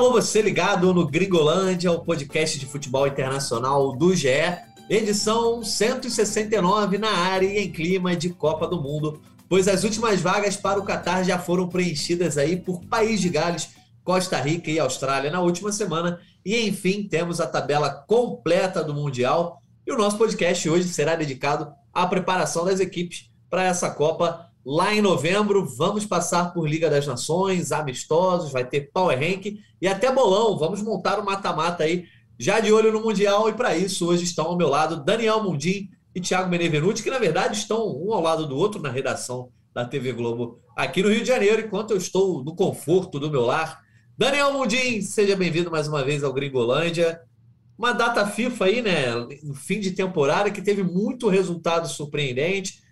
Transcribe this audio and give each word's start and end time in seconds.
Alô, 0.00 0.12
você 0.12 0.40
ligado 0.40 0.94
no 0.94 1.06
Gringolândia, 1.06 1.92
o 1.92 2.00
podcast 2.00 2.58
de 2.58 2.64
futebol 2.64 3.06
internacional 3.06 3.94
do 3.94 4.16
GE, 4.16 4.30
edição 4.88 5.62
169 5.62 6.96
na 6.96 7.10
área 7.10 7.46
e 7.46 7.66
em 7.66 7.70
clima 7.70 8.16
de 8.16 8.30
Copa 8.30 8.66
do 8.66 8.80
Mundo, 8.80 9.20
pois 9.46 9.68
as 9.68 9.84
últimas 9.84 10.18
vagas 10.18 10.56
para 10.56 10.80
o 10.80 10.84
Catar 10.84 11.22
já 11.22 11.38
foram 11.38 11.68
preenchidas 11.68 12.38
aí 12.38 12.56
por 12.56 12.80
País 12.86 13.20
de 13.20 13.28
Gales, 13.28 13.68
Costa 14.02 14.40
Rica 14.40 14.70
e 14.70 14.80
Austrália 14.80 15.30
na 15.30 15.42
última 15.42 15.70
semana, 15.70 16.18
e 16.42 16.66
enfim, 16.66 17.06
temos 17.06 17.38
a 17.38 17.46
tabela 17.46 17.90
completa 17.90 18.82
do 18.82 18.94
Mundial, 18.94 19.60
e 19.86 19.92
o 19.92 19.98
nosso 19.98 20.16
podcast 20.16 20.66
hoje 20.66 20.88
será 20.88 21.14
dedicado 21.14 21.70
à 21.92 22.06
preparação 22.06 22.64
das 22.64 22.80
equipes 22.80 23.30
para 23.50 23.64
essa 23.64 23.90
Copa 23.90 24.49
Lá 24.64 24.94
em 24.94 25.00
novembro, 25.00 25.64
vamos 25.64 26.04
passar 26.04 26.52
por 26.52 26.68
Liga 26.68 26.90
das 26.90 27.06
Nações, 27.06 27.72
amistosos, 27.72 28.52
vai 28.52 28.64
ter 28.64 28.90
Power 28.92 29.18
Rank 29.18 29.58
e 29.80 29.88
até 29.88 30.12
bolão. 30.12 30.58
Vamos 30.58 30.82
montar 30.82 31.18
o 31.18 31.22
um 31.22 31.24
mata-mata 31.24 31.84
aí, 31.84 32.04
já 32.38 32.60
de 32.60 32.70
olho 32.70 32.92
no 32.92 33.00
Mundial. 33.00 33.48
E 33.48 33.54
para 33.54 33.74
isso, 33.74 34.06
hoje 34.06 34.24
estão 34.24 34.46
ao 34.46 34.58
meu 34.58 34.68
lado 34.68 35.02
Daniel 35.02 35.42
Mundim 35.42 35.88
e 36.14 36.20
Thiago 36.20 36.50
Benevenuti, 36.50 37.02
que 37.02 37.10
na 37.10 37.18
verdade 37.18 37.56
estão 37.56 37.88
um 37.88 38.12
ao 38.12 38.20
lado 38.20 38.46
do 38.46 38.56
outro 38.56 38.82
na 38.82 38.90
redação 38.90 39.50
da 39.72 39.84
TV 39.84 40.12
Globo 40.12 40.60
aqui 40.76 41.02
no 41.02 41.08
Rio 41.08 41.22
de 41.22 41.28
Janeiro, 41.28 41.62
enquanto 41.62 41.92
eu 41.92 41.96
estou 41.96 42.44
no 42.44 42.54
conforto 42.54 43.18
do 43.18 43.30
meu 43.30 43.42
lar. 43.42 43.80
Daniel 44.18 44.52
Mundim, 44.52 45.00
seja 45.00 45.36
bem-vindo 45.36 45.70
mais 45.70 45.88
uma 45.88 46.04
vez 46.04 46.22
ao 46.22 46.34
Gringolândia. 46.34 47.22
Uma 47.78 47.92
data 47.92 48.26
FIFA 48.26 48.64
aí, 48.66 48.82
né? 48.82 49.06
No 49.42 49.54
fim 49.54 49.80
de 49.80 49.92
temporada 49.92 50.50
que 50.50 50.60
teve 50.60 50.82
muito 50.82 51.30
resultado 51.30 51.88
surpreendente 51.88 52.89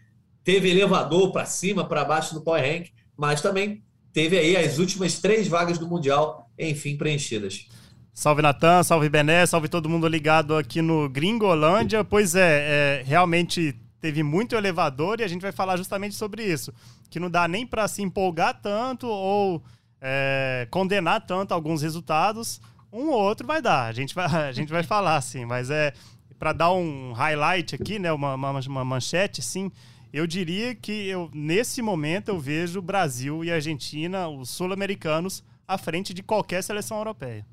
teve 0.49 0.71
elevador 0.71 1.31
para 1.31 1.45
cima, 1.45 1.85
para 1.85 2.07
baixo 2.07 2.33
do 2.33 2.41
Power 2.41 2.63
Rank, 2.63 2.87
mas 3.15 3.43
também 3.43 3.83
teve 4.15 4.39
aí 4.39 4.57
as 4.57 4.79
últimas 4.79 5.19
três 5.19 5.47
vagas 5.47 5.77
do 5.77 5.87
Mundial, 5.87 6.51
enfim, 6.59 6.97
preenchidas. 6.97 7.69
Salve 8.15 8.41
Natan, 8.41 8.83
salve 8.83 9.11
Bené, 9.11 9.45
salve 9.45 9.69
todo 9.69 9.91
mundo 9.91 10.09
ligado 10.09 10.57
aqui 10.57 10.81
no 10.81 11.07
Gringolândia. 11.07 12.03
Pois 12.03 12.35
é, 12.35 12.41
é, 12.41 13.03
realmente 13.05 13.79
teve 14.01 14.23
muito 14.23 14.57
elevador 14.57 15.21
e 15.21 15.23
a 15.23 15.29
gente 15.29 15.43
vai 15.43 15.53
falar 15.53 15.77
justamente 15.77 16.15
sobre 16.15 16.43
isso. 16.43 16.73
Que 17.11 17.21
não 17.21 17.29
dá 17.29 17.47
nem 17.47 17.67
para 17.67 17.87
se 17.87 18.01
empolgar 18.01 18.59
tanto 18.59 19.07
ou 19.07 19.63
é, 20.01 20.67
condenar 20.71 21.27
tanto 21.27 21.53
alguns 21.53 21.83
resultados. 21.83 22.59
Um 22.91 23.11
ou 23.11 23.21
outro 23.21 23.47
vai 23.47 23.61
dar, 23.61 23.85
a 23.85 23.93
gente 23.93 24.15
vai, 24.15 24.25
a 24.25 24.53
gente 24.53 24.73
vai 24.73 24.83
falar 24.83 25.17
assim, 25.17 25.45
mas 25.45 25.69
é 25.69 25.93
para 26.39 26.55
dar 26.55 26.73
um 26.73 27.13
highlight 27.13 27.75
aqui, 27.75 27.99
né, 27.99 28.11
uma, 28.11 28.35
uma, 28.35 28.61
uma 28.61 28.85
manchete, 28.85 29.43
sim. 29.43 29.71
Eu 30.13 30.27
diria 30.27 30.75
que 30.75 31.07
eu, 31.07 31.31
nesse 31.35 31.83
momento 31.83 32.31
eu 32.31 32.39
vejo 32.39 32.81
Brasil 32.81 33.45
e 33.45 33.51
Argentina, 33.51 34.29
os 34.29 34.49
sul-americanos, 34.49 35.45
à 35.67 35.77
frente 35.77 36.15
de 36.15 36.23
qualquer 36.23 36.63
seleção 36.63 36.97
europeia. 36.97 37.47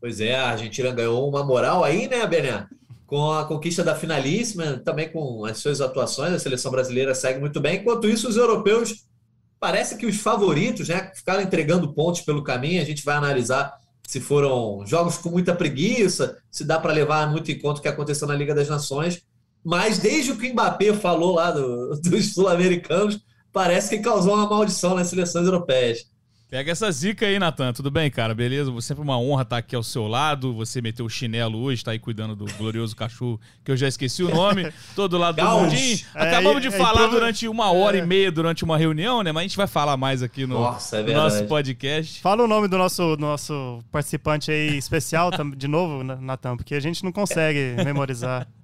Pois 0.00 0.20
é, 0.20 0.36
a 0.36 0.50
Argentina 0.50 0.92
ganhou 0.92 1.28
uma 1.28 1.44
moral 1.44 1.82
aí, 1.82 2.08
né, 2.08 2.24
Bené? 2.26 2.66
Com 3.06 3.32
a 3.32 3.44
conquista 3.44 3.82
da 3.82 3.96
finalíssima, 3.96 4.78
também 4.78 5.10
com 5.10 5.44
as 5.44 5.58
suas 5.58 5.80
atuações, 5.80 6.32
a 6.32 6.38
seleção 6.38 6.70
brasileira 6.70 7.14
segue 7.14 7.40
muito 7.40 7.60
bem. 7.60 7.80
Enquanto 7.80 8.08
isso, 8.08 8.28
os 8.28 8.36
europeus, 8.36 9.04
parece 9.58 9.96
que 9.96 10.06
os 10.06 10.16
favoritos, 10.16 10.88
né, 10.88 11.10
ficaram 11.14 11.42
entregando 11.42 11.92
pontos 11.92 12.20
pelo 12.20 12.44
caminho. 12.44 12.80
A 12.80 12.84
gente 12.84 13.04
vai 13.04 13.16
analisar 13.16 13.78
se 14.06 14.20
foram 14.20 14.86
jogos 14.86 15.18
com 15.18 15.28
muita 15.28 15.54
preguiça, 15.54 16.38
se 16.50 16.64
dá 16.64 16.78
para 16.78 16.92
levar 16.92 17.30
muito 17.30 17.50
em 17.50 17.58
conta 17.58 17.80
o 17.80 17.82
que 17.82 17.88
aconteceu 17.88 18.26
na 18.26 18.34
Liga 18.34 18.54
das 18.54 18.68
Nações. 18.68 19.22
Mas 19.64 19.98
desde 19.98 20.32
o 20.32 20.36
que 20.36 20.48
o 20.48 20.52
Mbappé 20.52 20.92
falou 20.94 21.34
lá 21.34 21.50
do, 21.50 22.00
dos 22.00 22.32
sul-americanos, 22.32 23.20
parece 23.52 23.90
que 23.90 24.02
causou 24.02 24.34
uma 24.34 24.48
maldição 24.48 24.94
nas 24.94 25.08
seleções 25.08 25.46
europeias. 25.46 26.10
Pega 26.50 26.72
essa 26.72 26.90
zica 26.90 27.26
aí, 27.26 27.38
Natan. 27.38 27.72
Tudo 27.72 27.92
bem, 27.92 28.10
cara? 28.10 28.34
Beleza? 28.34 28.72
Sempre 28.80 29.04
uma 29.04 29.16
honra 29.16 29.42
estar 29.42 29.58
aqui 29.58 29.76
ao 29.76 29.84
seu 29.84 30.08
lado. 30.08 30.52
Você 30.54 30.82
meteu 30.82 31.06
o 31.06 31.08
chinelo 31.08 31.56
hoje, 31.60 31.80
está 31.80 31.92
aí 31.92 31.98
cuidando 32.00 32.34
do 32.34 32.44
glorioso 32.56 32.96
cachorro, 32.96 33.40
que 33.64 33.70
eu 33.70 33.76
já 33.76 33.86
esqueci 33.86 34.24
o 34.24 34.34
nome. 34.34 34.68
Todo 34.96 35.16
lado 35.16 35.36
do 35.36 35.48
mundinho. 35.48 36.00
É, 36.12 36.22
Acabamos 36.28 36.60
de 36.60 36.66
é, 36.66 36.70
falar 36.72 37.02
então... 37.02 37.10
durante 37.10 37.46
uma 37.46 37.70
hora 37.70 37.98
é. 37.98 38.00
e 38.00 38.06
meia, 38.06 38.32
durante 38.32 38.64
uma 38.64 38.76
reunião, 38.76 39.22
né? 39.22 39.30
Mas 39.30 39.42
a 39.42 39.46
gente 39.46 39.56
vai 39.56 39.68
falar 39.68 39.96
mais 39.96 40.24
aqui 40.24 40.44
no, 40.44 40.58
Nossa, 40.58 40.96
é 40.96 41.02
no 41.04 41.12
nosso 41.12 41.44
podcast. 41.44 42.20
Fala 42.20 42.42
o 42.42 42.48
nome 42.48 42.66
do 42.66 42.76
nosso, 42.76 43.16
nosso 43.16 43.78
participante 43.92 44.50
aí 44.50 44.76
especial 44.76 45.30
de 45.56 45.68
novo, 45.68 46.02
Natan, 46.02 46.56
porque 46.56 46.74
a 46.74 46.80
gente 46.80 47.04
não 47.04 47.12
consegue 47.12 47.76
memorizar 47.84 48.48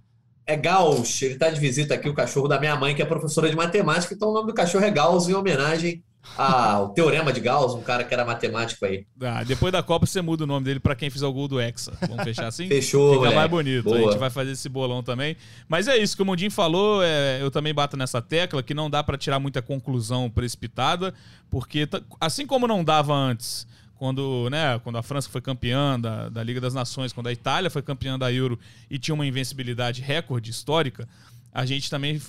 é 0.46 0.56
Gauss, 0.56 1.22
ele 1.22 1.34
está 1.34 1.50
de 1.50 1.58
visita 1.58 1.94
aqui, 1.94 2.08
o 2.08 2.14
cachorro 2.14 2.46
da 2.46 2.58
minha 2.60 2.76
mãe, 2.76 2.94
que 2.94 3.02
é 3.02 3.04
professora 3.04 3.50
de 3.50 3.56
matemática, 3.56 4.14
então 4.14 4.30
o 4.30 4.32
nome 4.32 4.46
do 4.46 4.54
cachorro 4.54 4.84
é 4.84 4.90
Gauss, 4.90 5.28
em 5.28 5.34
homenagem 5.34 6.02
ao 6.36 6.90
teorema 6.90 7.32
de 7.32 7.40
Gauss, 7.40 7.74
um 7.74 7.82
cara 7.82 8.04
que 8.04 8.12
era 8.12 8.24
matemático 8.24 8.84
aí. 8.84 9.06
Ah, 9.20 9.44
depois 9.44 9.72
da 9.72 9.82
Copa 9.82 10.06
você 10.06 10.20
muda 10.20 10.44
o 10.44 10.46
nome 10.46 10.64
dele 10.64 10.80
para 10.80 10.94
quem 10.94 11.08
fizer 11.08 11.26
o 11.26 11.32
gol 11.32 11.48
do 11.48 11.60
Hexa. 11.60 11.92
Vamos 12.08 12.24
fechar 12.24 12.46
assim? 12.46 12.66
Fechou, 12.68 13.22
Fica 13.22 13.34
mais 13.34 13.50
bonito. 13.50 13.84
Boa. 13.84 13.96
A 13.96 14.02
gente 14.02 14.18
vai 14.18 14.30
fazer 14.30 14.52
esse 14.52 14.68
bolão 14.68 15.02
também. 15.02 15.36
Mas 15.68 15.88
é 15.88 15.96
isso 15.96 16.16
que 16.16 16.22
o 16.22 16.26
Mundinho 16.26 16.50
falou, 16.50 17.02
é, 17.02 17.40
eu 17.40 17.50
também 17.50 17.72
bato 17.72 17.96
nessa 17.96 18.20
tecla, 18.20 18.62
que 18.62 18.74
não 18.74 18.90
dá 18.90 19.02
para 19.02 19.16
tirar 19.16 19.38
muita 19.38 19.62
conclusão 19.62 20.28
precipitada, 20.28 21.14
porque 21.50 21.88
assim 22.20 22.46
como 22.46 22.66
não 22.66 22.82
dava 22.84 23.14
antes 23.14 23.66
quando, 23.96 24.48
né, 24.50 24.78
quando 24.80 24.96
a 24.96 25.02
França 25.02 25.28
foi 25.28 25.40
campeã 25.40 25.98
da, 25.98 26.28
da 26.28 26.42
Liga 26.42 26.60
das 26.60 26.74
Nações, 26.74 27.12
quando 27.12 27.28
a 27.28 27.32
Itália 27.32 27.70
foi 27.70 27.82
campeã 27.82 28.18
da 28.18 28.32
Euro 28.32 28.58
e 28.90 28.98
tinha 28.98 29.14
uma 29.14 29.26
invencibilidade 29.26 30.02
recorde 30.02 30.50
histórica, 30.50 31.08
a 31.52 31.64
gente 31.64 31.88
também 31.88 32.20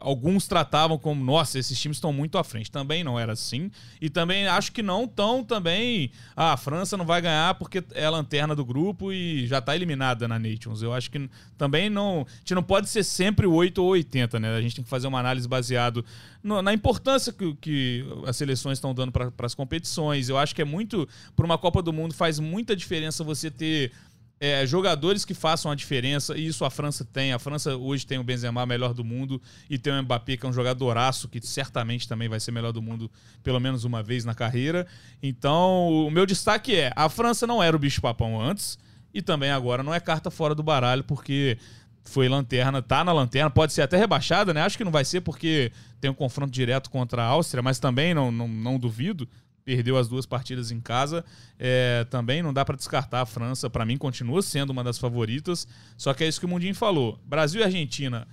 alguns 0.00 0.46
tratavam 0.46 0.96
como, 0.96 1.24
nossa, 1.24 1.58
esses 1.58 1.78
times 1.78 1.96
estão 1.96 2.12
muito 2.12 2.38
à 2.38 2.44
frente. 2.44 2.70
Também 2.70 3.02
não 3.02 3.18
era 3.18 3.32
assim. 3.32 3.70
E 4.00 4.08
também 4.08 4.46
acho 4.46 4.72
que 4.72 4.82
não 4.82 5.08
tão 5.08 5.42
também. 5.42 6.10
Ah, 6.36 6.52
a 6.52 6.56
França 6.56 6.96
não 6.96 7.04
vai 7.04 7.20
ganhar 7.20 7.54
porque 7.54 7.82
é 7.94 8.04
a 8.04 8.10
lanterna 8.10 8.54
do 8.54 8.64
grupo 8.64 9.12
e 9.12 9.46
já 9.46 9.58
está 9.58 9.74
eliminada 9.74 10.28
na 10.28 10.38
Nations. 10.38 10.82
Eu 10.82 10.92
acho 10.92 11.10
que 11.10 11.28
também 11.56 11.90
não. 11.90 12.26
A 12.28 12.38
gente 12.38 12.54
não 12.54 12.62
pode 12.62 12.88
ser 12.88 13.02
sempre 13.02 13.46
8 13.46 13.82
ou 13.82 13.88
80, 13.90 14.38
né? 14.38 14.56
A 14.56 14.60
gente 14.60 14.76
tem 14.76 14.84
que 14.84 14.90
fazer 14.90 15.08
uma 15.08 15.18
análise 15.18 15.48
baseado 15.48 16.04
na 16.42 16.72
importância 16.72 17.32
que, 17.32 17.54
que 17.56 18.06
as 18.24 18.36
seleções 18.36 18.78
estão 18.78 18.94
dando 18.94 19.10
para 19.10 19.32
as 19.40 19.54
competições. 19.54 20.28
Eu 20.28 20.38
acho 20.38 20.54
que 20.54 20.62
é 20.62 20.64
muito. 20.64 21.08
Para 21.34 21.44
uma 21.44 21.58
Copa 21.58 21.82
do 21.82 21.92
Mundo 21.92 22.14
faz 22.14 22.38
muita 22.38 22.76
diferença 22.76 23.24
você 23.24 23.50
ter 23.50 23.92
é, 24.40 24.64
jogadores 24.66 25.24
que 25.24 25.34
façam 25.34 25.70
a 25.70 25.74
diferença, 25.74 26.36
e 26.36 26.46
isso 26.46 26.64
a 26.64 26.70
França 26.70 27.04
tem. 27.04 27.32
A 27.32 27.38
França 27.38 27.76
hoje 27.76 28.06
tem 28.06 28.18
o 28.18 28.24
Benzema 28.24 28.64
melhor 28.64 28.94
do 28.94 29.04
mundo 29.04 29.40
e 29.68 29.78
tem 29.78 29.92
o 29.92 30.02
Mbappé, 30.02 30.36
que 30.36 30.46
é 30.46 30.48
um 30.48 30.52
jogadoraço, 30.52 31.28
que 31.28 31.44
certamente 31.44 32.06
também 32.06 32.28
vai 32.28 32.38
ser 32.38 32.52
melhor 32.52 32.72
do 32.72 32.80
mundo 32.80 33.10
pelo 33.42 33.58
menos 33.58 33.84
uma 33.84 34.02
vez 34.02 34.24
na 34.24 34.34
carreira. 34.34 34.86
Então, 35.22 35.88
o 35.88 36.10
meu 36.10 36.24
destaque 36.24 36.76
é: 36.76 36.92
a 36.94 37.08
França 37.08 37.46
não 37.46 37.62
era 37.62 37.76
o 37.76 37.80
bicho-papão 37.80 38.40
antes, 38.40 38.78
e 39.12 39.20
também 39.20 39.50
agora 39.50 39.82
não 39.82 39.92
é 39.92 39.98
carta 39.98 40.30
fora 40.30 40.54
do 40.54 40.62
baralho, 40.62 41.02
porque 41.02 41.58
foi 42.04 42.28
lanterna, 42.28 42.80
tá 42.80 43.04
na 43.04 43.12
lanterna, 43.12 43.50
pode 43.50 43.72
ser 43.72 43.82
até 43.82 43.96
rebaixada, 43.96 44.54
né? 44.54 44.62
Acho 44.62 44.78
que 44.78 44.84
não 44.84 44.92
vai 44.92 45.04
ser 45.04 45.20
porque 45.20 45.72
tem 46.00 46.10
um 46.10 46.14
confronto 46.14 46.50
direto 46.50 46.90
contra 46.90 47.22
a 47.22 47.26
Áustria, 47.26 47.62
mas 47.62 47.78
também 47.78 48.14
não, 48.14 48.30
não, 48.32 48.48
não 48.48 48.78
duvido 48.78 49.28
perdeu 49.68 49.98
as 49.98 50.08
duas 50.08 50.24
partidas 50.24 50.70
em 50.70 50.80
casa. 50.80 51.22
É, 51.58 52.06
também 52.08 52.42
não 52.42 52.54
dá 52.54 52.64
para 52.64 52.74
descartar 52.74 53.20
a 53.20 53.26
França, 53.26 53.68
para 53.68 53.84
mim 53.84 53.98
continua 53.98 54.40
sendo 54.40 54.70
uma 54.70 54.82
das 54.82 54.96
favoritas. 54.96 55.68
Só 55.94 56.14
que 56.14 56.24
é 56.24 56.26
isso 56.26 56.40
que 56.40 56.46
o 56.46 56.48
Mundinho 56.48 56.74
falou. 56.74 57.20
Brasil 57.26 57.60
e 57.60 57.64
Argentina, 57.64 58.26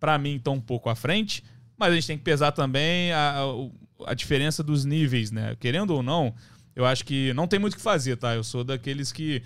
para 0.00 0.18
mim, 0.18 0.34
estão 0.34 0.54
um 0.54 0.60
pouco 0.60 0.90
à 0.90 0.96
frente, 0.96 1.44
mas 1.78 1.92
a 1.92 1.94
gente 1.94 2.08
tem 2.08 2.18
que 2.18 2.24
pesar 2.24 2.50
também 2.50 3.12
a, 3.12 3.36
a, 4.04 4.14
diferença 4.14 4.64
dos 4.64 4.84
níveis, 4.84 5.30
né? 5.30 5.56
Querendo 5.60 5.90
ou 5.90 6.02
não, 6.02 6.34
eu 6.74 6.84
acho 6.84 7.04
que 7.04 7.32
não 7.34 7.46
tem 7.46 7.60
muito 7.60 7.74
o 7.74 7.76
que 7.76 7.82
fazer, 7.82 8.16
tá? 8.16 8.34
Eu 8.34 8.42
sou 8.42 8.64
daqueles 8.64 9.12
que 9.12 9.44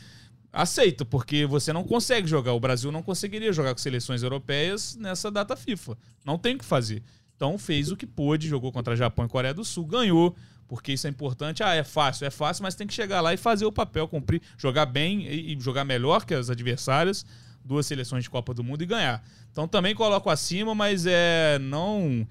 aceito, 0.51 1.05
porque 1.05 1.45
você 1.45 1.75
não 1.75 1.85
consegue 1.85 2.27
jogar. 2.27 2.55
O 2.55 2.61
Brasil 2.61 2.91
não 2.91 3.03
conseguiria 3.03 3.53
jogar 3.53 3.75
com 3.75 3.81
seleções 3.83 4.23
europeias 4.23 4.97
nessa 4.97 5.31
data 5.31 5.55
FIFA. 5.57 5.99
Não 6.25 6.39
tem 6.39 6.55
o 6.55 6.59
que 6.59 6.65
fazer. 6.65 7.03
Então 7.37 7.59
fez 7.59 7.91
o 7.91 7.97
que 7.99 8.07
pôde, 8.07 8.49
jogou 8.49 8.73
contra 8.73 8.97
Japão 8.97 9.27
e 9.27 9.29
Coreia 9.29 9.53
do 9.53 9.63
Sul, 9.63 9.85
ganhou 9.85 10.35
porque 10.69 10.93
isso 10.93 11.07
é 11.07 11.11
importante. 11.11 11.63
Ah, 11.63 11.75
é 11.75 11.85
fácil, 11.85 12.27
é 12.27 12.31
fácil, 12.31 12.63
mas 12.63 12.75
tem 12.75 12.87
que 12.87 12.95
chegar 12.95 13.21
lá 13.21 13.33
e 13.35 13.37
fazer 13.37 13.67
o 13.67 13.73
papel, 13.73 14.09
cumprir, 14.09 14.43
jogar 14.57 14.87
bem 14.87 15.27
e, 15.27 15.59
jogar 15.61 15.85
melhor 15.85 16.25
que 16.25 16.35
as 16.35 16.51
adversárias, 16.51 17.25
duas 17.65 17.87
seleções 17.87 18.25
de 18.25 18.31
Copa 18.31 18.53
do 18.53 18.65
Mundo 18.65 18.83
e 18.83 18.87
ganhar. 18.87 19.25
Então 19.51 19.69
também 19.69 19.95
coloco 19.95 20.31
acima, 20.31 20.75
mas 20.75 21.07
é 21.07 21.59
não 21.61 22.27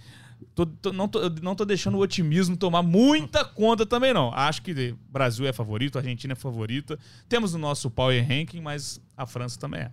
Tô, 0.56 0.66
tô, 0.66 0.92
não, 0.92 1.08
tô, 1.08 1.20
não 1.42 1.56
tô 1.56 1.66
deixando 1.66 1.98
o 1.98 2.02
otimismo 2.02 2.58
tomar 2.58 2.84
muita 2.84 3.44
conta 3.56 3.86
também, 3.86 4.14
não. 4.14 4.32
Acho 4.34 4.62
que 4.62 4.96
Brasil 5.10 5.48
é 5.48 5.54
favorito, 5.54 5.98
Argentina 5.98 6.34
é 6.34 6.36
favorita. 6.36 7.00
Temos 7.30 7.54
o 7.54 7.58
nosso 7.58 7.90
Power 7.90 8.22
Ranking, 8.28 8.62
mas 8.62 9.02
a 9.16 9.26
França 9.26 9.60
também 9.60 9.82
é. 9.82 9.92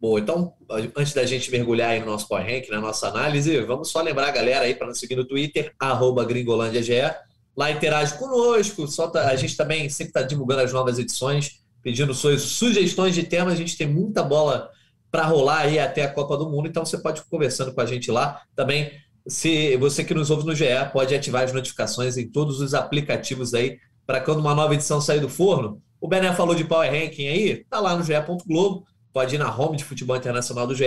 Bom, 0.00 0.18
então, 0.18 0.52
antes 0.96 1.14
da 1.14 1.24
gente 1.24 1.50
mergulhar 1.50 1.90
aí 1.90 2.00
no 2.00 2.06
nosso 2.06 2.28
Power 2.28 2.44
Ranking, 2.44 2.70
na 2.70 2.80
nossa 2.80 3.08
análise, 3.08 3.58
vamos 3.60 3.90
só 3.90 4.02
lembrar 4.02 4.28
a 4.28 4.32
galera 4.32 4.64
aí 4.64 4.74
para 4.74 4.86
nos 4.86 4.98
seguir 4.98 5.16
no 5.16 5.24
Twitter, 5.24 5.72
arroba 5.78 6.24
gringolândiage. 6.24 6.92
Lá 7.56 7.70
interage 7.70 8.14
conosco, 8.18 8.86
solta, 8.88 9.26
a 9.26 9.36
gente 9.36 9.56
também 9.56 9.88
sempre 9.88 10.10
está 10.10 10.22
divulgando 10.22 10.62
as 10.62 10.72
novas 10.72 10.98
edições, 10.98 11.60
pedindo 11.82 12.12
suas 12.12 12.42
sugestões 12.42 13.14
de 13.14 13.22
temas. 13.22 13.54
A 13.54 13.56
gente 13.56 13.76
tem 13.76 13.86
muita 13.86 14.22
bola 14.22 14.70
para 15.10 15.24
rolar 15.26 15.60
aí 15.60 15.78
até 15.78 16.02
a 16.02 16.12
Copa 16.12 16.36
do 16.36 16.50
Mundo, 16.50 16.66
então 16.66 16.84
você 16.84 16.98
pode 16.98 17.20
ir 17.20 17.24
conversando 17.30 17.72
com 17.72 17.80
a 17.80 17.86
gente 17.86 18.10
lá. 18.10 18.42
Também, 18.56 18.90
se 19.26 19.76
você 19.76 20.02
que 20.02 20.12
nos 20.12 20.30
ouve 20.30 20.44
no 20.44 20.54
GE, 20.54 20.64
pode 20.92 21.14
ativar 21.14 21.44
as 21.44 21.52
notificações 21.52 22.16
em 22.16 22.28
todos 22.28 22.60
os 22.60 22.74
aplicativos 22.74 23.54
aí, 23.54 23.78
para 24.04 24.20
quando 24.20 24.40
uma 24.40 24.54
nova 24.54 24.74
edição 24.74 25.00
sair 25.00 25.20
do 25.20 25.28
forno, 25.28 25.80
O 26.04 26.06
Bené 26.06 26.34
falou 26.34 26.54
de 26.54 26.64
Power 26.64 26.90
Ranking 26.90 27.28
aí, 27.28 27.64
tá 27.64 27.80
lá 27.80 27.96
no 27.96 28.04
GE. 28.04 28.12
Globo, 28.46 28.86
pode 29.10 29.36
ir 29.36 29.38
na 29.38 29.50
home 29.56 29.78
de 29.78 29.84
futebol 29.84 30.14
internacional 30.14 30.66
do 30.66 30.74
GE. 30.74 30.84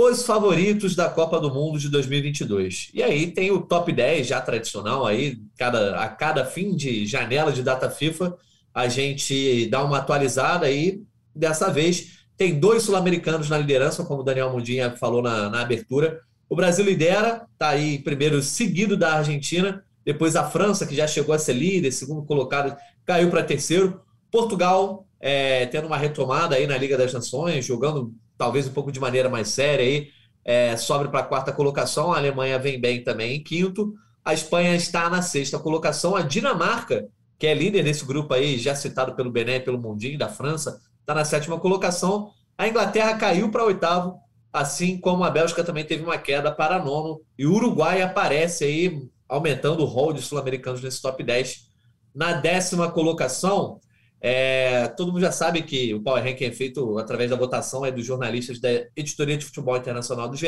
Os 0.00 0.24
favoritos 0.24 0.94
da 0.94 1.08
Copa 1.08 1.40
do 1.40 1.52
Mundo 1.52 1.76
de 1.76 1.88
2022. 1.88 2.90
E 2.94 3.02
aí 3.02 3.32
tem 3.32 3.50
o 3.50 3.60
top 3.60 3.92
10 3.92 4.28
já 4.28 4.40
tradicional 4.40 5.04
aí, 5.04 5.40
cada, 5.56 6.00
a 6.00 6.08
cada 6.08 6.44
fim 6.44 6.76
de 6.76 7.04
janela 7.04 7.50
de 7.50 7.64
data 7.64 7.90
FIFA, 7.90 8.36
a 8.72 8.86
gente 8.86 9.66
dá 9.66 9.82
uma 9.82 9.98
atualizada 9.98 10.66
aí. 10.66 11.02
Dessa 11.34 11.68
vez 11.68 12.20
tem 12.36 12.60
dois 12.60 12.84
sul-americanos 12.84 13.50
na 13.50 13.58
liderança, 13.58 14.04
como 14.04 14.20
o 14.20 14.22
Daniel 14.22 14.52
Mundinha 14.52 14.96
falou 14.96 15.20
na, 15.20 15.50
na 15.50 15.62
abertura. 15.62 16.20
O 16.48 16.54
Brasil 16.54 16.84
lidera, 16.84 17.48
está 17.52 17.70
aí 17.70 17.98
primeiro 17.98 18.40
seguido 18.40 18.96
da 18.96 19.14
Argentina, 19.14 19.84
depois 20.04 20.36
a 20.36 20.48
França, 20.48 20.86
que 20.86 20.94
já 20.94 21.08
chegou 21.08 21.34
a 21.34 21.40
ser 21.40 21.54
líder, 21.54 21.90
segundo 21.90 22.22
colocado, 22.22 22.76
caiu 23.04 23.30
para 23.30 23.42
terceiro. 23.42 24.00
Portugal 24.30 25.08
é, 25.18 25.66
tendo 25.66 25.88
uma 25.88 25.96
retomada 25.96 26.54
aí 26.54 26.68
na 26.68 26.78
Liga 26.78 26.96
das 26.96 27.12
Nações, 27.12 27.66
jogando 27.66 28.14
talvez 28.38 28.68
um 28.68 28.72
pouco 28.72 28.92
de 28.92 29.00
maneira 29.00 29.28
mais 29.28 29.48
séria 29.48 29.84
aí, 29.84 30.08
é, 30.44 30.74
para 31.10 31.20
a 31.20 31.24
quarta 31.24 31.52
colocação. 31.52 32.12
A 32.12 32.16
Alemanha 32.16 32.58
vem 32.58 32.80
bem 32.80 33.02
também 33.02 33.36
em 33.36 33.42
quinto. 33.42 33.92
A 34.24 34.32
Espanha 34.32 34.74
está 34.74 35.10
na 35.10 35.20
sexta 35.20 35.58
colocação. 35.58 36.16
A 36.16 36.22
Dinamarca, 36.22 37.06
que 37.38 37.46
é 37.46 37.52
líder 37.52 37.82
desse 37.82 38.04
grupo 38.04 38.32
aí, 38.32 38.58
já 38.58 38.74
citado 38.74 39.14
pelo 39.14 39.30
Bené 39.30 39.60
pelo 39.60 39.78
Mundinho 39.78 40.18
da 40.18 40.28
França, 40.28 40.80
está 41.00 41.14
na 41.14 41.24
sétima 41.24 41.58
colocação. 41.58 42.30
A 42.56 42.68
Inglaterra 42.68 43.16
caiu 43.18 43.50
para 43.50 43.64
oitavo, 43.64 44.18
assim 44.52 44.98
como 44.98 45.24
a 45.24 45.30
Bélgica 45.30 45.62
também 45.64 45.84
teve 45.84 46.02
uma 46.02 46.18
queda 46.18 46.50
para 46.50 46.82
nono. 46.82 47.20
E 47.38 47.46
o 47.46 47.52
Uruguai 47.52 48.02
aparece 48.02 48.64
aí, 48.64 49.02
aumentando 49.28 49.82
o 49.82 49.86
rol 49.86 50.12
de 50.12 50.22
sul-americanos 50.22 50.82
nesse 50.82 51.02
top 51.02 51.22
10. 51.22 51.68
Na 52.14 52.32
décima 52.32 52.90
colocação, 52.90 53.80
é, 54.20 54.88
todo 54.88 55.12
mundo 55.12 55.20
já 55.20 55.30
sabe 55.30 55.62
que 55.62 55.94
o 55.94 56.02
Power 56.02 56.22
Ranking 56.22 56.46
é 56.46 56.52
feito 56.52 56.98
através 56.98 57.30
da 57.30 57.36
votação 57.36 57.86
é 57.86 57.90
dos 57.90 58.04
jornalistas 58.04 58.58
da 58.58 58.68
Editoria 58.96 59.36
de 59.36 59.44
Futebol 59.44 59.76
Internacional 59.76 60.28
do 60.28 60.36
GE. 60.36 60.46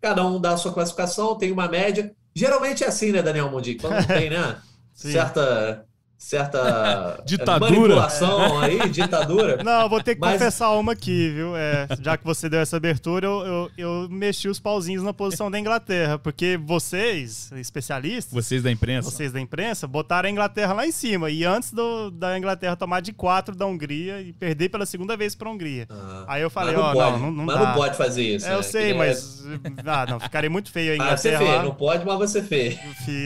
Cada 0.00 0.26
um 0.26 0.40
dá 0.40 0.52
a 0.52 0.56
sua 0.56 0.72
classificação, 0.72 1.36
tem 1.36 1.52
uma 1.52 1.68
média. 1.68 2.12
Geralmente 2.34 2.84
é 2.84 2.86
assim, 2.86 3.12
né, 3.12 3.22
Daniel 3.22 3.50
Mondi? 3.50 3.74
Quando 3.74 4.06
tem, 4.06 4.30
né? 4.30 4.56
certa 4.94 5.86
certa 6.20 7.22
ditadura. 7.24 7.70
manipulação 7.70 8.60
aí, 8.60 8.86
ditadura. 8.90 9.56
Não, 9.64 9.88
vou 9.88 10.02
ter 10.02 10.14
que 10.14 10.20
Mas... 10.20 10.34
confessar 10.34 10.70
uma 10.72 10.92
aqui, 10.92 11.30
viu? 11.30 11.56
É, 11.56 11.88
já 12.02 12.16
que 12.18 12.24
você 12.24 12.46
deu 12.46 12.60
essa 12.60 12.76
abertura, 12.76 13.26
eu, 13.26 13.46
eu, 13.46 13.70
eu, 13.78 14.08
mexi 14.10 14.46
os 14.46 14.60
pauzinhos 14.60 15.02
na 15.02 15.14
posição 15.14 15.50
da 15.50 15.58
Inglaterra, 15.58 16.18
porque 16.18 16.60
vocês, 16.62 17.50
especialistas... 17.52 18.34
Vocês 18.34 18.62
da 18.62 18.70
imprensa. 18.70 19.10
Vocês 19.10 19.32
da 19.32 19.40
imprensa, 19.40 19.88
botaram 19.88 20.28
a 20.28 20.30
Inglaterra 20.30 20.74
lá 20.74 20.86
em 20.86 20.92
cima. 20.92 21.30
E 21.30 21.42
antes 21.42 21.72
do, 21.72 22.10
da 22.10 22.36
Inglaterra 22.36 22.76
tomar 22.76 23.00
de 23.00 23.14
quatro 23.14 23.56
da 23.56 23.64
Hungria 23.64 24.20
e 24.20 24.34
perder 24.34 24.68
pela 24.68 24.84
segunda 24.84 25.16
vez 25.16 25.34
para 25.34 25.48
a 25.48 25.52
Hungria. 25.52 25.86
Ah, 25.88 26.26
aí 26.28 26.42
eu 26.42 26.50
falei, 26.50 26.76
ó, 26.76 26.90
oh, 26.90 26.94
não, 26.94 27.18
não, 27.18 27.30
não 27.30 27.44
Mas 27.46 27.58
dá. 27.58 27.66
não 27.68 27.74
pode 27.74 27.96
fazer 27.96 28.22
isso, 28.22 28.46
é, 28.46 28.52
Eu 28.52 28.56
né? 28.58 28.62
sei, 28.62 28.92
mas... 28.92 29.40
Ah, 29.86 30.06
não, 30.06 30.20
ficaria 30.20 30.50
muito 30.50 30.70
feio 30.70 30.92
a 30.92 30.94
Inglaterra 30.94 31.14
ah, 31.14 31.16
você 31.16 31.52
fez, 31.52 31.64
não 31.64 31.74
pode, 31.74 32.04
mas 32.04 32.18
você 32.18 32.42
fez. 32.42 32.78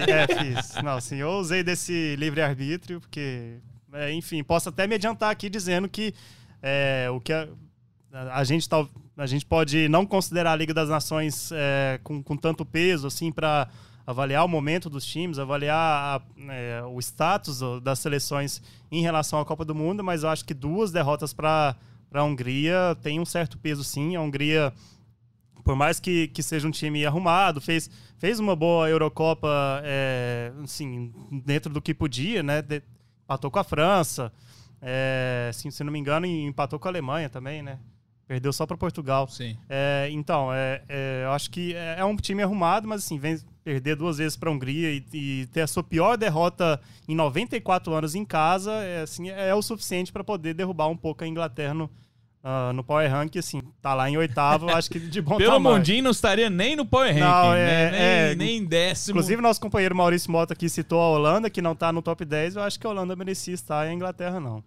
É, 0.07 0.27
fiz. 0.27 0.83
Não, 0.83 0.97
assim, 0.97 1.17
eu 1.17 1.31
usei 1.33 1.63
desse 1.63 2.15
livre-arbítrio, 2.17 2.84
porque 3.01 3.59
é, 3.93 4.13
enfim, 4.13 4.43
posso 4.43 4.69
até 4.69 4.87
me 4.87 4.97
adiantar 4.97 5.31
aqui 5.31 5.49
dizendo 5.49 5.89
que 5.89 6.13
é, 6.61 7.09
o 7.11 7.21
que 7.21 7.33
a, 7.33 7.49
a, 8.13 8.43
gente 8.45 8.69
tá, 8.69 8.87
a 9.17 9.27
gente 9.27 9.47
pode 9.47 9.89
não 9.89 10.05
considerar 10.05 10.53
a 10.53 10.57
Liga 10.57 10.75
das 10.75 10.89
Nações 10.89 11.51
é, 11.53 12.01
com, 12.03 12.23
com 12.23 12.37
tanto 12.37 12.65
peso 12.65 13.07
assim 13.07 13.31
para 13.31 13.69
avaliar 14.07 14.45
o 14.45 14.49
momento 14.49 14.91
dos 14.91 15.07
times, 15.07 15.39
avaliar 15.39 15.77
a, 15.79 16.23
é, 16.53 16.83
o 16.85 16.99
status 17.01 17.61
das 17.83 18.01
seleções 18.01 18.61
em 18.91 19.01
relação 19.01 19.41
à 19.41 19.45
Copa 19.45 19.65
do 19.65 19.75
Mundo, 19.75 20.03
mas 20.05 20.23
eu 20.23 20.29
acho 20.29 20.45
que 20.45 20.53
duas 20.53 20.91
derrotas 20.91 21.33
para 21.33 21.77
a 22.13 22.23
Hungria 22.23 22.97
tem 23.03 23.19
um 23.19 23.25
certo 23.25 23.57
peso 23.57 23.83
sim. 23.83 24.17
A 24.17 24.21
Hungria, 24.21 24.73
por 25.65 25.75
mais 25.75 25.99
que, 25.99 26.29
que 26.29 26.43
seja 26.43 26.69
um 26.69 26.71
time 26.71 27.05
arrumado, 27.07 27.61
fez, 27.61 27.91
fez 28.19 28.39
uma 28.39 28.55
boa 28.55 28.89
Eurocopa 28.89 29.49
é, 29.83 30.53
assim, 30.63 31.13
dentro 31.45 31.73
do 31.73 31.81
que 31.81 31.95
podia, 31.95 32.43
né? 32.43 32.61
De, 32.61 32.83
empatou 33.25 33.51
com 33.51 33.59
a 33.59 33.65
França. 33.65 34.31
É, 34.81 35.51
se, 35.55 35.71
se 35.73 35.83
não 35.83 35.91
me 35.91 35.99
engano, 35.99 36.27
empatou 36.27 36.79
com 36.79 36.87
a 36.87 36.91
Alemanha 36.91 37.31
também, 37.31 37.63
né? 37.63 37.79
Perdeu 38.27 38.53
só 38.53 38.67
para 38.67 38.77
Portugal. 38.77 39.27
Sim. 39.29 39.57
É, 39.69 40.09
então, 40.11 40.53
é, 40.53 40.83
é, 40.89 41.23
eu 41.25 41.33
acho 41.33 41.51
que 41.51 41.75
é, 41.75 41.97
é 41.99 42.05
um 42.05 42.17
time 42.17 42.43
arrumado, 42.43 42.87
mas 42.87 43.05
assim, 43.05 43.19
vem 43.19 43.39
perder 43.63 43.97
duas 43.97 44.19
vezes 44.19 44.37
para 44.37 44.51
a 44.51 44.53
Hungria 44.53 44.91
e, 44.91 45.05
e, 45.13 45.47
ter 45.47 45.63
a 45.63 45.67
sua 45.67 45.83
pior 45.83 46.17
derrota 46.17 46.81
em 47.09 47.15
94 47.15 47.93
anos 47.93 48.15
em 48.15 48.25
casa 48.25 48.73
é, 48.73 49.03
assim, 49.03 49.31
é 49.31 49.55
o 49.55 49.63
suficiente 49.63 50.13
para 50.13 50.23
poder 50.23 50.53
derrubar 50.53 50.89
um 50.89 50.97
pouco 50.97 51.25
a 51.25 51.27
Inglaterra 51.27 51.73
no, 51.73 51.91
Uh, 52.45 52.75
no 52.75 52.85
Power 52.85 53.11
Rank, 53.11 53.35
assim, 53.39 53.63
tá 53.81 53.95
lá 53.95 54.11
em 54.11 54.19
oitavo, 54.19 54.69
acho 54.69 54.91
que 54.91 55.01
de 55.01 55.23
bom 55.23 55.39
Pelo 55.39 55.53
tamanho. 55.53 55.77
Mundinho 55.77 56.05
não 56.05 56.11
estaria 56.11 56.51
nem 56.51 56.77
no 56.77 56.85
Power 56.85 57.11
Rank, 57.11 57.21
não, 57.21 57.55
é, 57.55 57.91
nem, 57.91 58.01
é, 58.01 58.35
nem, 58.35 58.65
décimo. 58.67 59.13
Inclusive, 59.13 59.41
nosso 59.41 59.59
companheiro 59.59 59.97
Maurício 59.97 60.31
Mota 60.31 60.53
aqui 60.53 60.69
citou 60.69 61.01
a 61.01 61.09
Holanda, 61.09 61.49
que 61.49 61.63
não 61.63 61.75
tá 61.75 61.91
no 61.91 62.03
top 62.03 62.23
10, 62.23 62.57
eu 62.57 62.63
acho 62.63 62.79
que 62.79 62.87
a 62.87 62.91
Holanda 62.91 63.17
merecia 63.17 63.55
estar 63.55 63.87
e 63.87 63.89
a 63.89 63.95
Inglaterra 63.95 64.39
não. 64.39 64.63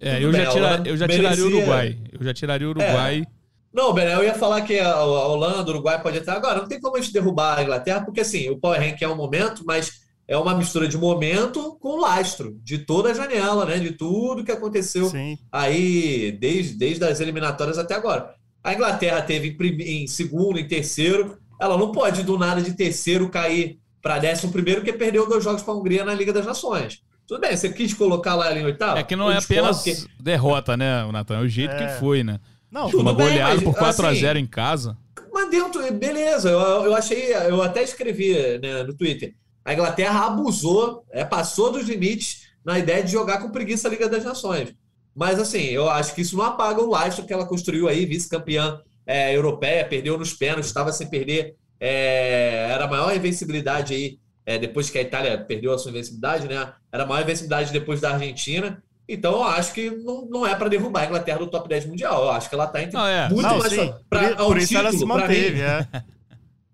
É, 0.00 0.20
eu 0.20 0.32
já, 0.32 0.46
tira, 0.46 0.82
eu 0.84 0.96
já 0.96 1.06
tiraria 1.06 1.44
o 1.44 1.46
Uruguai. 1.46 1.98
Eu 2.12 2.24
já 2.24 2.34
tiraria 2.34 2.66
o 2.66 2.70
Uruguai. 2.70 3.22
É. 3.24 3.44
Não, 3.72 3.92
Bené, 3.92 4.14
eu 4.14 4.24
ia 4.24 4.34
falar 4.34 4.62
que 4.62 4.78
a 4.80 5.00
Holanda, 5.04 5.70
o 5.70 5.74
Uruguai 5.74 6.02
pode 6.02 6.18
estar 6.18 6.34
agora. 6.34 6.60
Não 6.60 6.68
tem 6.68 6.80
como 6.80 6.96
a 6.96 7.00
gente 7.00 7.12
derrubar 7.12 7.58
a 7.58 7.62
Inglaterra, 7.62 8.04
porque 8.04 8.22
assim, 8.22 8.50
o 8.50 8.58
Power 8.58 8.80
Rank 8.80 9.00
é 9.00 9.08
um 9.08 9.16
momento, 9.16 9.64
mas 9.64 10.03
é 10.26 10.36
uma 10.36 10.54
mistura 10.54 10.88
de 10.88 10.96
momento 10.96 11.76
com 11.80 12.00
lastro 12.00 12.58
de 12.62 12.78
toda 12.78 13.10
a 13.10 13.14
janela, 13.14 13.64
né? 13.66 13.78
De 13.78 13.92
tudo 13.92 14.44
que 14.44 14.52
aconteceu 14.52 15.06
Sim. 15.06 15.38
aí 15.52 16.32
desde, 16.32 16.74
desde 16.74 17.04
as 17.04 17.20
eliminatórias 17.20 17.78
até 17.78 17.94
agora. 17.94 18.34
A 18.62 18.72
Inglaterra 18.72 19.20
teve 19.20 19.56
em, 19.60 20.04
em 20.04 20.06
segundo, 20.06 20.58
em 20.58 20.66
terceiro. 20.66 21.38
Ela 21.60 21.76
não 21.76 21.92
pode 21.92 22.22
do 22.22 22.38
nada 22.38 22.62
de 22.62 22.72
terceiro 22.72 23.28
cair 23.28 23.78
para 24.00 24.18
décimo 24.18 24.52
primeiro, 24.52 24.80
porque 24.80 24.96
perdeu 24.96 25.28
dois 25.28 25.44
jogos 25.44 25.62
para 25.62 25.74
a 25.74 25.76
Hungria 25.76 26.04
na 26.04 26.14
Liga 26.14 26.32
das 26.32 26.46
Nações. 26.46 27.02
Tudo 27.26 27.40
bem, 27.40 27.56
você 27.56 27.70
quis 27.70 27.94
colocar 27.94 28.34
lá 28.34 28.52
em 28.52 28.64
oitavo? 28.64 28.98
É 28.98 29.02
que 29.02 29.16
não 29.16 29.30
é 29.30 29.38
apenas 29.38 29.82
porque... 29.82 29.96
derrota, 30.20 30.76
né, 30.76 31.10
Natan? 31.10 31.38
É 31.38 31.40
o 31.40 31.48
jeito 31.48 31.72
é. 31.72 31.86
que 31.86 32.00
foi, 32.00 32.22
né? 32.22 32.38
Não, 32.70 32.88
uma 32.88 33.12
goleada 33.12 33.60
por 33.62 33.74
4 33.74 34.06
assim, 34.06 34.18
a 34.18 34.20
0 34.20 34.38
em 34.38 34.46
casa. 34.46 34.96
Mas 35.32 35.50
dentro, 35.50 35.80
beleza, 35.92 36.50
eu, 36.50 36.58
eu 36.58 36.94
achei, 36.94 37.34
eu 37.34 37.62
até 37.62 37.82
escrevi 37.82 38.34
né, 38.58 38.82
no 38.82 38.94
Twitter 38.94 39.34
a 39.64 39.72
Inglaterra 39.72 40.26
abusou, 40.26 41.04
é, 41.10 41.24
passou 41.24 41.72
dos 41.72 41.88
limites 41.88 42.48
na 42.64 42.78
ideia 42.78 43.02
de 43.02 43.10
jogar 43.10 43.38
com 43.38 43.50
preguiça 43.50 43.88
a 43.88 43.90
Liga 43.90 44.08
das 44.08 44.24
Nações. 44.24 44.74
Mas, 45.14 45.38
assim, 45.38 45.62
eu 45.62 45.88
acho 45.88 46.14
que 46.14 46.22
isso 46.22 46.36
não 46.36 46.44
apaga 46.44 46.80
o 46.80 46.90
lastro 46.90 47.24
que 47.24 47.32
ela 47.32 47.46
construiu 47.46 47.88
aí, 47.88 48.04
vice-campeã 48.04 48.80
é, 49.06 49.34
europeia, 49.34 49.86
perdeu 49.86 50.18
nos 50.18 50.32
pênaltis, 50.32 50.66
estava 50.66 50.92
sem 50.92 51.06
perder, 51.06 51.54
é, 51.78 52.68
era 52.70 52.84
a 52.84 52.88
maior 52.88 53.14
invencibilidade 53.14 53.94
aí, 53.94 54.18
é, 54.46 54.58
depois 54.58 54.90
que 54.90 54.98
a 54.98 55.02
Itália 55.02 55.38
perdeu 55.38 55.72
a 55.72 55.78
sua 55.78 55.90
invencibilidade, 55.90 56.48
né? 56.48 56.72
Era 56.92 57.04
a 57.04 57.06
maior 57.06 57.22
invencibilidade 57.22 57.72
depois 57.72 58.00
da 58.00 58.12
Argentina. 58.12 58.82
Então, 59.08 59.34
eu 59.34 59.44
acho 59.44 59.72
que 59.72 59.90
não, 59.90 60.26
não 60.26 60.46
é 60.46 60.54
para 60.54 60.68
derrubar 60.68 61.02
a 61.02 61.06
Inglaterra 61.06 61.38
do 61.38 61.46
top 61.46 61.68
10 61.68 61.86
mundial. 61.86 62.24
Eu 62.24 62.30
acho 62.30 62.48
que 62.48 62.54
ela 62.54 62.64
está 62.64 62.82
entre 62.82 62.94
não, 62.94 63.06
é. 63.06 63.28
muito 63.28 63.42
não, 63.42 63.58
mais. 63.58 63.72
Pra, 64.08 64.36
por, 64.36 64.46
por 64.46 64.58
isso 64.58 64.76
ela 64.76 64.92
se 64.92 65.04
manteve, 65.04 65.60
é. 65.60 65.86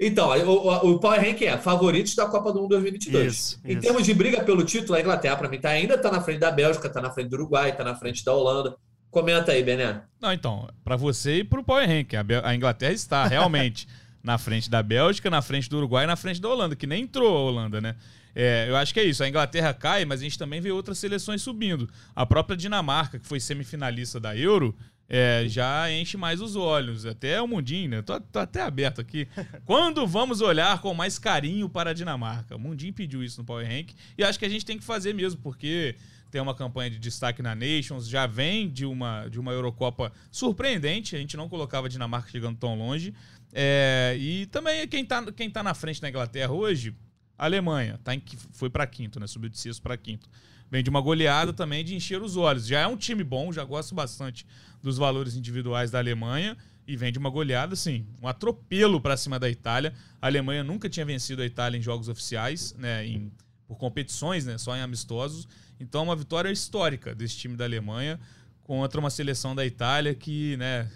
Então, 0.02 0.30
o, 0.30 0.92
o 0.92 0.98
Power 0.98 1.20
Rank 1.20 1.42
é 1.42 1.58
favoritos 1.58 2.14
da 2.14 2.24
Copa 2.24 2.50
do 2.54 2.62
Mundo 2.62 2.70
2022. 2.70 3.34
Isso, 3.34 3.60
em 3.62 3.72
isso. 3.72 3.80
termos 3.82 4.06
de 4.06 4.14
briga 4.14 4.42
pelo 4.42 4.64
título, 4.64 4.94
a 4.94 5.00
Inglaterra, 5.00 5.36
para 5.36 5.46
mim, 5.46 5.60
tá, 5.60 5.68
ainda 5.68 5.94
está 5.94 6.10
na 6.10 6.22
frente 6.22 6.38
da 6.38 6.50
Bélgica, 6.50 6.86
está 6.86 7.02
na 7.02 7.10
frente 7.10 7.28
do 7.28 7.36
Uruguai, 7.36 7.68
está 7.68 7.84
na 7.84 7.94
frente 7.94 8.24
da 8.24 8.32
Holanda. 8.32 8.74
Comenta 9.10 9.52
aí, 9.52 9.62
Bené. 9.62 10.00
Não, 10.18 10.32
então, 10.32 10.70
para 10.82 10.96
você 10.96 11.40
e 11.40 11.44
para 11.44 11.60
o 11.60 11.64
Power 11.64 11.86
Rank, 11.86 12.14
a, 12.14 12.24
a 12.48 12.54
Inglaterra 12.54 12.94
está 12.94 13.26
realmente 13.28 13.86
na 14.22 14.38
frente 14.38 14.70
da 14.70 14.82
Bélgica, 14.82 15.28
na 15.28 15.42
frente 15.42 15.68
do 15.68 15.76
Uruguai 15.76 16.04
e 16.04 16.06
na 16.06 16.16
frente 16.16 16.40
da 16.40 16.48
Holanda, 16.48 16.74
que 16.74 16.86
nem 16.86 17.02
entrou 17.02 17.36
a 17.36 17.40
Holanda, 17.40 17.78
né? 17.78 17.94
É, 18.34 18.66
eu 18.68 18.76
acho 18.76 18.94
que 18.94 19.00
é 19.00 19.04
isso. 19.04 19.22
A 19.22 19.28
Inglaterra 19.28 19.74
cai, 19.74 20.06
mas 20.06 20.20
a 20.20 20.22
gente 20.22 20.38
também 20.38 20.62
vê 20.62 20.70
outras 20.70 20.96
seleções 20.98 21.42
subindo. 21.42 21.88
A 22.14 22.24
própria 22.24 22.56
Dinamarca, 22.56 23.18
que 23.18 23.26
foi 23.26 23.40
semifinalista 23.40 24.18
da 24.18 24.34
Euro, 24.36 24.74
é, 25.12 25.44
já 25.48 25.90
enche 25.90 26.16
mais 26.16 26.40
os 26.40 26.54
olhos. 26.54 27.04
Até 27.04 27.42
o 27.42 27.48
mundinho, 27.48 27.90
né? 27.90 28.00
Tô, 28.02 28.20
tô, 28.20 28.38
até 28.38 28.62
aberto 28.62 29.00
aqui. 29.00 29.26
Quando 29.66 30.06
vamos 30.06 30.40
olhar 30.40 30.80
com 30.80 30.94
mais 30.94 31.18
carinho 31.18 31.68
para 31.68 31.90
a 31.90 31.92
Dinamarca? 31.92 32.54
O 32.54 32.58
mundinho 32.60 32.94
pediu 32.94 33.24
isso 33.24 33.40
no 33.40 33.44
Power 33.44 33.66
Rank 33.66 33.90
e 34.16 34.22
acho 34.22 34.38
que 34.38 34.44
a 34.44 34.48
gente 34.48 34.64
tem 34.64 34.78
que 34.78 34.84
fazer 34.84 35.12
mesmo, 35.12 35.40
porque 35.42 35.96
tem 36.30 36.40
uma 36.40 36.54
campanha 36.54 36.90
de 36.90 36.98
destaque 37.00 37.42
na 37.42 37.56
Nations, 37.56 38.08
já 38.08 38.24
vem 38.24 38.70
de 38.70 38.86
uma, 38.86 39.26
de 39.26 39.40
uma 39.40 39.50
Eurocopa 39.50 40.12
surpreendente. 40.30 41.16
A 41.16 41.18
gente 41.18 41.36
não 41.36 41.48
colocava 41.48 41.88
a 41.88 41.90
Dinamarca 41.90 42.30
chegando 42.30 42.56
tão 42.56 42.78
longe. 42.78 43.12
É, 43.52 44.16
e 44.16 44.46
também 44.46 44.86
quem 44.86 45.02
está 45.02 45.32
quem 45.32 45.50
tá 45.50 45.60
na 45.60 45.74
frente 45.74 46.00
na 46.00 46.08
Inglaterra 46.08 46.52
hoje, 46.52 46.94
a 47.36 47.46
Alemanha, 47.46 47.98
tá 48.04 48.14
em, 48.14 48.22
foi 48.52 48.70
para 48.70 48.86
quinto, 48.86 49.18
né? 49.18 49.26
Subiu 49.26 49.50
de 49.50 49.58
sexto 49.58 49.82
para 49.82 49.96
quinto. 49.96 50.28
Vem 50.70 50.82
de 50.82 50.90
uma 50.90 51.00
goleada 51.00 51.52
também 51.52 51.84
de 51.84 51.94
encher 51.94 52.22
os 52.22 52.36
olhos. 52.36 52.66
Já 52.66 52.80
é 52.80 52.86
um 52.86 52.96
time 52.96 53.24
bom, 53.24 53.52
já 53.52 53.64
gosto 53.64 53.94
bastante 53.94 54.46
dos 54.82 54.96
valores 54.96 55.34
individuais 55.34 55.90
da 55.90 55.98
Alemanha 55.98 56.56
e 56.86 56.96
vem 56.96 57.12
de 57.12 57.18
uma 57.18 57.28
goleada, 57.30 57.74
assim, 57.74 58.06
um 58.22 58.28
atropelo 58.28 59.00
para 59.00 59.16
cima 59.16 59.38
da 59.38 59.50
Itália. 59.50 59.92
A 60.20 60.26
Alemanha 60.26 60.62
nunca 60.62 60.88
tinha 60.88 61.04
vencido 61.04 61.42
a 61.42 61.46
Itália 61.46 61.78
em 61.78 61.82
jogos 61.82 62.08
oficiais, 62.08 62.74
né, 62.78 63.06
em 63.06 63.32
por 63.66 63.76
competições, 63.76 64.44
né? 64.44 64.58
Só 64.58 64.76
em 64.76 64.80
amistosos. 64.80 65.46
Então, 65.78 66.02
uma 66.02 66.16
vitória 66.16 66.50
histórica 66.50 67.14
desse 67.14 67.36
time 67.36 67.56
da 67.56 67.64
Alemanha 67.64 68.18
contra 68.64 68.98
uma 68.98 69.10
seleção 69.10 69.54
da 69.54 69.64
Itália 69.64 70.12
que, 70.12 70.56
né? 70.56 70.90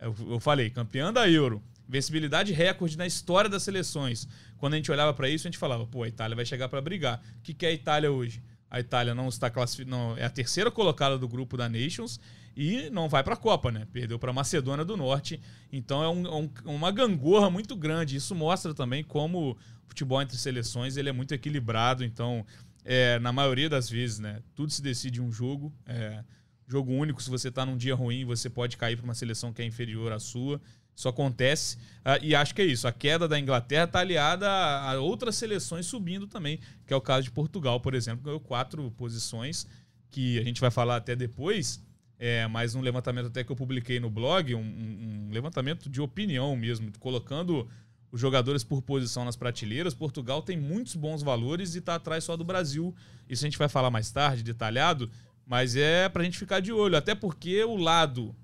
Eu 0.00 0.40
falei, 0.40 0.68
campeã 0.68 1.12
da 1.12 1.30
Euro, 1.30 1.62
Vencibilidade 1.88 2.52
recorde 2.52 2.98
na 2.98 3.06
história 3.06 3.48
das 3.48 3.62
seleções. 3.62 4.26
Quando 4.58 4.74
a 4.74 4.76
gente 4.76 4.90
olhava 4.90 5.14
para 5.14 5.28
isso, 5.28 5.46
a 5.46 5.48
gente 5.48 5.58
falava, 5.58 5.86
pô, 5.86 6.02
a 6.02 6.08
Itália 6.08 6.34
vai 6.34 6.44
chegar 6.44 6.68
para 6.68 6.80
brigar. 6.80 7.22
O 7.38 7.42
que, 7.42 7.54
que 7.54 7.64
é 7.64 7.68
a 7.68 7.72
Itália 7.72 8.10
hoje? 8.10 8.42
A 8.76 8.80
Itália 8.80 9.14
não 9.14 9.28
está 9.28 9.48
classificada, 9.48 10.20
é 10.20 10.24
a 10.26 10.28
terceira 10.28 10.70
colocada 10.70 11.16
do 11.16 11.26
grupo 11.26 11.56
da 11.56 11.66
Nations 11.66 12.20
e 12.54 12.90
não 12.90 13.08
vai 13.08 13.24
para 13.24 13.32
a 13.32 13.36
Copa, 13.36 13.72
né? 13.72 13.86
Perdeu 13.90 14.18
para 14.18 14.30
a 14.30 14.34
Macedônia 14.34 14.84
do 14.84 14.98
Norte. 14.98 15.40
Então 15.72 16.02
é 16.02 16.08
um, 16.10 16.42
um, 16.42 16.50
uma 16.66 16.92
gangorra 16.92 17.48
muito 17.48 17.74
grande. 17.74 18.16
Isso 18.16 18.34
mostra 18.34 18.74
também 18.74 19.02
como 19.02 19.52
o 19.52 19.56
futebol 19.88 20.20
entre 20.20 20.36
seleções 20.36 20.98
ele 20.98 21.08
é 21.08 21.12
muito 21.12 21.32
equilibrado. 21.32 22.04
Então, 22.04 22.44
é, 22.84 23.18
na 23.18 23.32
maioria 23.32 23.70
das 23.70 23.88
vezes, 23.88 24.18
né? 24.18 24.42
Tudo 24.54 24.70
se 24.70 24.82
decide 24.82 25.20
em 25.20 25.22
um 25.22 25.32
jogo. 25.32 25.72
É, 25.86 26.22
jogo 26.66 26.92
único. 26.92 27.22
Se 27.22 27.30
você 27.30 27.48
está 27.48 27.64
num 27.64 27.76
dia 27.76 27.94
ruim, 27.94 28.24
você 28.24 28.50
pode 28.50 28.76
cair 28.76 28.96
para 28.96 29.04
uma 29.04 29.14
seleção 29.14 29.52
que 29.52 29.62
é 29.62 29.64
inferior 29.64 30.12
à 30.12 30.18
sua. 30.18 30.60
Isso 30.94 31.08
acontece. 31.08 31.76
Uh, 31.76 32.22
e 32.22 32.34
acho 32.34 32.54
que 32.54 32.62
é 32.62 32.64
isso. 32.64 32.88
A 32.88 32.92
queda 32.92 33.28
da 33.28 33.38
Inglaterra 33.38 33.84
está 33.84 34.00
aliada 34.00 34.48
a, 34.48 34.92
a, 34.92 35.00
outras 35.00 35.36
seleções 35.36 35.86
subindo 35.86 36.26
também, 36.26 36.58
que 36.86 36.94
é 36.94 36.96
o 36.96 37.00
caso 37.00 37.24
de 37.24 37.30
Portugal, 37.30 37.80
por 37.80 37.94
exemplo, 37.94 38.24
ganhou 38.24 38.40
quatro 38.40 38.90
posições, 38.92 39.66
que 40.10 40.38
a 40.38 40.42
gente 40.42 40.60
vai 40.60 40.70
falar 40.70 40.96
até 40.96 41.14
depois. 41.14 41.84
É, 42.18 42.46
mas 42.46 42.74
um 42.74 42.80
levantamento 42.80 43.26
até 43.26 43.44
que 43.44 43.52
eu 43.52 43.56
publiquei 43.56 44.00
no 44.00 44.08
blog, 44.08 44.54
um, 44.54 44.58
um, 44.58 45.26
um 45.28 45.30
levantamento 45.30 45.90
de 45.90 46.00
opinião 46.00 46.56
mesmo, 46.56 46.90
colocando 46.98 47.68
os 48.10 48.18
jogadores 48.18 48.64
por 48.64 48.80
posição 48.80 49.24
nas 49.24 49.36
prateleiras. 49.36 49.92
Portugal 49.92 50.40
tem 50.40 50.56
muitos 50.56 50.96
bons 50.96 51.22
valores 51.22 51.74
e 51.74 51.78
está 51.78 51.96
atrás 51.96 52.24
só 52.24 52.36
do 52.36 52.44
Brasil. 52.44 52.94
Isso 53.28 53.44
a 53.44 53.46
gente 53.46 53.58
vai 53.58 53.68
falar 53.68 53.90
mais 53.90 54.10
tarde, 54.10 54.42
detalhado, 54.42 55.10
mas 55.46 55.76
é 55.76 56.08
para 56.08 56.22
a 56.22 56.24
gente 56.24 56.38
ficar 56.38 56.60
de 56.60 56.72
olho, 56.72 56.96
até 56.96 57.14
porque 57.14 57.62
o 57.64 57.76
lado 57.76 58.34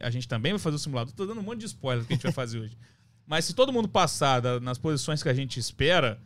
a 0.00 0.10
gente 0.10 0.28
também 0.28 0.52
vai 0.52 0.58
fazer 0.58 0.76
o 0.76 0.78
simulado. 0.78 1.12
Tô 1.12 1.24
dando 1.24 1.40
um 1.40 1.44
monte 1.44 1.60
de 1.60 1.66
spoiler 1.66 2.04
que 2.04 2.12
a 2.12 2.16
gente 2.16 2.22
vai 2.22 2.32
fazer 2.32 2.58
hoje. 2.58 2.76
Mas 3.26 3.44
se 3.44 3.54
todo 3.54 3.72
mundo 3.72 3.88
passar 3.88 4.42
nas 4.60 4.76
posições 4.76 5.22
que 5.22 5.28
a 5.28 5.34
gente 5.34 5.58
espera, 5.58 6.20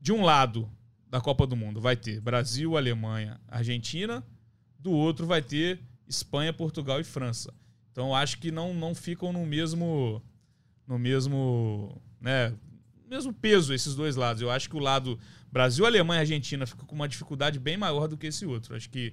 de 0.00 0.12
um 0.12 0.22
lado 0.22 0.70
da 1.08 1.20
Copa 1.20 1.46
do 1.46 1.56
Mundo 1.56 1.80
vai 1.80 1.96
ter 1.96 2.20
Brasil, 2.20 2.76
Alemanha, 2.76 3.40
Argentina, 3.48 4.24
do 4.78 4.92
outro 4.92 5.26
vai 5.26 5.42
ter 5.42 5.80
Espanha, 6.08 6.52
Portugal 6.52 7.00
e 7.00 7.04
França. 7.04 7.52
Então 7.90 8.14
acho 8.14 8.38
que 8.38 8.50
não, 8.50 8.72
não 8.72 8.94
ficam 8.94 9.32
no 9.32 9.44
mesmo 9.44 10.22
no 10.86 10.98
mesmo, 10.98 12.00
né, 12.20 12.54
mesmo 13.08 13.32
peso 13.32 13.74
esses 13.74 13.94
dois 13.94 14.16
lados. 14.16 14.42
Eu 14.42 14.50
acho 14.50 14.68
que 14.68 14.76
o 14.76 14.80
lado 14.80 15.18
Brasil, 15.50 15.84
Alemanha 15.84 16.20
e 16.20 16.22
Argentina 16.22 16.66
fica 16.66 16.84
com 16.84 16.94
uma 16.94 17.08
dificuldade 17.08 17.58
bem 17.58 17.76
maior 17.76 18.08
do 18.08 18.16
que 18.16 18.28
esse 18.28 18.46
outro. 18.46 18.74
Acho 18.74 18.88
que 18.88 19.12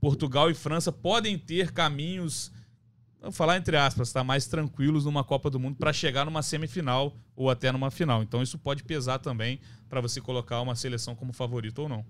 Portugal 0.00 0.50
e 0.50 0.54
França 0.54 0.92
podem 0.92 1.38
ter 1.38 1.72
caminhos 1.72 2.52
vamos 3.24 3.36
falar 3.38 3.56
entre 3.56 3.76
aspas, 3.76 4.12
tá 4.12 4.22
mais 4.22 4.46
tranquilos 4.46 5.06
numa 5.06 5.24
Copa 5.24 5.48
do 5.48 5.58
Mundo 5.58 5.76
para 5.76 5.92
chegar 5.92 6.26
numa 6.26 6.42
semifinal 6.42 7.16
ou 7.34 7.48
até 7.48 7.72
numa 7.72 7.90
final. 7.90 8.22
Então 8.22 8.42
isso 8.42 8.58
pode 8.58 8.84
pesar 8.84 9.18
também 9.18 9.60
para 9.88 10.00
você 10.00 10.20
colocar 10.20 10.60
uma 10.60 10.76
seleção 10.76 11.14
como 11.14 11.32
favorito 11.32 11.80
ou 11.80 11.88
não. 11.88 12.04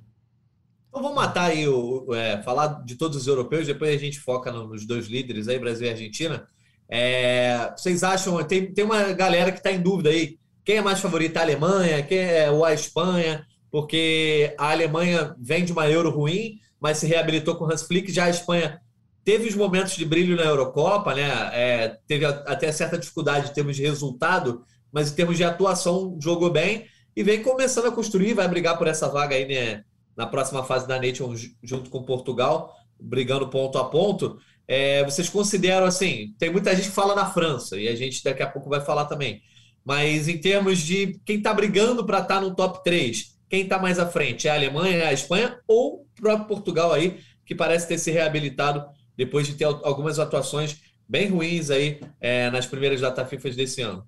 Então 0.89 1.03
vamos 1.03 1.17
matar 1.17 1.51
aí 1.51 1.69
o 1.69 2.13
é, 2.13 2.43
falar 2.43 2.85
de 2.85 2.97
todos 2.97 3.17
os 3.17 3.27
europeus, 3.27 3.67
depois 3.67 3.95
a 3.95 3.99
gente 3.99 4.19
foca 4.19 4.51
nos 4.51 4.85
dois 4.87 5.07
líderes 5.07 5.49
aí, 5.49 5.59
Brasil 5.59 5.87
e 5.87 5.91
Argentina. 5.91 6.47
É, 6.89 7.73
vocês 7.77 8.03
acham, 8.03 8.43
tem, 8.45 8.73
tem 8.73 8.85
uma 8.85 9.13
galera 9.13 9.51
que 9.51 9.59
está 9.59 9.73
em 9.73 9.81
dúvida 9.81 10.11
aí, 10.11 10.39
quem 10.65 10.77
é 10.77 10.83
mais 10.83 11.01
favorito? 11.01 11.37
A 11.37 11.43
Alemanha, 11.43 12.03
quem 12.03 12.19
é 12.19 12.51
ou 12.51 12.65
a 12.65 12.73
Espanha? 12.73 13.47
Porque 13.71 14.55
a 14.59 14.71
Alemanha 14.71 15.35
vem 15.39 15.65
de 15.65 15.73
uma 15.73 15.89
Euro 15.89 16.11
ruim, 16.11 16.59
mas 16.85 16.99
se 16.99 17.07
reabilitou 17.07 17.57
com 17.57 17.65
o 17.65 17.73
Hans 17.73 17.81
Flick, 17.81 18.13
já 18.13 18.27
a 18.27 18.31
Espanha 18.31 18.79
teve 19.25 19.49
os 19.49 19.55
momentos 19.55 19.97
de 19.97 20.05
brilho 20.05 20.37
na 20.37 20.43
Eurocopa, 20.43 21.15
né? 21.15 21.31
É, 21.55 21.99
teve 22.07 22.27
até 22.27 22.71
certa 22.71 22.99
dificuldade 22.99 23.51
em 23.51 23.55
termos 23.55 23.75
de 23.75 23.81
resultado, 23.81 24.63
mas 24.93 25.11
em 25.11 25.15
termos 25.15 25.39
de 25.39 25.45
atuação 25.45 26.19
jogou 26.21 26.51
bem 26.51 26.85
e 27.17 27.23
vem 27.23 27.43
começando 27.43 27.87
a 27.87 27.91
construir, 27.91 28.35
vai 28.35 28.47
brigar 28.47 28.77
por 28.77 28.87
essa 28.87 29.09
vaga 29.09 29.35
aí 29.35 29.49
né, 29.49 29.83
na 30.15 30.27
próxima 30.27 30.63
fase 30.63 30.87
da 30.87 31.01
Nations 31.01 31.53
junto 31.63 31.89
com 31.89 32.03
Portugal, 32.03 32.75
brigando 33.01 33.49
ponto 33.49 33.79
a 33.79 33.89
ponto. 33.89 34.37
É, 34.69 35.03
vocês 35.05 35.31
consideram 35.31 35.87
assim? 35.87 36.35
Tem 36.39 36.53
muita 36.53 36.77
gente 36.77 36.91
que 36.91 36.95
fala 36.95 37.15
na 37.15 37.25
França 37.25 37.81
e 37.81 37.89
a 37.89 37.97
gente 37.97 38.23
daqui 38.23 38.43
a 38.43 38.51
pouco 38.51 38.69
vai 38.69 38.83
falar 38.83 39.07
também. 39.07 39.41
Mas 39.83 40.29
em 40.29 40.37
termos 40.37 40.81
de 40.81 41.19
quem 41.25 41.39
está 41.39 41.55
brigando 41.55 42.05
para 42.05 42.19
estar 42.19 42.35
tá 42.35 42.41
no 42.43 42.55
top 42.55 42.85
3, 42.85 43.34
quem 43.55 43.63
está 43.63 43.79
mais 43.79 44.01
à 44.01 44.07
frente? 44.07 44.49
É 44.49 44.51
a 44.51 44.55
Alemanha, 44.55 44.97
é 44.97 45.07
a 45.07 45.13
Espanha 45.13 45.57
ou 45.69 46.01
o 46.01 46.07
próprio 46.21 46.49
Portugal 46.49 46.93
aí, 46.93 47.21
que 47.47 47.55
parece 47.55 47.87
ter 47.87 47.99
se 47.99 48.11
reabilitado 48.11 48.85
depois 49.17 49.47
de 49.47 49.55
ter 49.55 49.63
algumas 49.63 50.19
atuações 50.19 50.81
bem 51.09 51.29
ruins 51.29 51.71
aí 51.71 52.01
é, 52.21 52.51
nas 52.51 52.67
primeiras 52.67 53.01
data 53.01 53.25
FIFA 53.25 53.51
desse 53.51 53.81
ano. 53.81 54.05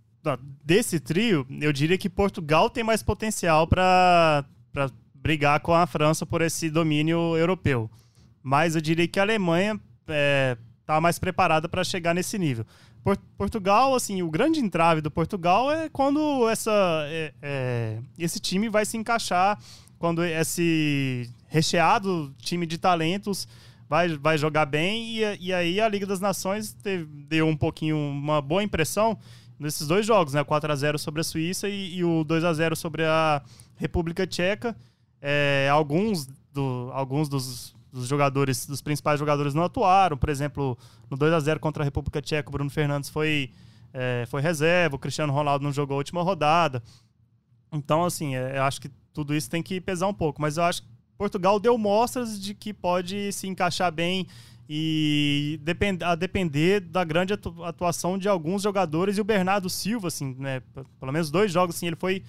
Desse 0.64 0.98
trio, 0.98 1.46
eu 1.60 1.72
diria 1.72 1.96
que 1.96 2.10
Portugal 2.10 2.68
tem 2.68 2.82
mais 2.82 3.04
potencial 3.04 3.68
para 3.68 4.44
brigar 5.14 5.60
com 5.60 5.72
a 5.72 5.86
França 5.86 6.26
por 6.26 6.42
esse 6.42 6.68
domínio 6.68 7.36
europeu. 7.36 7.88
Mas 8.42 8.74
eu 8.74 8.80
diria 8.80 9.06
que 9.06 9.20
a 9.20 9.22
Alemanha 9.22 9.80
é, 10.08 10.56
tá 10.86 11.00
mais 11.00 11.18
preparada 11.18 11.68
para 11.68 11.82
chegar 11.82 12.14
nesse 12.14 12.38
nível. 12.38 12.64
Portugal, 13.36 13.94
assim, 13.94 14.22
o 14.22 14.30
grande 14.30 14.60
entrave 14.60 15.00
do 15.00 15.10
Portugal 15.10 15.70
é 15.70 15.88
quando 15.88 16.48
essa, 16.48 16.72
é, 17.08 17.32
é, 17.42 17.98
esse 18.18 18.40
time 18.40 18.68
vai 18.68 18.84
se 18.84 18.96
encaixar, 18.96 19.58
quando 19.98 20.24
esse 20.24 21.30
recheado 21.46 22.34
time 22.38 22.66
de 22.66 22.78
talentos 22.78 23.46
vai, 23.88 24.16
vai 24.16 24.38
jogar 24.38 24.66
bem. 24.66 25.18
E, 25.18 25.46
e 25.46 25.52
aí 25.52 25.80
a 25.80 25.88
Liga 25.88 26.06
das 26.06 26.20
Nações 26.20 26.72
teve, 26.72 27.04
deu 27.04 27.46
um 27.46 27.56
pouquinho, 27.56 27.96
uma 27.96 28.40
boa 28.40 28.62
impressão 28.62 29.16
nesses 29.58 29.86
dois 29.86 30.04
jogos, 30.04 30.34
né? 30.34 30.42
4 30.42 30.72
a 30.72 30.76
0 30.76 30.98
sobre 30.98 31.20
a 31.20 31.24
Suíça 31.24 31.68
e, 31.68 31.96
e 31.96 32.04
o 32.04 32.24
2 32.24 32.44
a 32.44 32.52
0 32.52 32.74
sobre 32.74 33.04
a 33.04 33.40
República 33.76 34.26
Tcheca. 34.26 34.76
É, 35.22 35.68
alguns, 35.70 36.26
do, 36.52 36.90
alguns 36.92 37.28
dos, 37.28 37.75
dos, 37.92 38.06
jogadores, 38.06 38.66
dos 38.66 38.80
principais 38.80 39.18
jogadores 39.18 39.54
não 39.54 39.64
atuaram. 39.64 40.16
Por 40.16 40.28
exemplo, 40.28 40.76
no 41.10 41.16
2 41.16 41.32
a 41.32 41.40
0 41.40 41.60
contra 41.60 41.82
a 41.82 41.84
República 41.84 42.20
Tcheca, 42.20 42.48
o 42.48 42.52
Bruno 42.52 42.70
Fernandes 42.70 43.10
foi, 43.10 43.50
é, 43.92 44.24
foi 44.28 44.40
reserva, 44.40 44.96
o 44.96 44.98
Cristiano 44.98 45.32
Ronaldo 45.32 45.64
não 45.64 45.72
jogou 45.72 45.94
a 45.94 45.98
última 45.98 46.22
rodada. 46.22 46.82
Então, 47.72 48.04
assim, 48.04 48.36
é, 48.36 48.58
eu 48.58 48.62
acho 48.62 48.80
que 48.80 48.90
tudo 49.12 49.34
isso 49.34 49.50
tem 49.50 49.62
que 49.62 49.80
pesar 49.80 50.06
um 50.06 50.14
pouco. 50.14 50.40
Mas 50.40 50.56
eu 50.56 50.64
acho 50.64 50.82
que 50.82 50.88
Portugal 51.16 51.58
deu 51.58 51.76
mostras 51.78 52.40
de 52.40 52.54
que 52.54 52.72
pode 52.72 53.32
se 53.32 53.46
encaixar 53.46 53.90
bem 53.90 54.26
e 54.68 55.60
depend, 55.62 56.02
a 56.02 56.14
depender 56.14 56.80
da 56.80 57.04
grande 57.04 57.32
atuação 57.32 58.18
de 58.18 58.28
alguns 58.28 58.62
jogadores 58.62 59.16
e 59.16 59.20
o 59.20 59.24
Bernardo 59.24 59.70
Silva, 59.70 60.08
assim, 60.08 60.34
né, 60.38 60.60
pelo 60.98 61.12
menos 61.12 61.30
dois 61.30 61.52
jogos, 61.52 61.76
assim, 61.76 61.86
ele 61.86 61.96
foi 61.96 62.22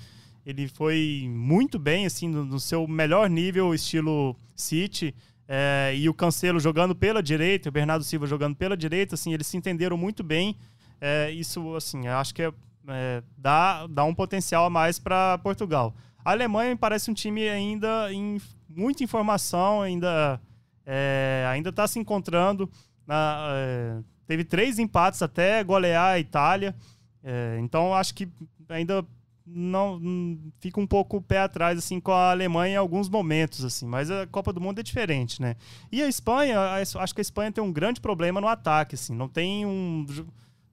ele 0.45 0.69
foi 0.69 1.27
muito 1.29 1.77
bem, 1.77 2.05
assim, 2.05 2.29
no, 2.29 2.45
no 2.45 2.57
seu 2.57 2.87
melhor 2.87 3.29
nível, 3.29 3.73
estilo 3.73 4.33
City, 4.55 5.13
é, 5.47 5.93
e 5.95 6.09
o 6.09 6.13
Cancelo 6.13 6.59
jogando 6.59 6.93
pela 6.93 7.23
direita, 7.23 7.69
o 7.69 7.71
Bernardo 7.71 8.03
Silva 8.03 8.27
jogando 8.27 8.55
pela 8.55 8.75
direita, 8.75 9.15
assim, 9.15 9.33
eles 9.33 9.47
se 9.47 9.55
entenderam 9.55 9.95
muito 9.95 10.23
bem. 10.23 10.57
É, 10.99 11.31
isso, 11.31 11.75
assim, 11.75 12.07
acho 12.07 12.35
que 12.35 12.41
é, 12.41 12.51
é, 12.89 13.23
dá, 13.37 13.87
dá 13.87 14.03
um 14.03 14.13
potencial 14.13 14.65
a 14.65 14.69
mais 14.69 14.99
para 14.99 15.37
Portugal. 15.37 15.95
A 16.25 16.31
Alemanha 16.31 16.71
me 16.71 16.75
parece 16.75 17.09
um 17.09 17.13
time 17.13 17.47
ainda 17.47 18.11
em 18.11 18.41
muita 18.67 19.03
informação, 19.03 19.81
ainda 19.81 20.41
é, 20.85 21.47
ainda 21.49 21.69
está 21.69 21.87
se 21.87 21.97
encontrando. 21.97 22.69
Na, 23.05 23.47
é, 23.51 23.99
teve 24.25 24.43
três 24.43 24.77
empates 24.79 25.21
até 25.21 25.63
golear 25.63 26.13
a 26.13 26.19
Itália. 26.19 26.75
Então 27.59 27.93
acho 27.93 28.13
que 28.13 28.29
ainda 28.69 29.05
não 29.47 30.37
fica 30.59 30.79
um 30.79 30.87
pouco 30.87 31.17
o 31.17 31.21
pé 31.21 31.39
atrás 31.39 31.79
assim 31.79 31.99
com 31.99 32.11
a 32.11 32.31
Alemanha 32.31 32.73
em 32.73 32.77
alguns 32.77 33.07
momentos 33.09 33.63
assim, 33.63 33.85
mas 33.85 34.11
a 34.11 34.27
Copa 34.27 34.51
do 34.51 34.59
Mundo 34.59 34.79
é 34.79 34.83
diferente, 34.83 35.41
né? 35.41 35.55
E 35.91 36.01
a 36.01 36.07
Espanha, 36.07 36.59
acho 36.73 37.15
que 37.15 37.21
a 37.21 37.23
Espanha 37.23 37.51
tem 37.51 37.63
um 37.63 37.71
grande 37.71 38.01
problema 38.01 38.41
no 38.41 38.47
ataque, 38.47 38.95
assim, 38.95 39.15
não 39.15 39.29
tem 39.29 39.65
um 39.65 40.05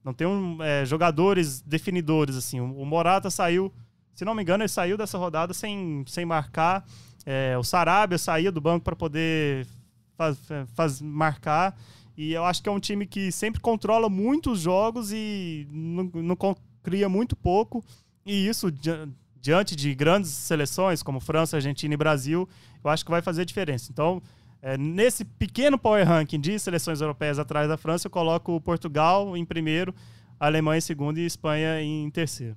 não 0.04 0.12
tem 0.12 0.26
um, 0.26 0.62
é, 0.62 0.84
jogadores 0.84 1.62
definidores 1.62 2.36
assim. 2.36 2.60
O 2.60 2.84
Morata 2.84 3.30
saiu, 3.30 3.72
se 4.14 4.24
não 4.24 4.34
me 4.34 4.42
engano, 4.42 4.62
ele 4.62 4.68
saiu 4.68 4.98
dessa 4.98 5.16
rodada 5.16 5.54
sem, 5.54 6.04
sem 6.06 6.26
marcar. 6.26 6.84
É, 7.24 7.56
o 7.58 7.64
Sarabia 7.64 8.18
saía 8.18 8.52
do 8.52 8.60
banco 8.60 8.84
para 8.84 8.94
poder 8.94 9.66
faz, 10.16 10.38
faz, 10.74 11.00
marcar. 11.00 11.74
E 12.16 12.32
eu 12.32 12.44
acho 12.44 12.62
que 12.62 12.68
é 12.68 12.72
um 12.72 12.78
time 12.78 13.06
que 13.06 13.32
sempre 13.32 13.60
controla 13.60 14.10
muitos 14.10 14.60
jogos 14.60 15.10
e 15.10 15.66
não, 15.70 16.04
não 16.04 16.36
cria 16.82 17.08
muito 17.08 17.34
pouco. 17.34 17.82
E 18.24 18.46
isso, 18.46 18.72
diante 19.40 19.76
de 19.76 19.94
grandes 19.94 20.30
seleções 20.30 21.02
como 21.02 21.20
França, 21.20 21.56
Argentina 21.56 21.92
e 21.92 21.96
Brasil, 21.96 22.48
eu 22.82 22.90
acho 22.90 23.04
que 23.04 23.10
vai 23.10 23.20
fazer 23.20 23.44
diferença. 23.44 23.90
Então, 23.92 24.22
é, 24.62 24.78
nesse 24.78 25.24
pequeno 25.24 25.78
power 25.78 26.06
ranking 26.06 26.40
de 26.40 26.58
seleções 26.58 27.00
europeias 27.00 27.38
atrás 27.38 27.68
da 27.68 27.76
França, 27.76 28.06
eu 28.06 28.10
coloco 28.10 28.58
Portugal 28.62 29.36
em 29.36 29.44
primeiro, 29.44 29.94
Alemanha 30.40 30.78
em 30.78 30.80
segundo 30.80 31.18
e 31.18 31.26
Espanha 31.26 31.82
em 31.82 32.08
terceiro. 32.10 32.56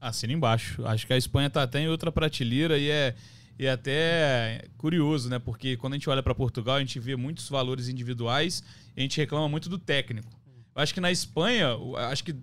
Assina 0.00 0.32
embaixo. 0.32 0.86
Acho 0.86 1.06
que 1.06 1.12
a 1.12 1.16
Espanha 1.16 1.48
está 1.48 1.62
até 1.62 1.80
em 1.80 1.88
outra 1.88 2.10
prateleira 2.10 2.78
e 2.78 2.90
é 2.90 3.14
e 3.58 3.66
até 3.66 4.66
curioso, 4.76 5.30
né? 5.30 5.38
Porque 5.38 5.76
quando 5.76 5.94
a 5.94 5.96
gente 5.96 6.08
olha 6.10 6.22
para 6.22 6.34
Portugal, 6.34 6.76
a 6.76 6.80
gente 6.80 7.00
vê 7.00 7.16
muitos 7.16 7.48
valores 7.48 7.88
individuais 7.88 8.62
e 8.94 9.00
a 9.00 9.02
gente 9.02 9.16
reclama 9.16 9.48
muito 9.48 9.68
do 9.68 9.78
técnico. 9.78 10.30
Eu 10.74 10.82
acho 10.82 10.92
que 10.92 11.00
na 11.00 11.10
Espanha, 11.10 11.68
acho 12.10 12.22
que 12.22 12.36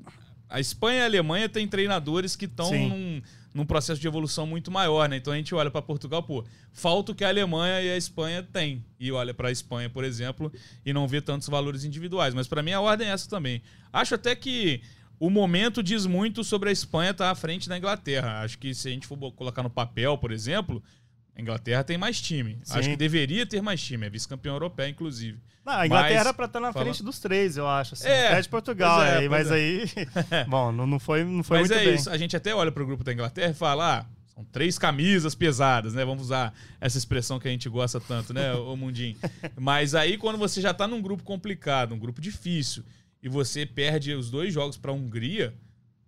a 0.53 0.60
Espanha 0.60 1.00
e 1.00 1.01
a 1.01 1.05
Alemanha 1.05 1.50
têm 1.50 1.67
treinadores 1.67 2.36
que 2.36 2.45
estão 2.45 2.72
num, 2.72 3.19
num, 3.55 3.65
processo 3.65 4.00
de 4.00 4.07
evolução 4.07 4.45
muito 4.45 4.69
maior, 4.69 5.10
né? 5.10 5.17
Então 5.17 5.33
a 5.33 5.36
gente 5.36 5.53
olha 5.55 5.72
para 5.72 5.81
Portugal, 5.81 6.22
pô, 6.22 6.45
falta 6.72 7.12
o 7.12 7.15
que 7.15 7.24
a 7.24 7.27
Alemanha 7.27 7.81
e 7.81 7.89
a 7.89 7.98
Espanha 7.98 8.43
têm. 8.43 8.86
E 9.00 9.12
olha 9.12 9.33
para 9.33 9.48
a 9.48 9.51
Espanha, 9.51 9.89
por 9.89 10.03
exemplo, 10.03 10.53
e 10.86 10.93
não 10.93 11.07
vê 11.07 11.22
tantos 11.22 11.50
valores 11.50 11.83
individuais. 11.83 12.36
Mas 12.36 12.48
para 12.48 12.62
mim 12.62 12.72
a 12.72 12.79
ordem 12.79 13.07
é 13.07 13.12
essa 13.12 13.27
também. 13.27 13.63
Acho 13.91 14.13
até 14.13 14.36
que 14.36 14.83
o 15.19 15.27
momento 15.27 15.81
diz 15.81 16.05
muito 16.05 16.43
sobre 16.43 16.69
a 16.69 16.72
Espanha 16.72 17.10
estar 17.10 17.25
tá 17.25 17.31
à 17.31 17.36
frente 17.36 17.67
da 17.67 17.75
Inglaterra. 17.75 18.43
Acho 18.43 18.60
que 18.60 18.75
se 18.75 18.89
a 18.89 18.91
gente 18.91 19.07
for 19.07 19.17
colocar 19.31 19.63
no 19.63 19.72
papel, 19.72 20.19
por 20.19 20.31
exemplo, 20.31 20.83
a 21.35 21.41
Inglaterra 21.41 21.83
tem 21.83 21.97
mais 21.97 22.21
time. 22.21 22.59
Sim. 22.63 22.79
Acho 22.79 22.89
que 22.89 22.95
deveria 22.95 23.45
ter 23.45 23.61
mais 23.61 23.81
time. 23.81 24.05
É 24.05 24.09
vice-campeão 24.09 24.55
europeu, 24.55 24.87
inclusive. 24.87 25.39
Não, 25.65 25.73
a 25.73 25.85
Inglaterra 25.85 26.13
mas, 26.13 26.19
era 26.19 26.33
pra 26.33 26.45
estar 26.45 26.59
na 26.59 26.73
fala... 26.73 26.85
frente 26.85 27.01
dos 27.01 27.19
três, 27.19 27.57
eu 27.57 27.67
acho. 27.67 27.93
Assim, 27.93 28.07
é, 28.07 28.27
até 28.27 28.41
de 28.41 28.49
Portugal. 28.49 29.01
É, 29.01 29.17
aí, 29.19 29.29
mas 29.29 29.49
é. 29.49 29.55
aí. 29.55 29.85
bom, 30.47 30.71
não, 30.71 30.85
não 30.85 30.99
foi, 30.99 31.23
não 31.23 31.43
foi 31.43 31.59
mas 31.59 31.69
muito 31.69 31.81
é 31.81 31.85
bem. 31.85 31.95
isso. 31.95 32.09
A 32.09 32.17
gente 32.17 32.35
até 32.35 32.53
olha 32.53 32.71
pro 32.71 32.85
grupo 32.85 33.03
da 33.03 33.13
Inglaterra 33.13 33.51
e 33.51 33.55
fala: 33.55 33.99
ah, 33.99 34.05
são 34.33 34.43
três 34.43 34.77
camisas 34.77 35.33
pesadas, 35.33 35.93
né? 35.93 36.03
Vamos 36.03 36.23
usar 36.23 36.53
essa 36.81 36.97
expressão 36.97 37.39
que 37.39 37.47
a 37.47 37.51
gente 37.51 37.69
gosta 37.69 37.99
tanto, 37.99 38.33
né, 38.33 38.53
o 38.53 38.75
Mundinho? 38.75 39.17
Mas 39.59 39.95
aí, 39.95 40.17
quando 40.17 40.37
você 40.37 40.59
já 40.59 40.73
tá 40.73 40.87
num 40.87 41.01
grupo 41.01 41.23
complicado, 41.23 41.95
um 41.95 41.99
grupo 41.99 42.19
difícil, 42.19 42.83
e 43.21 43.29
você 43.29 43.65
perde 43.65 44.13
os 44.13 44.29
dois 44.29 44.53
jogos 44.53 44.75
pra 44.75 44.91
Hungria, 44.91 45.53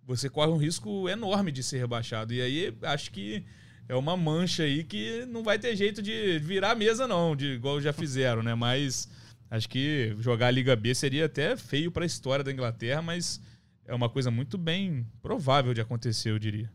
você 0.04 0.28
corre 0.28 0.52
um 0.52 0.56
risco 0.56 1.08
enorme 1.08 1.50
de 1.50 1.62
ser 1.62 1.78
rebaixado. 1.78 2.34
E 2.34 2.40
aí, 2.40 2.76
acho 2.82 3.10
que 3.10 3.44
é 3.88 3.94
uma 3.94 4.16
mancha 4.16 4.64
aí 4.64 4.82
que 4.82 5.24
não 5.26 5.42
vai 5.42 5.58
ter 5.58 5.76
jeito 5.76 6.02
de 6.02 6.38
virar 6.38 6.72
a 6.72 6.74
mesa, 6.74 7.06
não, 7.06 7.36
de 7.36 7.52
igual 7.52 7.80
já 7.80 7.92
fizeram, 7.92 8.42
né? 8.42 8.54
Mas 8.54 9.08
acho 9.50 9.68
que 9.68 10.14
jogar 10.18 10.48
a 10.48 10.50
Liga 10.50 10.74
B 10.74 10.94
seria 10.94 11.26
até 11.26 11.56
feio 11.56 11.90
para 11.90 12.04
a 12.04 12.06
história 12.06 12.44
da 12.44 12.52
Inglaterra, 12.52 13.00
mas 13.00 13.40
é 13.86 13.94
uma 13.94 14.08
coisa 14.08 14.30
muito 14.30 14.58
bem 14.58 15.06
provável 15.22 15.72
de 15.72 15.80
acontecer, 15.80 16.30
eu 16.30 16.38
diria. 16.38 16.70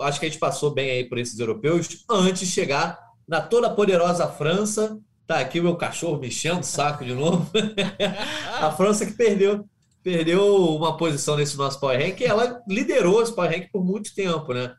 Acho 0.00 0.20
que 0.20 0.26
a 0.26 0.28
gente 0.28 0.38
passou 0.38 0.72
bem 0.72 0.90
aí 0.90 1.04
por 1.04 1.18
esses 1.18 1.38
europeus 1.38 2.04
antes 2.08 2.40
de 2.40 2.46
chegar 2.46 2.98
na 3.26 3.40
toda 3.40 3.70
poderosa 3.70 4.28
França. 4.28 4.98
Tá 5.26 5.40
aqui 5.40 5.60
o 5.60 5.62
meu 5.62 5.76
cachorro 5.76 6.18
mexendo 6.18 6.60
o 6.60 6.66
saco 6.66 7.04
de 7.04 7.14
novo. 7.14 7.50
a 8.60 8.70
França 8.72 9.06
que 9.06 9.12
perdeu 9.12 9.64
perdeu 10.02 10.74
uma 10.76 10.96
posição 10.96 11.36
nesse 11.36 11.56
nosso 11.56 11.78
Power 11.78 11.98
Rank. 12.00 12.20
Ela 12.22 12.62
liderou 12.66 13.22
esse 13.22 13.34
Power 13.34 13.50
Rank 13.50 13.68
por 13.70 13.84
muito 13.84 14.14
tempo, 14.14 14.52
né? 14.52 14.74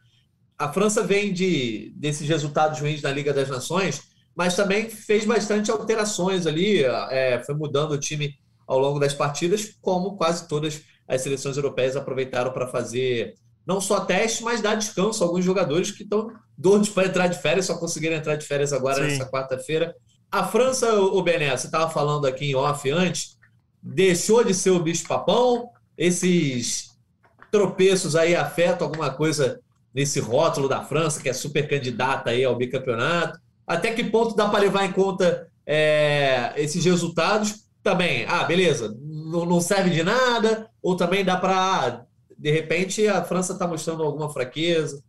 A 0.61 0.71
França 0.71 1.01
vem 1.01 1.33
de, 1.33 1.91
desses 1.95 2.29
resultados 2.29 2.79
ruins 2.79 3.01
na 3.01 3.11
Liga 3.11 3.33
das 3.33 3.49
Nações, 3.49 4.03
mas 4.35 4.55
também 4.55 4.87
fez 4.91 5.25
bastante 5.25 5.71
alterações 5.71 6.45
ali, 6.45 6.83
é, 6.83 7.41
foi 7.43 7.55
mudando 7.55 7.93
o 7.93 7.99
time 7.99 8.35
ao 8.67 8.77
longo 8.77 8.99
das 8.99 9.11
partidas, 9.11 9.75
como 9.81 10.15
quase 10.15 10.47
todas 10.47 10.83
as 11.07 11.21
seleções 11.21 11.57
europeias 11.57 11.95
aproveitaram 11.95 12.51
para 12.53 12.67
fazer 12.67 13.33
não 13.65 13.81
só 13.81 14.01
teste, 14.01 14.43
mas 14.43 14.61
dar 14.61 14.75
descanso 14.75 15.23
a 15.23 15.27
alguns 15.27 15.43
jogadores 15.43 15.89
que 15.89 16.03
estão 16.03 16.31
doidos 16.55 16.89
para 16.89 17.07
entrar 17.07 17.25
de 17.25 17.39
férias, 17.39 17.65
só 17.65 17.75
conseguiram 17.77 18.15
entrar 18.15 18.35
de 18.35 18.45
férias 18.45 18.71
agora 18.71 18.97
Sim. 18.97 19.17
nessa 19.17 19.29
quarta-feira. 19.31 19.95
A 20.31 20.45
França, 20.45 20.93
o 20.93 21.23
Bené, 21.23 21.57
você 21.57 21.65
estava 21.65 21.89
falando 21.89 22.27
aqui 22.27 22.51
em 22.51 22.55
off 22.55 22.87
antes, 22.89 23.35
deixou 23.81 24.43
de 24.43 24.53
ser 24.53 24.69
o 24.69 24.79
bicho-papão, 24.79 25.69
esses 25.97 26.91
tropeços 27.51 28.15
aí 28.15 28.35
afetam 28.35 28.85
alguma 28.85 29.09
coisa 29.09 29.59
nesse 29.93 30.19
rótulo 30.19 30.67
da 30.67 30.83
França, 30.83 31.21
que 31.21 31.29
é 31.29 31.33
super 31.33 31.67
candidata 31.67 32.29
aí 32.29 32.43
ao 32.43 32.55
bicampeonato? 32.55 33.39
Até 33.65 33.93
que 33.93 34.03
ponto 34.03 34.35
dá 34.35 34.49
para 34.49 34.61
levar 34.61 34.85
em 34.85 34.91
conta 34.91 35.47
é, 35.65 36.53
esses 36.57 36.83
resultados? 36.83 37.65
Também, 37.83 38.25
ah, 38.27 38.43
beleza, 38.43 38.95
não, 38.99 39.45
não 39.45 39.61
serve 39.61 39.89
de 39.89 40.03
nada, 40.03 40.69
ou 40.81 40.95
também 40.95 41.25
dá 41.25 41.37
para, 41.37 42.05
de 42.37 42.51
repente, 42.51 43.07
a 43.07 43.23
França 43.23 43.53
está 43.53 43.67
mostrando 43.67 44.03
alguma 44.03 44.29
fraqueza? 44.29 45.03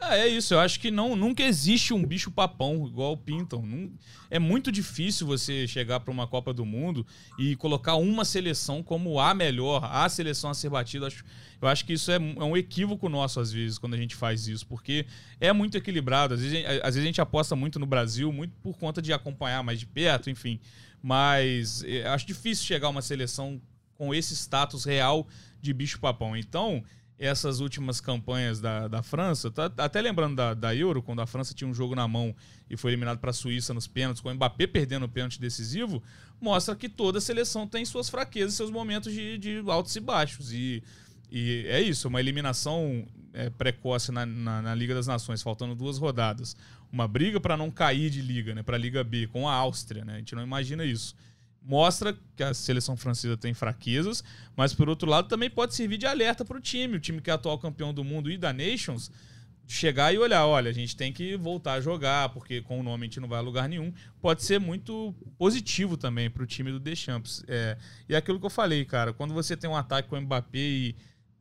Ah, 0.00 0.16
é 0.16 0.26
isso. 0.26 0.54
Eu 0.54 0.60
acho 0.60 0.80
que 0.80 0.90
não, 0.90 1.14
nunca 1.14 1.42
existe 1.42 1.92
um 1.92 2.04
bicho 2.04 2.30
papão 2.30 2.86
igual 2.86 3.12
o 3.12 3.16
Pinton. 3.16 3.62
Não, 3.66 3.92
é 4.30 4.38
muito 4.38 4.72
difícil 4.72 5.26
você 5.26 5.66
chegar 5.68 6.00
para 6.00 6.10
uma 6.10 6.26
Copa 6.26 6.54
do 6.54 6.64
Mundo 6.64 7.06
e 7.38 7.54
colocar 7.56 7.96
uma 7.96 8.24
seleção 8.24 8.82
como 8.82 9.20
a 9.20 9.34
melhor, 9.34 9.84
a 9.84 10.08
seleção 10.08 10.50
a 10.50 10.54
ser 10.54 10.70
batida. 10.70 11.06
Acho, 11.06 11.22
eu 11.60 11.68
acho 11.68 11.84
que 11.84 11.92
isso 11.92 12.10
é, 12.10 12.16
é, 12.16 12.44
um 12.44 12.56
equívoco 12.56 13.08
nosso, 13.10 13.40
às 13.40 13.52
vezes, 13.52 13.76
quando 13.76 13.92
a 13.94 13.98
gente 13.98 14.16
faz 14.16 14.48
isso, 14.48 14.66
porque 14.66 15.04
é 15.38 15.52
muito 15.52 15.76
equilibrado. 15.76 16.32
Às 16.32 16.40
vezes, 16.40 16.64
às 16.82 16.94
vezes 16.94 17.02
a 17.02 17.06
gente 17.06 17.20
aposta 17.20 17.54
muito 17.54 17.78
no 17.78 17.86
Brasil, 17.86 18.32
muito 18.32 18.54
por 18.62 18.78
conta 18.78 19.02
de 19.02 19.12
acompanhar 19.12 19.62
mais 19.62 19.78
de 19.78 19.86
perto, 19.86 20.30
enfim. 20.30 20.58
Mas 21.02 21.84
é, 21.84 22.06
acho 22.08 22.26
difícil 22.26 22.64
chegar 22.64 22.86
a 22.86 22.90
uma 22.90 23.02
seleção 23.02 23.60
com 23.94 24.14
esse 24.14 24.34
status 24.34 24.86
real 24.86 25.28
de 25.60 25.74
bicho 25.74 26.00
papão. 26.00 26.34
Então 26.34 26.82
essas 27.20 27.60
últimas 27.60 28.00
campanhas 28.00 28.62
da, 28.62 28.88
da 28.88 29.02
França, 29.02 29.50
tá, 29.50 29.70
até 29.76 30.00
lembrando 30.00 30.36
da, 30.36 30.54
da 30.54 30.74
Euro, 30.74 31.02
quando 31.02 31.20
a 31.20 31.26
França 31.26 31.52
tinha 31.52 31.68
um 31.68 31.74
jogo 31.74 31.94
na 31.94 32.08
mão 32.08 32.34
e 32.68 32.78
foi 32.78 32.92
eliminado 32.92 33.18
para 33.18 33.28
a 33.28 33.34
Suíça 33.34 33.74
nos 33.74 33.86
pênaltis, 33.86 34.22
com 34.22 34.30
o 34.30 34.34
Mbappé 34.34 34.66
perdendo 34.66 35.04
o 35.04 35.08
pênalti 35.08 35.38
decisivo, 35.38 36.02
mostra 36.40 36.74
que 36.74 36.88
toda 36.88 37.20
seleção 37.20 37.68
tem 37.68 37.84
suas 37.84 38.08
fraquezas, 38.08 38.54
seus 38.54 38.70
momentos 38.70 39.12
de, 39.12 39.36
de 39.36 39.62
altos 39.66 39.94
e 39.94 40.00
baixos. 40.00 40.50
E, 40.50 40.82
e 41.30 41.66
é 41.68 41.82
isso, 41.82 42.08
uma 42.08 42.20
eliminação 42.20 43.06
é, 43.34 43.50
precoce 43.50 44.10
na, 44.10 44.24
na, 44.24 44.62
na, 44.62 44.74
Liga 44.74 44.94
das 44.94 45.06
Nações, 45.06 45.42
faltando 45.42 45.74
duas 45.74 45.98
rodadas. 45.98 46.56
Uma 46.90 47.06
briga 47.06 47.38
para 47.38 47.54
não 47.54 47.70
cair 47.70 48.08
de 48.08 48.22
liga, 48.22 48.54
né, 48.54 48.62
para 48.62 48.76
a 48.76 48.80
Liga 48.80 49.04
B, 49.04 49.26
com 49.26 49.46
a 49.46 49.52
Áustria, 49.52 50.06
né? 50.06 50.14
A 50.14 50.18
gente 50.18 50.34
não 50.34 50.42
imagina 50.42 50.86
isso 50.86 51.14
mostra 51.62 52.16
que 52.36 52.42
a 52.42 52.54
seleção 52.54 52.96
francesa 52.96 53.36
tem 53.36 53.54
fraquezas, 53.54 54.24
mas 54.56 54.72
por 54.72 54.88
outro 54.88 55.08
lado 55.08 55.28
também 55.28 55.50
pode 55.50 55.74
servir 55.74 55.98
de 55.98 56.06
alerta 56.06 56.44
para 56.44 56.56
o 56.56 56.60
time, 56.60 56.96
o 56.96 57.00
time 57.00 57.20
que 57.20 57.30
é 57.30 57.32
atual 57.32 57.58
campeão 57.58 57.92
do 57.92 58.02
mundo 58.02 58.30
e 58.30 58.38
da 58.38 58.52
Nations, 58.52 59.10
chegar 59.66 60.12
e 60.12 60.18
olhar, 60.18 60.46
olha, 60.46 60.68
a 60.68 60.72
gente 60.72 60.96
tem 60.96 61.12
que 61.12 61.36
voltar 61.36 61.74
a 61.74 61.80
jogar, 61.80 62.30
porque 62.30 62.60
com 62.60 62.80
o 62.80 62.82
nome 62.82 63.04
a 63.04 63.06
gente 63.06 63.20
não 63.20 63.28
vai 63.28 63.38
a 63.38 63.42
lugar 63.42 63.68
nenhum. 63.68 63.92
Pode 64.20 64.42
ser 64.42 64.58
muito 64.58 65.14
positivo 65.38 65.96
também 65.96 66.28
para 66.28 66.42
o 66.42 66.46
time 66.46 66.72
do 66.72 66.80
Deschamps. 66.80 67.44
É, 67.46 67.76
e 68.08 68.14
é 68.14 68.16
aquilo 68.16 68.40
que 68.40 68.46
eu 68.46 68.50
falei, 68.50 68.84
cara, 68.84 69.12
quando 69.12 69.32
você 69.32 69.56
tem 69.56 69.70
um 69.70 69.76
ataque 69.76 70.08
com 70.08 70.20
Mbappé 70.20 70.58
e, 70.58 70.96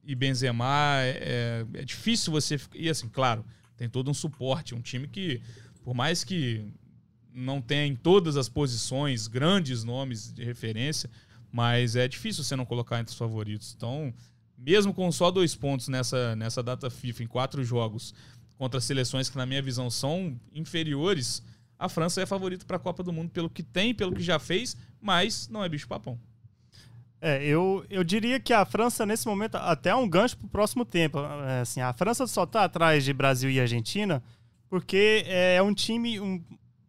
e 0.06 0.14
Benzema, 0.14 1.00
é, 1.02 1.66
é 1.74 1.84
difícil 1.84 2.32
você... 2.32 2.60
E 2.76 2.88
assim, 2.88 3.10
claro, 3.10 3.44
tem 3.76 3.90
todo 3.90 4.12
um 4.12 4.14
suporte, 4.14 4.76
um 4.76 4.82
time 4.82 5.08
que, 5.08 5.42
por 5.84 5.96
mais 5.96 6.24
que 6.24 6.72
não 7.40 7.62
tem 7.62 7.92
em 7.92 7.96
todas 7.96 8.38
as 8.38 8.50
posições 8.50 9.28
grandes 9.28 9.84
nomes 9.84 10.32
de 10.32 10.44
referência, 10.44 11.10
mas 11.52 11.96
é 11.96 12.08
difícil 12.08 12.44
você 12.44 12.56
não 12.56 12.66
colocar 12.66 13.00
entre 13.00 13.12
os 13.12 13.18
favoritos. 13.18 13.74
Então, 13.76 14.14
mesmo 14.58 14.94
com 14.94 15.12
só 15.12 15.32
dois 15.32 15.56
pontos 15.56 15.88
nessa, 15.88 16.36
nessa 16.36 16.62
data 16.62 16.90
FIFA, 16.90 17.24
em 17.24 17.28
quatro 17.28 17.64
jogos, 17.64 18.14
contra 18.58 18.82
seleções 18.82 19.30
que, 19.30 19.38
na 19.38 19.46
minha 19.46 19.62
visão, 19.62 19.90
são 19.90 20.40
inferiores, 20.54 21.42
a 21.78 21.88
França 21.88 22.22
é 22.22 22.26
favorita 22.26 22.66
para 22.66 22.76
a 22.76 22.80
Copa 22.80 23.02
do 23.02 23.14
Mundo 23.14 23.30
pelo 23.30 23.50
que 23.50 23.64
tem, 23.64 23.96
pelo 23.96 24.14
que 24.14 24.22
já 24.22 24.38
fez, 24.38 24.76
mas 25.02 25.48
não 25.48 25.64
é 25.64 25.70
bicho-papão. 25.70 26.20
É, 27.22 27.44
eu, 27.44 27.86
eu 27.90 28.04
diria 28.04 28.40
que 28.40 28.54
a 28.54 28.66
França, 28.66 29.06
nesse 29.06 29.28
momento, 29.28 29.56
até 29.56 29.90
é 29.90 29.96
um 29.96 30.08
gancho 30.08 30.38
para 30.38 30.46
o 30.46 30.50
próximo 30.50 30.86
tempo. 30.86 31.20
É, 31.20 31.62
assim, 31.62 31.82
a 31.82 31.92
França 31.94 32.28
só 32.28 32.44
está 32.44 32.64
atrás 32.64 33.04
de 33.04 33.14
Brasil 33.14 33.50
e 33.50 33.60
Argentina 33.60 34.24
porque 34.70 35.24
é 35.26 35.62
um 35.62 35.74
time, 35.74 36.20
um, 36.20 36.42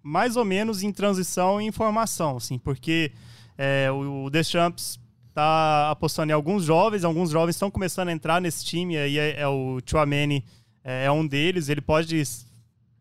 mais 0.03 0.37
ou 0.37 0.45
menos 0.45 0.83
em 0.83 0.93
transição 0.93 1.61
e 1.61 1.67
em 1.67 1.73
formação, 1.73 2.37
assim, 2.37 2.59
porque 2.59 3.13
é, 3.57 3.91
o, 3.91 4.31
Deschamps 4.31 4.99
está 5.29 5.91
apostando 5.91 6.31
em 6.31 6.35
alguns 6.35 6.65
jovens, 6.65 7.05
alguns 7.05 7.31
jovens 7.31 7.55
estão 7.55 7.71
começando 7.71 8.09
a 8.09 8.13
entrar 8.13 8.41
nesse 8.41 8.65
time, 8.65 8.97
aí 8.97 9.19
é, 9.19 9.41
é 9.41 9.49
o 9.49 9.79
Chouameni 9.85 10.45
é, 10.83 11.05
é, 11.05 11.13
um 11.13 11.27
deles, 11.27 11.69
ele 11.69 11.81
pode 11.81 12.23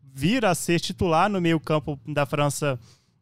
vir 0.02 0.44
a 0.44 0.54
ser 0.54 0.80
titular 0.80 1.30
no 1.30 1.40
meio 1.40 1.58
campo 1.58 1.98
da 2.06 2.26
França 2.26 2.78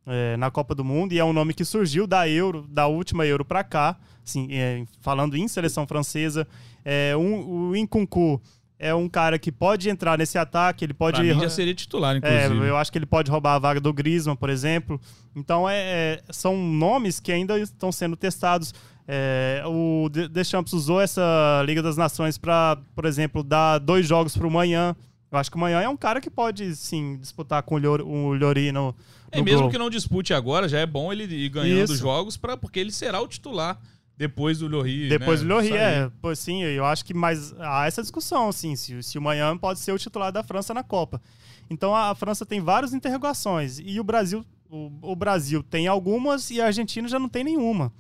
é, 0.06 0.36
na 0.36 0.50
Copa 0.50 0.74
do 0.74 0.84
Mundo, 0.84 1.12
e 1.12 1.18
é 1.18 1.24
um 1.24 1.32
nome 1.32 1.54
que 1.54 1.64
surgiu 1.64 2.06
da 2.06 2.28
Euro, 2.28 2.66
da 2.68 2.86
última 2.86 3.26
Euro 3.26 3.44
para 3.44 3.62
cá, 3.62 3.96
assim, 4.24 4.48
é, 4.50 4.84
falando 5.00 5.36
em 5.36 5.46
seleção 5.46 5.86
francesa, 5.86 6.46
é, 6.84 7.16
um, 7.16 7.68
o 7.68 7.76
Inkunku 7.76 8.40
é 8.78 8.94
um 8.94 9.08
cara 9.08 9.38
que 9.38 9.50
pode 9.50 9.90
entrar 9.90 10.16
nesse 10.16 10.38
ataque, 10.38 10.84
ele 10.84 10.94
pode. 10.94 11.16
Pra 11.16 11.34
mim 11.34 11.40
já 11.40 11.50
seria 11.50 11.74
titular, 11.74 12.16
inclusive. 12.16 12.66
É, 12.66 12.70
eu 12.70 12.76
acho 12.76 12.92
que 12.92 12.98
ele 12.98 13.06
pode 13.06 13.30
roubar 13.30 13.54
a 13.54 13.58
vaga 13.58 13.80
do 13.80 13.92
Griezmann, 13.92 14.36
por 14.36 14.48
exemplo. 14.48 15.00
Então, 15.34 15.68
é, 15.68 15.76
é 15.76 16.22
são 16.30 16.56
nomes 16.56 17.18
que 17.18 17.32
ainda 17.32 17.58
estão 17.58 17.90
sendo 17.90 18.16
testados. 18.16 18.72
É, 19.06 19.62
o 19.66 20.08
Deschamps 20.30 20.72
usou 20.72 21.00
essa 21.00 21.62
Liga 21.64 21.82
das 21.82 21.96
Nações 21.96 22.36
para, 22.36 22.78
por 22.94 23.04
exemplo, 23.04 23.42
dar 23.42 23.78
dois 23.78 24.06
jogos 24.06 24.36
para 24.36 24.46
o 24.46 24.50
Manhã. 24.50 24.94
Eu 25.32 25.38
acho 25.38 25.50
que 25.50 25.56
o 25.56 25.60
Manhã 25.60 25.80
é 25.80 25.88
um 25.88 25.96
cara 25.96 26.20
que 26.20 26.30
pode, 26.30 26.76
sim, 26.76 27.18
disputar 27.18 27.62
com 27.62 27.74
o 27.74 28.34
Llori 28.34 28.70
no, 28.70 28.88
no 28.88 28.94
É, 29.32 29.42
mesmo 29.42 29.62
gol. 29.62 29.70
que 29.70 29.78
não 29.78 29.90
dispute 29.90 30.32
agora, 30.32 30.68
já 30.68 30.78
é 30.78 30.86
bom 30.86 31.12
ele 31.12 31.24
ir 31.24 31.48
ganhando 31.48 31.92
Isso. 31.92 31.96
jogos, 31.96 32.36
pra, 32.36 32.56
porque 32.56 32.78
ele 32.78 32.92
será 32.92 33.20
o 33.20 33.26
titular 33.26 33.78
depois 34.18 34.58
do 34.58 34.66
Lohri. 34.66 35.08
Depois 35.08 35.42
né? 35.42 35.48
do 35.48 35.58
aí. 35.58 35.72
é. 35.72 36.10
Pô, 36.20 36.34
sim, 36.34 36.62
eu 36.64 36.84
acho 36.84 37.04
que 37.04 37.14
mais 37.14 37.54
há 37.60 37.86
essa 37.86 38.02
discussão, 38.02 38.48
assim, 38.48 38.74
se, 38.74 39.00
se 39.02 39.16
o 39.16 39.22
Manhã 39.22 39.56
pode 39.56 39.78
ser 39.78 39.92
o 39.92 39.98
titular 39.98 40.32
da 40.32 40.42
França 40.42 40.74
na 40.74 40.82
Copa. 40.82 41.22
Então 41.70 41.94
a, 41.94 42.10
a 42.10 42.14
França 42.16 42.44
tem 42.44 42.60
várias 42.60 42.92
interrogações 42.92 43.78
e 43.78 44.00
o 44.00 44.04
Brasil, 44.04 44.44
o, 44.68 44.90
o 45.00 45.14
Brasil 45.14 45.62
tem 45.62 45.86
algumas 45.86 46.50
e 46.50 46.60
a 46.60 46.66
Argentina 46.66 47.06
já 47.06 47.18
não 47.18 47.28
tem 47.28 47.44
nenhuma. 47.44 47.92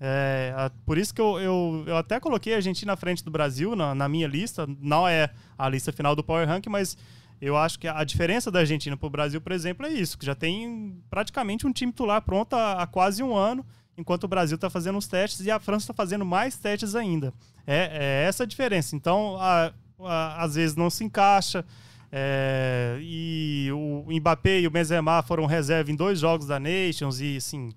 É, 0.00 0.52
a- 0.56 0.70
por 0.86 0.96
isso 0.96 1.12
que 1.12 1.20
eu, 1.20 1.40
eu, 1.40 1.84
eu 1.88 1.96
até 1.96 2.20
coloquei 2.20 2.52
a 2.52 2.56
Argentina 2.56 2.92
à 2.92 2.96
frente 2.96 3.24
do 3.24 3.30
Brasil 3.30 3.74
na, 3.74 3.94
na 3.96 4.08
minha 4.08 4.28
lista. 4.28 4.68
Não 4.80 5.08
é 5.08 5.28
a 5.58 5.68
lista 5.68 5.90
final 5.92 6.14
do 6.14 6.22
Power 6.22 6.46
Rank, 6.46 6.66
mas 6.68 6.96
eu 7.40 7.56
acho 7.56 7.80
que 7.80 7.88
a 7.88 8.04
diferença 8.04 8.48
da 8.50 8.60
Argentina 8.60 8.96
para 8.96 9.06
o 9.06 9.10
Brasil, 9.10 9.40
por 9.40 9.50
exemplo, 9.50 9.84
é 9.86 9.90
isso, 9.92 10.16
que 10.16 10.24
já 10.24 10.34
tem 10.36 10.96
praticamente 11.10 11.66
um 11.66 11.72
time 11.72 11.90
titular 11.90 12.22
pronto 12.22 12.54
há, 12.54 12.82
há 12.82 12.86
quase 12.86 13.22
um 13.22 13.34
ano, 13.36 13.66
enquanto 13.96 14.24
o 14.24 14.28
Brasil 14.28 14.54
está 14.56 14.68
fazendo 14.70 14.98
os 14.98 15.06
testes 15.06 15.44
e 15.46 15.50
a 15.50 15.58
França 15.60 15.84
está 15.84 15.94
fazendo 15.94 16.24
mais 16.24 16.56
testes 16.56 16.94
ainda. 16.94 17.32
É, 17.66 17.90
é 18.24 18.28
essa 18.28 18.42
a 18.42 18.46
diferença. 18.46 18.94
Então, 18.96 19.36
a- 19.38 19.72
a- 20.00 20.42
às 20.44 20.54
vezes 20.56 20.76
não 20.76 20.90
se 20.90 21.04
encaixa. 21.04 21.64
é, 22.16 22.96
e 23.00 23.68
o 23.72 24.04
Mbappé 24.08 24.60
e 24.60 24.66
o 24.68 24.70
Benzema 24.70 25.20
foram 25.22 25.46
reserva 25.46 25.90
em 25.90 25.96
dois 25.96 26.20
jogos 26.20 26.46
da 26.46 26.60
Nations 26.60 27.18
e 27.20 27.36
assim 27.38 27.72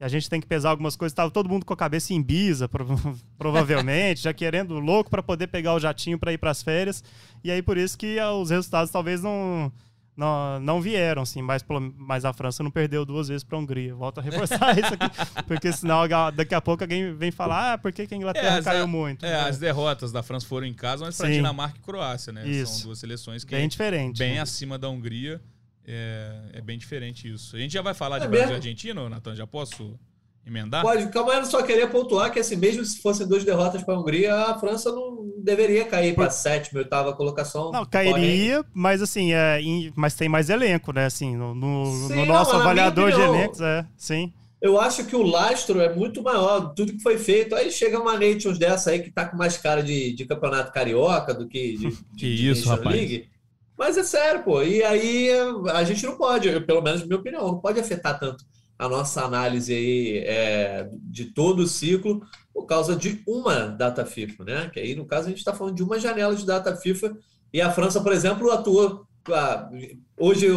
a 0.00 0.08
gente 0.08 0.28
tem 0.30 0.40
que 0.40 0.46
pesar 0.46 0.70
algumas 0.70 0.96
coisas. 0.96 1.14
Tava 1.14 1.30
todo 1.30 1.48
mundo 1.48 1.64
com 1.66 1.74
a 1.74 1.76
cabeça 1.76 2.12
em 2.14 2.24
prova- 2.70 3.14
provavelmente, 3.38 4.22
já 4.22 4.32
querendo 4.32 4.78
louco 4.80 5.10
para 5.10 5.22
poder 5.22 5.46
pegar 5.48 5.74
o 5.74 5.78
jatinho 5.78 6.18
para 6.18 6.32
ir 6.32 6.38
para 6.38 6.50
as 6.50 6.62
férias. 6.62 7.04
E 7.44 7.50
aí 7.50 7.62
por 7.62 7.76
isso 7.76 7.96
que 7.98 8.18
os 8.20 8.48
resultados 8.50 8.90
talvez 8.90 9.22
não 9.22 9.70
não, 10.16 10.60
não 10.60 10.80
vieram, 10.80 11.22
assim, 11.22 11.40
mas, 11.40 11.62
pelo- 11.62 11.92
mas 11.96 12.24
a 12.24 12.32
França 12.32 12.62
não 12.62 12.70
perdeu 12.70 13.04
duas 13.04 13.28
vezes 13.28 13.42
para 13.42 13.56
a 13.56 13.60
Hungria. 13.60 13.94
Volto 13.94 14.18
a 14.18 14.22
reforçar 14.22 14.58
isso 14.78 14.92
aqui, 14.94 15.42
porque 15.46 15.72
senão 15.72 16.02
a- 16.02 16.30
daqui 16.30 16.54
a 16.54 16.60
pouco 16.60 16.84
alguém 16.84 17.14
vem 17.14 17.30
falar, 17.30 17.72
ah, 17.74 17.78
por 17.78 17.92
que, 17.92 18.06
que 18.06 18.14
a 18.14 18.16
Inglaterra 18.16 18.58
as- 18.58 18.64
caiu 18.64 18.84
a- 18.84 18.86
muito? 18.86 19.24
É, 19.24 19.34
as 19.48 19.58
derrotas 19.58 20.12
da 20.12 20.22
França 20.22 20.46
foram 20.46 20.66
em 20.66 20.74
casa, 20.74 21.04
mas 21.04 21.16
para. 21.16 21.32
Dinamarca 21.36 21.78
e 21.78 21.80
Croácia, 21.80 22.32
né? 22.32 22.46
Isso. 22.46 22.74
São 22.74 22.86
duas 22.88 22.98
seleções 22.98 23.44
que 23.44 23.54
bem 23.54 23.66
diferente. 23.68 24.18
bem 24.18 24.34
né? 24.34 24.40
acima 24.40 24.78
da 24.78 24.88
Hungria. 24.88 25.40
É, 25.84 26.50
é 26.52 26.60
bem 26.60 26.78
diferente 26.78 27.28
isso. 27.32 27.56
A 27.56 27.58
gente 27.58 27.72
já 27.72 27.82
vai 27.82 27.92
falar 27.94 28.20
de 28.20 28.26
É 28.26 28.28
Brasil 28.28 28.52
e? 28.52 28.54
Argentina, 28.54 29.08
Natan? 29.08 29.34
Já 29.34 29.46
posso 29.48 29.98
emendar? 30.46 30.82
Pode, 30.82 31.06
calma 31.08 31.32
aí, 31.32 31.38
eu 31.38 31.44
só 31.46 31.62
queria 31.62 31.86
pontuar 31.88 32.32
que 32.32 32.40
assim, 32.40 32.56
mesmo 32.56 32.84
se 32.84 33.00
fossem 33.00 33.26
duas 33.26 33.44
derrotas 33.44 33.82
para 33.82 33.94
a 33.94 33.98
Hungria, 34.00 34.34
a 34.34 34.58
França 34.58 34.90
não 34.92 35.30
deveria 35.38 35.84
cair 35.84 36.14
para 36.14 36.26
a 36.26 36.30
sétima, 36.30 36.80
oitava 36.80 37.12
colocação. 37.14 37.72
Não, 37.72 37.84
Porém, 37.86 38.12
cairia, 38.12 38.64
mas 38.74 39.02
assim, 39.02 39.32
é, 39.32 39.60
em- 39.60 39.92
mas 39.96 40.14
tem 40.14 40.28
mais 40.28 40.50
elenco, 40.50 40.92
né? 40.92 41.06
Assim, 41.06 41.36
no, 41.36 41.54
no- 41.54 41.86
Sim, 42.08 42.14
no 42.16 42.26
não, 42.26 42.34
nosso 42.34 42.50
minha 42.52 42.62
avaliador 42.62 43.10
de 43.10 43.16
opinião- 43.16 43.34
elencos, 43.36 43.60
é, 43.60 43.86
sim. 43.96 44.32
Eu 44.60 44.80
acho 44.80 45.04
que 45.06 45.16
o 45.16 45.22
lastro 45.22 45.80
é 45.80 45.92
muito 45.92 46.22
maior, 46.22 46.72
tudo 46.72 46.92
que 46.92 47.02
foi 47.02 47.18
feito. 47.18 47.52
Aí 47.52 47.68
chega 47.68 47.98
uma 47.98 48.16
Nations 48.16 48.58
dessa 48.60 48.90
aí 48.92 49.00
que 49.02 49.10
tá 49.10 49.24
com 49.26 49.36
mais 49.36 49.56
cara 49.56 49.82
de, 49.82 50.12
de 50.12 50.24
campeonato 50.24 50.70
carioca 50.72 51.34
do 51.34 51.48
que 51.48 51.76
de, 51.76 51.88
Que 52.16 52.36
de 52.36 52.48
isso, 52.50 52.68
Nation 52.68 52.76
rapaz. 52.76 52.94
League. 52.96 53.28
Mas 53.76 53.96
é 53.98 54.04
sério, 54.04 54.44
pô. 54.44 54.62
E 54.62 54.80
aí 54.84 55.30
a 55.72 55.82
gente 55.82 56.06
não 56.06 56.16
pode, 56.16 56.60
pelo 56.60 56.80
menos 56.80 57.00
na 57.00 57.06
minha 57.08 57.18
opinião, 57.18 57.44
não 57.48 57.58
pode 57.58 57.80
afetar 57.80 58.20
tanto 58.20 58.44
a 58.82 58.88
nossa 58.88 59.22
análise 59.22 59.72
aí 59.72 60.18
é, 60.26 60.88
de 61.04 61.26
todo 61.26 61.60
o 61.60 61.68
ciclo 61.68 62.20
por 62.52 62.66
causa 62.66 62.96
de 62.96 63.22
uma 63.28 63.66
data 63.68 64.04
FIFA, 64.04 64.44
né? 64.44 64.70
Que 64.72 64.80
aí, 64.80 64.96
no 64.96 65.06
caso, 65.06 65.26
a 65.26 65.28
gente 65.30 65.38
está 65.38 65.54
falando 65.54 65.76
de 65.76 65.84
uma 65.84 66.00
janela 66.00 66.34
de 66.34 66.44
data 66.44 66.74
FIFA 66.74 67.16
e 67.52 67.60
a 67.60 67.70
França, 67.70 68.00
por 68.00 68.12
exemplo, 68.12 68.50
atuou. 68.50 69.06
ah, 69.28 69.70
Hoje, 70.18 70.48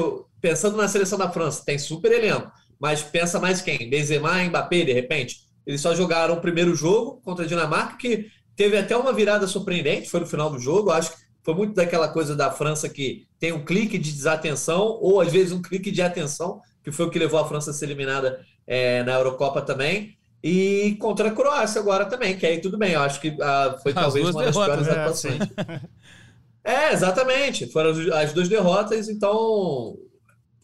pensando 0.42 0.76
na 0.76 0.88
seleção 0.88 1.20
da 1.20 1.30
França, 1.30 1.64
tem 1.64 1.78
super 1.78 2.12
elenco, 2.12 2.52
mas 2.80 3.04
pensa 3.04 3.40
mais 3.40 3.62
quem? 3.62 3.90
Benzema 3.90 4.44
Mbappé, 4.44 4.86
de 4.86 4.94
repente. 4.94 5.42
Eles 5.64 5.82
só 5.82 5.94
jogaram 5.94 6.34
o 6.34 6.42
primeiro 6.42 6.76
jogo 6.76 7.22
contra 7.24 7.46
a 7.46 7.48
Dinamarca, 7.48 7.98
que 7.98 8.26
teve 8.56 8.76
até 8.76 8.98
uma 8.98 9.14
virada 9.14 9.46
surpreendente, 9.46 10.10
foi 10.10 10.20
no 10.20 10.26
final 10.26 10.50
do 10.50 10.58
jogo. 10.58 10.90
Acho 10.90 11.12
que 11.12 11.18
foi 11.44 11.54
muito 11.54 11.76
daquela 11.76 12.08
coisa 12.08 12.36
da 12.36 12.50
França 12.50 12.90
que 12.90 13.28
tem 13.40 13.52
um 13.52 13.64
clique 13.64 14.00
de 14.00 14.12
desatenção, 14.12 14.98
ou 15.00 15.22
às 15.22 15.32
vezes 15.32 15.52
um 15.52 15.62
clique 15.62 15.92
de 15.92 16.02
atenção, 16.02 16.60
que 16.86 16.92
foi 16.94 17.06
o 17.08 17.10
que 17.12 17.20
levou 17.20 17.40
a 17.42 17.48
França 17.50 17.72
a 17.72 17.74
ser 17.74 17.86
eliminada 17.88 18.46
é, 18.66 19.04
na 19.04 19.14
Eurocopa 19.16 19.62
também. 19.62 20.16
E 20.44 20.96
contra 21.00 21.30
a 21.30 21.32
Croácia 21.32 21.82
agora 21.82 22.06
também, 22.06 22.38
que 22.38 22.46
aí 22.46 22.62
tudo 22.62 22.78
bem. 22.78 22.94
Eu 22.94 23.02
acho 23.02 23.20
que 23.20 23.36
ah, 23.42 23.78
foi 23.84 23.92
As 23.92 23.96
talvez 23.96 24.30
uma 24.30 24.44
das 24.46 24.56
piores 24.56 24.88
é, 24.88 24.92
atuações. 24.92 25.40
É, 26.64 26.94
exatamente. 26.94 27.68
Foram 27.72 27.92
as- 27.92 28.10
as 28.10 28.34
duas 28.34 28.50
derrotas, 28.50 29.08
então, 29.08 29.96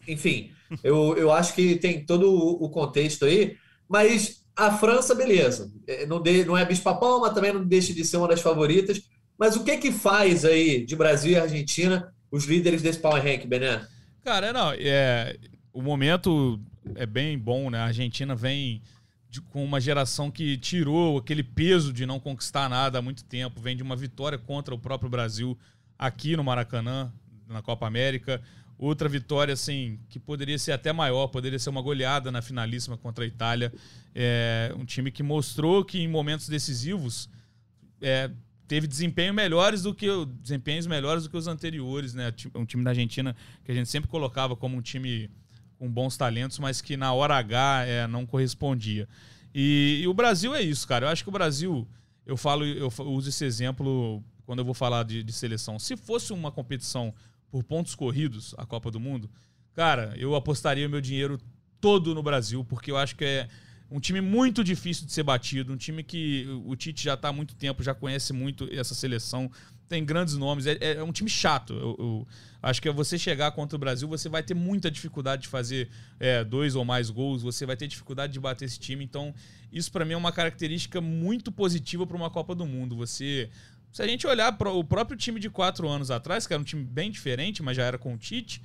enfim, 0.07 0.51
eu, 0.83 1.15
eu 1.17 1.31
acho 1.31 1.53
que 1.53 1.75
tem 1.77 2.05
todo 2.05 2.31
o 2.33 2.69
contexto 2.69 3.25
aí, 3.25 3.55
mas 3.87 4.41
a 4.55 4.71
França, 4.77 5.13
beleza. 5.15 5.71
É, 5.87 6.05
Não, 6.05 6.21
de, 6.21 6.43
não 6.45 6.57
é 6.57 6.65
bicho-papão, 6.65 7.19
mas 7.21 7.33
também 7.33 7.53
não 7.53 7.63
deixa 7.65 7.93
de 7.93 8.03
ser 8.05 8.17
uma 8.17 8.27
das 8.27 8.41
favoritas. 8.41 9.01
Mas 9.37 9.55
o 9.55 9.63
que 9.63 9.77
que 9.77 9.91
faz 9.91 10.45
aí 10.45 10.85
de 10.85 10.95
Brasil 10.95 11.31
e 11.33 11.37
Argentina 11.37 12.13
os 12.31 12.45
líderes 12.45 12.81
desse 12.81 12.99
Power 12.99 13.23
Rank, 13.23 13.45
Bené? 13.45 13.85
Cara, 14.23 14.53
não, 14.53 14.71
é, 14.73 15.35
o 15.73 15.81
momento 15.81 16.59
é 16.95 17.05
bem 17.05 17.37
bom, 17.37 17.69
né? 17.69 17.79
A 17.79 17.85
Argentina 17.85 18.35
vem 18.35 18.81
de- 19.29 19.41
com 19.41 19.63
uma 19.63 19.79
geração 19.79 20.29
que 20.29 20.57
tirou 20.57 21.17
aquele 21.17 21.43
peso 21.43 21.93
de 21.93 22.05
não 22.05 22.19
conquistar 22.19 22.69
nada 22.69 22.99
há 22.99 23.01
muito 23.01 23.23
tempo, 23.23 23.61
vem 23.61 23.75
de 23.77 23.83
uma 23.83 23.95
vitória 23.95 24.37
contra 24.37 24.75
o 24.75 24.79
próprio 24.79 25.09
Brasil 25.09 25.57
aqui 25.97 26.35
no 26.35 26.43
Maracanã, 26.43 27.11
na 27.47 27.61
Copa 27.61 27.87
América. 27.87 28.41
Outra 28.77 29.07
vitória, 29.07 29.53
assim, 29.53 29.99
que 30.09 30.19
poderia 30.19 30.57
ser 30.57 30.71
até 30.71 30.91
maior, 30.91 31.27
poderia 31.27 31.59
ser 31.59 31.69
uma 31.69 31.83
goleada 31.83 32.31
na 32.31 32.41
finalíssima 32.41 32.97
contra 32.97 33.23
a 33.23 33.27
Itália. 33.27 33.71
É 34.13 34.73
um 34.75 34.83
time 34.83 35.11
que 35.11 35.21
mostrou 35.21 35.85
que 35.85 35.99
em 35.99 36.07
momentos 36.07 36.49
decisivos 36.49 37.29
é, 38.01 38.31
teve 38.67 38.87
desempenho 38.87 39.33
melhores 39.33 39.83
do 39.83 39.93
que 39.93 40.07
desempenhos 40.41 40.87
melhores 40.87 41.23
do 41.23 41.29
que 41.29 41.37
os 41.37 41.45
anteriores, 41.45 42.15
né? 42.15 42.33
Um 42.55 42.65
time 42.65 42.83
da 42.83 42.89
Argentina 42.89 43.35
que 43.63 43.71
a 43.71 43.75
gente 43.75 43.87
sempre 43.87 44.09
colocava 44.09 44.55
como 44.55 44.75
um 44.75 44.81
time 44.81 45.29
com 45.81 45.89
bons 45.89 46.15
talentos, 46.15 46.59
mas 46.59 46.79
que 46.79 46.95
na 46.95 47.11
hora 47.11 47.35
H 47.35 47.85
é, 47.87 48.05
não 48.05 48.23
correspondia. 48.23 49.09
E, 49.51 50.01
e 50.03 50.07
o 50.07 50.13
Brasil 50.13 50.53
é 50.53 50.61
isso, 50.61 50.87
cara. 50.87 51.07
Eu 51.07 51.09
acho 51.09 51.23
que 51.23 51.29
o 51.29 51.31
Brasil, 51.31 51.87
eu 52.23 52.37
falo, 52.37 52.63
eu 52.63 52.87
uso 53.07 53.29
esse 53.29 53.43
exemplo 53.43 54.23
quando 54.45 54.59
eu 54.59 54.65
vou 54.65 54.75
falar 54.75 55.01
de, 55.01 55.23
de 55.23 55.33
seleção. 55.33 55.79
Se 55.79 55.97
fosse 55.97 56.31
uma 56.33 56.51
competição 56.51 57.11
por 57.49 57.63
pontos 57.63 57.95
corridos, 57.95 58.53
a 58.59 58.65
Copa 58.65 58.91
do 58.91 58.99
Mundo, 58.99 59.27
cara, 59.73 60.13
eu 60.17 60.35
apostaria 60.35 60.87
meu 60.87 61.01
dinheiro 61.01 61.39
todo 61.79 62.13
no 62.13 62.21
Brasil, 62.21 62.63
porque 62.63 62.91
eu 62.91 62.97
acho 62.97 63.15
que 63.15 63.25
é 63.25 63.47
um 63.89 63.99
time 63.99 64.21
muito 64.21 64.63
difícil 64.63 65.07
de 65.07 65.11
ser 65.11 65.23
batido, 65.23 65.73
um 65.73 65.77
time 65.77 66.03
que 66.03 66.45
o 66.63 66.75
Tite 66.75 67.05
já 67.05 67.15
está 67.15 67.29
há 67.29 67.33
muito 67.33 67.55
tempo, 67.55 67.81
já 67.81 67.95
conhece 67.95 68.33
muito 68.33 68.69
essa 68.71 68.93
seleção, 68.93 69.49
tem 69.91 70.05
grandes 70.05 70.37
nomes, 70.37 70.65
é, 70.65 70.77
é 70.79 71.03
um 71.03 71.11
time 71.11 71.29
chato. 71.29 71.73
Eu, 71.73 71.95
eu 71.99 72.27
acho 72.61 72.81
que 72.81 72.87
é 72.87 72.93
você 72.93 73.17
chegar 73.17 73.51
contra 73.51 73.75
o 73.75 73.79
Brasil, 73.79 74.07
você 74.07 74.29
vai 74.29 74.41
ter 74.41 74.53
muita 74.53 74.89
dificuldade 74.89 75.41
de 75.41 75.47
fazer 75.49 75.89
é, 76.17 76.45
dois 76.45 76.75
ou 76.75 76.85
mais 76.85 77.09
gols, 77.09 77.43
você 77.43 77.65
vai 77.65 77.75
ter 77.75 77.87
dificuldade 77.87 78.31
de 78.31 78.39
bater 78.39 78.63
esse 78.63 78.79
time. 78.79 79.03
Então, 79.03 79.35
isso 79.69 79.91
para 79.91 80.05
mim 80.05 80.13
é 80.13 80.17
uma 80.17 80.31
característica 80.31 81.01
muito 81.01 81.51
positiva 81.51 82.07
para 82.07 82.15
uma 82.15 82.29
Copa 82.29 82.55
do 82.55 82.65
Mundo. 82.65 82.95
Você 82.95 83.49
se 83.91 84.01
a 84.01 84.07
gente 84.07 84.25
olhar 84.25 84.55
o 84.67 84.83
próprio 84.85 85.17
time 85.17 85.37
de 85.41 85.49
quatro 85.49 85.89
anos 85.89 86.09
atrás, 86.09 86.47
que 86.47 86.53
era 86.53 86.61
um 86.61 86.65
time 86.65 86.85
bem 86.85 87.11
diferente, 87.11 87.61
mas 87.61 87.75
já 87.75 87.83
era 87.83 87.97
com 87.97 88.13
o 88.13 88.17
Tite, 88.17 88.61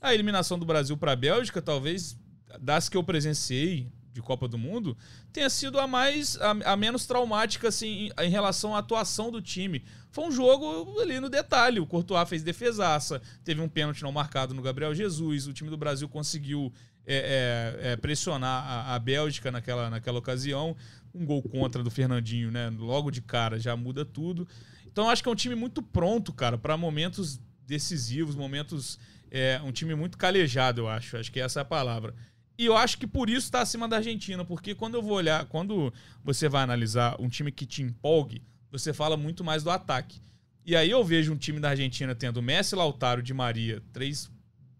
a 0.00 0.14
eliminação 0.14 0.58
do 0.58 0.64
Brasil 0.64 0.96
para 0.96 1.12
a 1.12 1.16
Bélgica, 1.16 1.60
talvez 1.60 2.18
das 2.58 2.88
que 2.88 2.96
eu 2.96 3.04
presenciei 3.04 3.86
de 4.20 4.26
Copa 4.26 4.46
do 4.46 4.58
Mundo, 4.58 4.96
tenha 5.32 5.50
sido 5.50 5.78
a 5.78 5.86
mais 5.86 6.38
a, 6.40 6.72
a 6.72 6.76
menos 6.76 7.06
traumática 7.06 7.68
assim 7.68 8.10
em, 8.18 8.24
em 8.26 8.30
relação 8.30 8.74
à 8.74 8.78
atuação 8.78 9.30
do 9.30 9.42
time. 9.42 9.82
Foi 10.10 10.24
um 10.24 10.32
jogo 10.32 11.00
ali 11.00 11.20
no 11.20 11.28
detalhe. 11.28 11.80
O 11.80 11.86
Courtois 11.86 12.28
fez 12.28 12.42
defesaça, 12.42 13.22
teve 13.44 13.60
um 13.60 13.68
pênalti 13.68 14.02
não 14.02 14.12
marcado 14.12 14.54
no 14.54 14.62
Gabriel 14.62 14.94
Jesus. 14.94 15.46
O 15.46 15.52
time 15.52 15.70
do 15.70 15.76
Brasil 15.76 16.08
conseguiu 16.08 16.72
é, 17.06 17.78
é, 17.82 17.92
é, 17.92 17.96
pressionar 17.96 18.64
a, 18.64 18.94
a 18.94 18.98
Bélgica 18.98 19.50
naquela, 19.50 19.88
naquela 19.88 20.18
ocasião. 20.18 20.76
Um 21.14 21.24
gol 21.24 21.42
contra 21.42 21.82
do 21.82 21.90
Fernandinho, 21.90 22.50
né? 22.50 22.70
Logo 22.70 23.10
de 23.10 23.20
cara 23.20 23.58
já 23.58 23.76
muda 23.76 24.04
tudo. 24.04 24.46
Então 24.86 25.08
acho 25.08 25.22
que 25.22 25.28
é 25.28 25.32
um 25.32 25.36
time 25.36 25.54
muito 25.54 25.82
pronto, 25.82 26.32
cara, 26.32 26.58
para 26.58 26.76
momentos 26.76 27.40
decisivos, 27.66 28.34
momentos. 28.34 28.98
É, 29.32 29.60
um 29.64 29.70
time 29.70 29.94
muito 29.94 30.18
calejado, 30.18 30.80
eu 30.80 30.88
acho. 30.88 31.16
Acho 31.16 31.30
que 31.30 31.38
essa 31.38 31.60
é 31.60 31.62
a 31.62 31.64
palavra. 31.64 32.14
E 32.60 32.66
eu 32.66 32.76
acho 32.76 32.98
que 32.98 33.06
por 33.06 33.30
isso 33.30 33.46
está 33.46 33.62
acima 33.62 33.88
da 33.88 33.96
Argentina, 33.96 34.44
porque 34.44 34.74
quando 34.74 34.94
eu 34.94 35.00
vou 35.00 35.14
olhar, 35.14 35.46
quando 35.46 35.90
você 36.22 36.46
vai 36.46 36.62
analisar 36.62 37.16
um 37.18 37.26
time 37.26 37.50
que 37.50 37.64
te 37.64 37.80
empolgue, 37.80 38.42
você 38.70 38.92
fala 38.92 39.16
muito 39.16 39.42
mais 39.42 39.62
do 39.62 39.70
ataque. 39.70 40.20
E 40.62 40.76
aí 40.76 40.90
eu 40.90 41.02
vejo 41.02 41.32
um 41.32 41.38
time 41.38 41.58
da 41.58 41.70
Argentina 41.70 42.14
tendo 42.14 42.42
Messi, 42.42 42.76
Lautaro, 42.76 43.22
Di 43.22 43.32
Maria, 43.32 43.82
três 43.94 44.30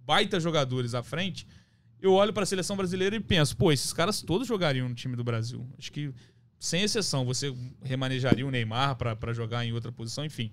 baita 0.05 0.39
jogadores 0.39 0.93
à 0.93 1.03
frente. 1.03 1.47
Eu 2.03 2.13
olho 2.13 2.35
para 2.35 2.43
a 2.43 2.47
seleção 2.47 2.77
brasileira 2.77 3.17
e 3.17 3.21
penso, 3.21 3.57
pô, 3.57 3.73
esses 3.73 3.95
caras 3.95 4.21
todos 4.21 4.47
jogariam 4.47 4.87
no 4.87 4.95
time 4.95 5.17
do 5.17 5.25
Brasil. 5.25 5.67
Acho 5.79 5.91
que, 5.91 6.13
sem 6.59 6.83
exceção, 6.83 7.25
você 7.25 7.51
remanejaria 7.83 8.47
o 8.47 8.51
Neymar 8.51 8.97
para 8.97 9.33
jogar 9.33 9.65
em 9.65 9.73
outra 9.73 9.91
posição, 9.91 10.23
enfim. 10.23 10.53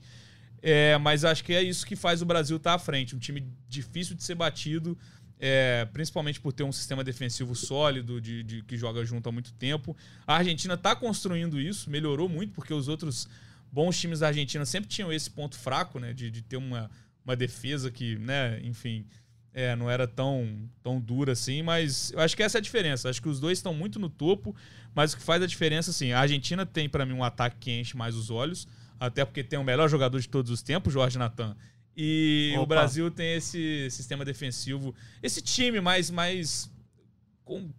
É, 0.62 0.98
mas 0.98 1.24
acho 1.24 1.44
que 1.44 1.54
é 1.54 1.62
isso 1.62 1.86
que 1.86 1.96
faz 1.96 2.22
o 2.22 2.26
Brasil 2.26 2.58
estar 2.58 2.74
à 2.74 2.80
frente. 2.80 3.16
Um 3.16 3.20
time 3.20 3.46
difícil 3.68 4.16
de 4.16 4.24
ser 4.24 4.36
batido, 4.36 4.98
é, 5.40 5.88
principalmente 5.94 6.40
por 6.40 6.52
ter 6.52 6.64
um 6.64 6.72
sistema 6.72 7.04
defensivo 7.04 7.56
sólido, 7.56 8.20
de, 8.20 8.44
de, 8.44 8.62
que 8.64 8.78
joga 8.78 9.06
junto 9.06 9.30
há 9.30 9.32
muito 9.32 9.54
tempo. 9.54 9.96
A 10.26 10.36
Argentina 10.38 10.74
está 10.74 10.96
construindo 10.96 11.60
isso, 11.60 11.90
melhorou 11.90 12.28
muito, 12.28 12.54
porque 12.54 12.74
os 12.74 12.88
outros 12.88 13.28
bons 13.72 14.00
times 14.00 14.20
da 14.20 14.28
Argentina 14.28 14.66
sempre 14.66 14.90
tinham 14.90 15.12
esse 15.12 15.30
ponto 15.30 15.58
fraco, 15.58 16.00
né? 16.00 16.14
De, 16.14 16.32
de 16.32 16.42
ter 16.42 16.58
uma, 16.58 16.90
uma 17.24 17.36
defesa 17.36 17.92
que, 17.92 18.18
né, 18.18 18.60
enfim, 18.64 19.06
é, 19.54 19.76
não 19.76 19.90
era 19.90 20.08
tão, 20.08 20.70
tão 20.84 21.00
dura 21.00 21.34
assim, 21.34 21.62
mas 21.62 22.12
eu 22.12 22.20
acho 22.20 22.36
que 22.36 22.44
essa 22.44 22.58
é 22.58 22.60
a 22.60 22.62
diferença. 22.62 23.10
Acho 23.10 23.22
que 23.22 23.30
os 23.30 23.40
dois 23.40 23.58
estão 23.58 23.74
muito 23.74 24.00
no 24.00 24.10
topo, 24.10 24.56
mas 24.94 25.14
o 25.14 25.18
que 25.18 25.24
faz 25.24 25.42
a 25.42 25.48
diferença, 25.48 25.92
assim, 25.92 26.12
a 26.12 26.20
Argentina 26.20 26.66
tem 26.66 26.88
para 26.88 27.06
mim 27.06 27.14
um 27.14 27.24
ataque 27.24 27.58
que 27.60 27.72
enche 27.72 27.96
mais 27.96 28.16
os 28.16 28.30
olhos, 28.30 28.68
até 29.00 29.24
porque 29.26 29.44
tem 29.44 29.60
o 29.60 29.64
melhor 29.64 29.90
jogador 29.90 30.20
de 30.20 30.30
todos 30.30 30.52
os 30.52 30.62
tempos, 30.62 30.94
Jorge 30.94 31.18
Natan. 31.18 31.56
E 32.00 32.52
Opa. 32.54 32.62
o 32.62 32.66
Brasil 32.68 33.10
tem 33.10 33.34
esse 33.34 33.90
sistema 33.90 34.24
defensivo, 34.24 34.94
esse 35.24 35.42
time 35.42 35.82
mais, 35.82 36.12
mais 36.12 36.70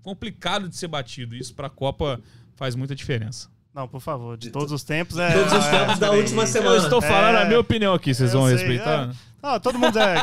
complicado 0.02 0.68
de 0.68 0.76
ser 0.76 0.88
batido. 0.88 1.36
Isso 1.36 1.54
para 1.54 1.68
a 1.68 1.70
Copa 1.70 2.20
faz 2.56 2.74
muita 2.74 2.96
diferença. 2.96 3.48
Não, 3.78 3.86
por 3.86 4.00
favor, 4.00 4.36
de 4.36 4.50
todos 4.50 4.72
os 4.72 4.82
tempos 4.82 5.18
é. 5.18 5.30
Todos 5.32 5.52
os 5.52 5.66
tempos 5.68 5.94
é, 5.94 6.00
da 6.00 6.10
última 6.10 6.44
semana. 6.48 6.74
Eu 6.74 6.82
estou 6.82 7.00
falando 7.00 7.36
é, 7.36 7.42
a 7.42 7.44
minha 7.44 7.60
opinião 7.60 7.94
aqui, 7.94 8.12
vocês 8.12 8.32
vão 8.32 8.48
sei, 8.48 8.56
respeitar? 8.56 9.08
É. 9.08 9.10
Ah, 9.40 9.60
todo 9.60 9.78
mundo 9.78 9.96
é. 10.00 10.16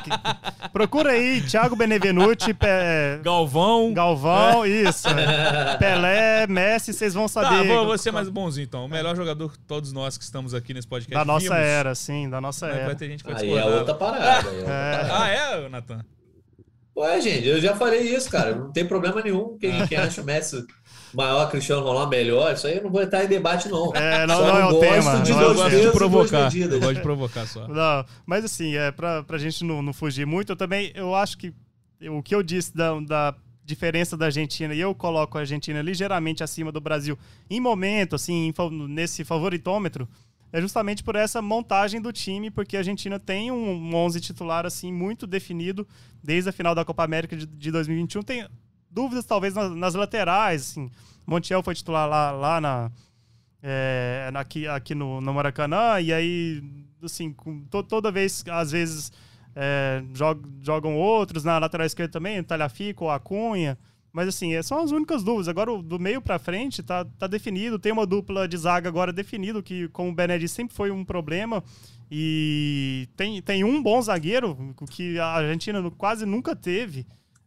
Procura 0.73 1.11
aí, 1.11 1.41
Thiago 1.41 1.73
Benevenuti, 1.73 2.53
Pe... 2.53 2.67
Galvão. 3.23 3.93
Galvão, 3.93 4.65
isso. 4.65 5.07
Pelé, 5.79 6.45
Messi, 6.47 6.91
vocês 6.91 7.13
vão 7.13 7.29
saber. 7.29 7.65
Tá, 7.65 7.73
vou, 7.75 7.85
vou 7.85 7.97
ser 7.97 8.11
mais 8.11 8.27
bonzinho 8.27 8.65
então. 8.65 8.83
O 8.83 8.89
melhor 8.89 9.15
jogador 9.15 9.49
que 9.49 9.59
todos 9.59 9.93
nós 9.93 10.17
que 10.17 10.25
estamos 10.25 10.53
aqui 10.53 10.73
nesse 10.73 10.89
podcast. 10.89 11.13
Da 11.13 11.23
nossa 11.23 11.45
vimos. 11.45 11.57
era, 11.57 11.95
sim, 11.95 12.29
da 12.29 12.41
nossa 12.41 12.67
era. 12.67 12.87
Vai 12.87 12.95
ter 12.95 13.07
gente 13.07 13.23
que 13.23 13.31
vai 13.31 13.41
aí 13.41 13.53
é 13.53 13.65
outra 13.65 13.95
parada. 13.95 14.49
Aí 14.49 14.55
é 14.57 14.59
outra 14.59 14.73
é. 14.73 14.97
parada. 14.97 15.17
Ah, 15.17 15.29
é, 15.29 15.69
Natan? 15.69 16.05
Ué, 16.97 17.21
gente, 17.21 17.47
eu 17.47 17.61
já 17.61 17.73
falei 17.73 18.01
isso, 18.01 18.29
cara. 18.29 18.53
Não 18.53 18.71
tem 18.71 18.85
problema 18.85 19.21
nenhum. 19.21 19.57
Quem, 19.57 19.87
quem 19.87 19.97
acha 19.97 20.21
o 20.21 20.25
Messi 20.25 20.65
maior 21.15 21.49
Cristiano 21.49 21.81
Ronaldo 21.83 22.09
melhor, 22.09 22.53
isso 22.53 22.67
aí 22.67 22.77
eu 22.77 22.83
não 22.83 22.91
vou 22.91 23.01
entrar 23.01 23.23
em 23.23 23.27
debate, 23.27 23.69
não. 23.69 23.93
É, 23.95 24.27
não, 24.27 24.41
não, 24.41 24.57
é 24.57 24.65
o 24.65 24.79
tema. 24.79 25.19
De 25.21 25.31
não, 25.31 25.41
eu 25.41 25.55
gosto 25.55 25.81
de 25.81 25.91
provocar. 25.91 26.55
Eu 26.55 26.79
gosto 26.79 26.93
de 26.95 27.01
provocar 27.01 27.47
só. 27.47 27.67
Não, 27.67 28.05
mas 28.25 28.45
assim, 28.45 28.75
é, 28.75 28.91
pra, 28.91 29.23
pra 29.23 29.37
gente 29.37 29.63
não, 29.63 29.81
não 29.81 29.93
fugir 29.93 30.25
muito, 30.25 30.51
eu 30.51 30.55
também, 30.55 30.91
eu 30.95 31.15
acho 31.15 31.37
que 31.37 31.53
o 32.09 32.21
que 32.21 32.35
eu 32.35 32.43
disse 32.43 32.75
da, 32.75 32.99
da 32.99 33.35
diferença 33.63 34.15
da 34.15 34.25
Argentina, 34.25 34.73
e 34.73 34.79
eu 34.79 34.93
coloco 34.93 35.37
a 35.37 35.41
Argentina 35.41 35.81
ligeiramente 35.81 36.43
acima 36.43 36.71
do 36.71 36.79
Brasil 36.79 37.17
em 37.49 37.59
momento, 37.59 38.15
assim, 38.15 38.53
nesse 38.87 39.23
favoritômetro, 39.23 40.07
é 40.53 40.61
justamente 40.61 41.03
por 41.03 41.15
essa 41.15 41.41
montagem 41.41 41.99
do 41.99 42.13
time, 42.13 42.49
porque 42.49 42.77
a 42.77 42.79
Argentina 42.79 43.19
tem 43.19 43.51
um 43.51 43.93
11 43.93 44.21
titular 44.21 44.65
assim 44.65 44.93
muito 44.93 45.27
definido 45.27 45.85
desde 46.23 46.49
a 46.49 46.53
final 46.53 46.73
da 46.73 46.85
Copa 46.85 47.03
América 47.03 47.35
de, 47.35 47.45
de 47.45 47.71
2021. 47.71 48.21
Tem 48.21 48.47
dúvidas 48.95 49.25
talvez 49.25 49.53
nas, 49.53 49.75
nas 49.75 49.93
laterais, 49.93 50.61
assim. 50.61 50.89
Montiel 51.27 51.61
foi 51.61 51.75
titular 51.75 52.07
lá, 52.07 52.31
lá 52.31 52.61
na, 52.61 52.91
é, 53.61 54.31
aqui, 54.33 54.67
aqui 54.67 54.95
no, 54.95 55.19
no 55.19 55.33
Maracanã, 55.33 55.99
e 55.99 56.13
aí, 56.13 56.63
assim, 57.03 57.35
to, 57.69 57.83
toda 57.83 58.11
vez, 58.11 58.43
às 58.49 58.71
vezes, 58.71 59.11
é, 59.55 60.01
jog, 60.13 60.41
jogam 60.61 60.95
outros, 60.95 61.43
na 61.43 61.57
lateral 61.57 61.85
esquerda 61.85 62.13
também, 62.13 62.41
Talhafico, 62.41 63.09
Acunha, 63.09 63.77
mas 64.13 64.29
assim, 64.29 64.53
é, 64.53 64.63
são 64.63 64.81
as 64.81 64.91
únicas 64.91 65.23
dúvidas. 65.23 65.49
Agora, 65.49 65.77
do 65.81 65.99
meio 65.99 66.21
para 66.21 66.39
frente, 66.39 66.81
tá, 66.81 67.03
tá 67.03 67.27
definido, 67.27 67.77
tem 67.77 67.91
uma 67.91 68.05
dupla 68.05 68.47
de 68.47 68.55
zaga 68.55 68.87
agora 68.87 69.11
definido, 69.11 69.61
que, 69.61 69.89
como 69.89 70.09
o 70.09 70.15
Benedito 70.15 70.51
sempre 70.51 70.73
foi 70.73 70.89
um 70.89 71.03
problema, 71.03 71.61
e 72.09 73.09
tem, 73.17 73.41
tem 73.41 73.63
um 73.63 73.81
bom 73.81 74.01
zagueiro, 74.01 74.75
que 74.91 75.19
a 75.19 75.25
Argentina 75.25 75.81
quase 75.97 76.25
nunca 76.25 76.55
teve, 76.55 77.05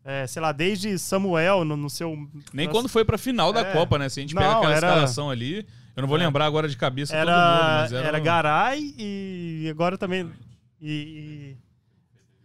é, 0.08 0.26
sei 0.26 0.40
lá, 0.40 0.52
desde 0.52 0.98
Samuel 0.98 1.66
no, 1.66 1.76
no 1.76 1.90
seu. 1.90 2.16
Nem 2.50 2.66
quando 2.66 2.88
foi 2.88 3.04
pra 3.04 3.18
final 3.18 3.52
da 3.52 3.60
é, 3.60 3.72
Copa, 3.74 3.98
né? 3.98 4.08
Se 4.08 4.18
a 4.18 4.22
gente 4.22 4.34
não, 4.34 4.40
pega 4.40 4.56
aquela 4.56 4.74
era... 4.74 4.88
escalação 4.88 5.28
ali. 5.28 5.66
Eu 5.94 6.00
não 6.00 6.08
vou 6.08 6.16
é. 6.16 6.20
lembrar 6.20 6.46
agora 6.46 6.66
de 6.66 6.78
cabeça 6.78 7.14
era, 7.14 7.30
todo 7.30 7.42
mundo, 7.42 7.68
mas 7.82 7.92
era. 7.92 8.08
Era 8.08 8.18
Garay 8.18 8.94
e 8.96 9.68
agora 9.70 9.98
também. 9.98 10.30
E. 10.80 11.58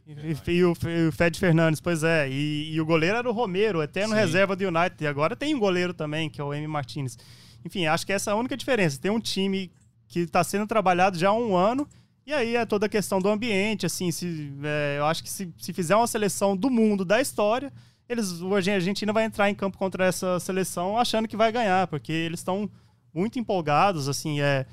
e, 0.06 0.12
e, 0.12 0.52
e 0.52 0.65
o, 0.65 0.73
o 0.73 1.12
Fed 1.13 1.39
Fernandes, 1.39 1.80
pois 1.80 2.04
é. 2.04 2.30
E, 2.30 2.78
o 2.82 2.86
goleiro 2.86 3.15
era 3.15 3.30
o 3.30 3.32
Romero, 3.32 3.82
eterno 3.82 4.13
Sim. 4.13 4.19
reserva 4.19 4.58
do 4.58 4.67
United. 4.67 5.02
E 5.02 5.08
agora 5.08 5.34
tem 5.34 5.56
um 5.56 5.60
goleiro 5.60 5.93
também, 5.93 6.30
que 6.30 6.41
é 6.41 6.43
o 6.43 6.54
M. 6.54 6.67
Martinez. 6.67 7.17
Enfim, 7.63 7.86
acho 7.86 8.06
que 8.06 8.12
essa 8.12 8.32
é 8.32 8.34
a 8.34 8.36
única 8.36 8.58
diferença. 8.58 8.99
Tem 8.99 9.10
um 9.10 9.21
time 9.21 9.71
que 10.10 10.19
está 10.19 10.43
sendo 10.43 10.67
trabalhado 10.67 11.17
já 11.17 11.30
há 11.30 11.34
um 11.34 11.56
ano 11.56 11.88
e 12.25 12.33
aí 12.33 12.55
é 12.55 12.65
toda 12.65 12.86
a 12.86 12.89
questão 12.89 13.19
do 13.19 13.29
ambiente, 13.29 13.86
assim, 13.86 14.09
se, 14.12 14.53
é, 14.63 14.95
eu 14.97 15.05
acho 15.05 15.21
que 15.21 15.29
se, 15.29 15.53
se 15.57 15.73
fizer 15.73 15.95
uma 15.95 16.07
seleção 16.07 16.55
do 16.55 16.69
mundo, 16.69 17.03
da 17.03 17.19
história, 17.19 17.71
eles, 18.07 18.41
a 18.41 18.73
Argentina 18.73 19.12
vai 19.12 19.25
entrar 19.25 19.49
em 19.49 19.55
campo 19.55 19.77
contra 19.77 20.05
essa 20.05 20.39
seleção 20.39 20.97
achando 20.97 21.27
que 21.27 21.36
vai 21.36 21.51
ganhar, 21.51 21.88
porque 21.88 22.12
eles 22.12 22.39
estão 22.39 22.69
muito 23.13 23.38
empolgados, 23.38 24.07
assim, 24.07 24.39
é, 24.39 24.65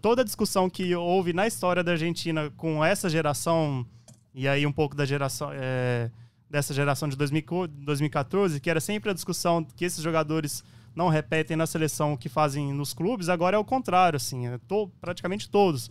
toda 0.00 0.20
a 0.20 0.24
discussão 0.24 0.68
que 0.68 0.94
houve 0.94 1.32
na 1.32 1.46
história 1.46 1.82
da 1.82 1.92
Argentina 1.92 2.50
com 2.56 2.84
essa 2.84 3.08
geração, 3.08 3.86
e 4.34 4.46
aí 4.46 4.66
um 4.66 4.72
pouco 4.72 4.94
da 4.94 5.06
geração, 5.06 5.50
é, 5.54 6.10
dessa 6.50 6.74
geração 6.74 7.08
de 7.08 7.16
2014, 7.16 8.60
que 8.60 8.68
era 8.68 8.80
sempre 8.80 9.10
a 9.10 9.14
discussão 9.14 9.64
que 9.64 9.86
esses 9.86 10.02
jogadores 10.02 10.62
não 10.94 11.08
repetem 11.08 11.56
na 11.56 11.66
seleção 11.66 12.16
que 12.16 12.28
fazem 12.28 12.74
nos 12.74 12.92
clubes, 12.92 13.30
agora 13.30 13.56
é 13.56 13.58
o 13.58 13.64
contrário, 13.64 14.16
assim, 14.16 14.48
é 14.48 14.60
praticamente 15.00 15.48
todos 15.48 15.90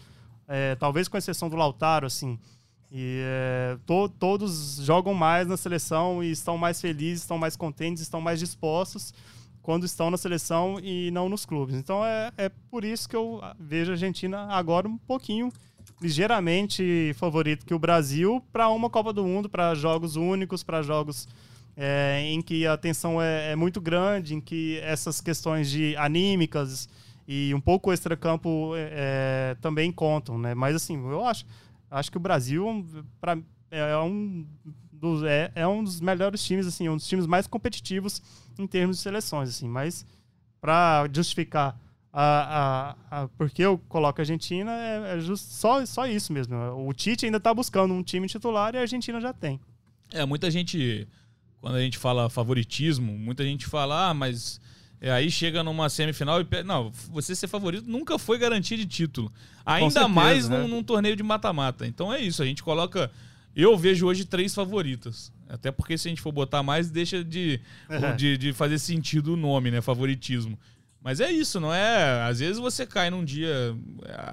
é, 0.49 0.75
talvez 0.75 1.07
com 1.07 1.15
exceção 1.15 1.47
do 1.47 1.55
Lautaro, 1.55 2.07
assim. 2.07 2.37
E 2.91 3.21
é, 3.23 3.77
to, 3.85 4.09
todos 4.09 4.77
jogam 4.83 5.13
mais 5.13 5.47
na 5.47 5.55
seleção 5.55 6.23
e 6.23 6.31
estão 6.31 6.57
mais 6.57 6.81
felizes, 6.81 7.21
estão 7.21 7.37
mais 7.37 7.55
contentes, 7.55 8.01
estão 8.01 8.19
mais 8.19 8.39
dispostos 8.39 9.13
quando 9.61 9.85
estão 9.85 10.09
na 10.09 10.17
seleção 10.17 10.79
e 10.81 11.11
não 11.11 11.29
nos 11.29 11.45
clubes. 11.45 11.75
Então 11.75 12.03
é, 12.03 12.31
é 12.35 12.49
por 12.49 12.83
isso 12.83 13.07
que 13.07 13.15
eu 13.15 13.39
vejo 13.59 13.91
a 13.91 13.93
Argentina 13.93 14.47
agora 14.49 14.87
um 14.87 14.97
pouquinho 14.97 15.51
ligeiramente 16.01 17.13
favorito 17.15 17.65
que 17.65 17.73
o 17.73 17.79
Brasil 17.79 18.43
para 18.51 18.69
uma 18.69 18.89
Copa 18.89 19.13
do 19.13 19.23
Mundo, 19.23 19.47
para 19.47 19.75
jogos 19.75 20.15
únicos, 20.15 20.63
para 20.63 20.81
jogos 20.81 21.27
é, 21.77 22.23
em 22.25 22.41
que 22.41 22.65
a 22.65 22.75
tensão 22.75 23.21
é, 23.21 23.51
é, 23.51 23.55
muito 23.55 23.79
grande, 23.79 24.33
em 24.33 24.41
que 24.41 24.79
essas 24.79 25.21
questões 25.21 25.69
de 25.69 25.95
anímicas 25.97 26.89
e 27.31 27.53
um 27.53 27.61
pouco 27.61 27.93
extracampo 27.93 28.75
é, 28.75 28.89
é, 28.91 29.57
também 29.61 29.91
contam, 29.91 30.39
né? 30.39 30.55
Mas 30.55 30.75
assim, 30.75 30.97
eu 30.97 31.23
acho, 31.23 31.45
acho 31.91 32.09
que 32.09 32.17
o 32.17 32.19
Brasil 32.19 32.83
pra, 33.21 33.37
é, 33.69 33.95
um 33.99 34.47
dos, 34.91 35.21
é, 35.21 35.51
é 35.53 35.67
um 35.67 35.83
dos 35.83 36.01
melhores 36.01 36.43
times, 36.43 36.65
assim, 36.65 36.89
um 36.89 36.95
dos 36.95 37.07
times 37.07 37.27
mais 37.27 37.45
competitivos 37.45 38.19
em 38.57 38.65
termos 38.65 38.97
de 38.97 39.03
seleções, 39.03 39.49
assim. 39.49 39.67
Mas 39.67 40.07
para 40.59 41.07
justificar 41.13 41.79
a, 42.11 42.95
a, 43.11 43.21
a, 43.21 43.27
porque 43.37 43.61
eu 43.61 43.77
coloco 43.87 44.19
a 44.19 44.23
Argentina 44.23 44.71
é, 44.71 45.17
é 45.17 45.19
just, 45.19 45.51
só, 45.51 45.85
só 45.85 46.07
isso 46.07 46.33
mesmo. 46.33 46.55
O 46.83 46.91
Tite 46.93 47.27
ainda 47.27 47.37
está 47.37 47.53
buscando 47.53 47.93
um 47.93 48.01
time 48.01 48.25
titular 48.25 48.73
e 48.73 48.79
a 48.79 48.81
Argentina 48.81 49.21
já 49.21 49.33
tem. 49.33 49.59
É, 50.11 50.25
muita 50.25 50.49
gente, 50.49 51.07
quando 51.61 51.75
a 51.75 51.81
gente 51.81 51.99
fala 51.99 52.27
favoritismo, 52.27 53.15
muita 53.15 53.43
gente 53.43 53.67
fala, 53.67 54.09
ah, 54.09 54.13
mas 54.15 54.59
é, 55.01 55.11
aí 55.11 55.31
chega 55.31 55.63
numa 55.63 55.89
semifinal 55.89 56.41
e. 56.41 56.63
Não, 56.63 56.91
você 57.09 57.33
ser 57.33 57.47
favorito 57.47 57.89
nunca 57.89 58.19
foi 58.19 58.37
garantia 58.37 58.77
de 58.77 58.85
título. 58.85 59.31
Ainda 59.65 59.91
certeza, 59.91 60.07
mais 60.07 60.49
né? 60.49 60.57
num, 60.57 60.67
num, 60.67 60.83
torneio 60.83 61.15
de 61.15 61.23
mata-mata. 61.23 61.87
Então 61.87 62.13
é 62.13 62.19
isso, 62.19 62.43
a 62.43 62.45
gente 62.45 62.61
coloca. 62.61 63.09
Eu 63.55 63.77
vejo 63.77 64.05
hoje 64.05 64.25
três 64.25 64.53
favoritas. 64.53 65.31
Até 65.47 65.71
porque 65.71 65.97
se 65.97 66.07
a 66.07 66.09
gente 66.09 66.21
for 66.21 66.31
botar 66.31 66.61
mais, 66.61 66.91
deixa 66.91 67.23
de, 67.23 67.59
uhum. 67.89 68.15
de, 68.15 68.37
de, 68.37 68.53
fazer 68.53 68.77
sentido 68.77 69.33
o 69.33 69.37
nome, 69.37 69.71
né? 69.71 69.81
Favoritismo. 69.81 70.59
Mas 71.01 71.21
é 71.21 71.31
isso, 71.31 71.59
não 71.59 71.73
é? 71.73 72.21
Às 72.23 72.39
vezes 72.39 72.57
você 72.57 72.85
cai 72.85 73.09
num 73.09 73.23
dia. 73.23 73.75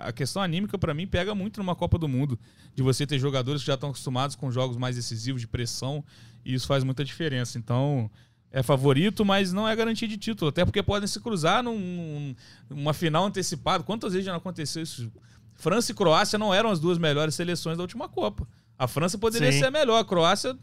A 0.00 0.12
questão 0.12 0.42
anímica, 0.42 0.76
para 0.76 0.92
mim, 0.92 1.06
pega 1.06 1.34
muito 1.34 1.58
numa 1.58 1.76
Copa 1.76 1.96
do 1.96 2.08
Mundo. 2.08 2.38
De 2.74 2.82
você 2.82 3.06
ter 3.06 3.18
jogadores 3.18 3.62
que 3.62 3.68
já 3.68 3.74
estão 3.74 3.90
acostumados 3.90 4.34
com 4.34 4.50
jogos 4.50 4.76
mais 4.76 4.96
decisivos, 4.96 5.40
de 5.40 5.46
pressão. 5.46 6.04
E 6.44 6.52
isso 6.52 6.66
faz 6.66 6.82
muita 6.82 7.04
diferença. 7.04 7.56
Então 7.56 8.10
é 8.52 8.62
favorito, 8.62 9.24
mas 9.24 9.52
não 9.52 9.68
é 9.68 9.74
garantia 9.74 10.08
de 10.08 10.16
título. 10.16 10.48
Até 10.48 10.64
porque 10.64 10.82
podem 10.82 11.06
se 11.06 11.20
cruzar 11.20 11.62
num, 11.62 12.34
numa 12.68 12.94
final 12.94 13.24
antecipada. 13.24 13.84
Quantas 13.84 14.12
vezes 14.12 14.24
já 14.24 14.32
não 14.32 14.38
aconteceu 14.38 14.82
isso? 14.82 15.10
França 15.54 15.92
e 15.92 15.94
Croácia 15.94 16.38
não 16.38 16.52
eram 16.52 16.70
as 16.70 16.80
duas 16.80 16.98
melhores 16.98 17.34
seleções 17.34 17.76
da 17.76 17.82
última 17.82 18.08
Copa. 18.08 18.46
A 18.78 18.86
França 18.86 19.18
poderia 19.18 19.50
Sim. 19.52 19.60
ser 19.60 19.64
a 19.66 19.70
melhor. 19.70 19.98
A 19.98 20.04
Croácia 20.04 20.56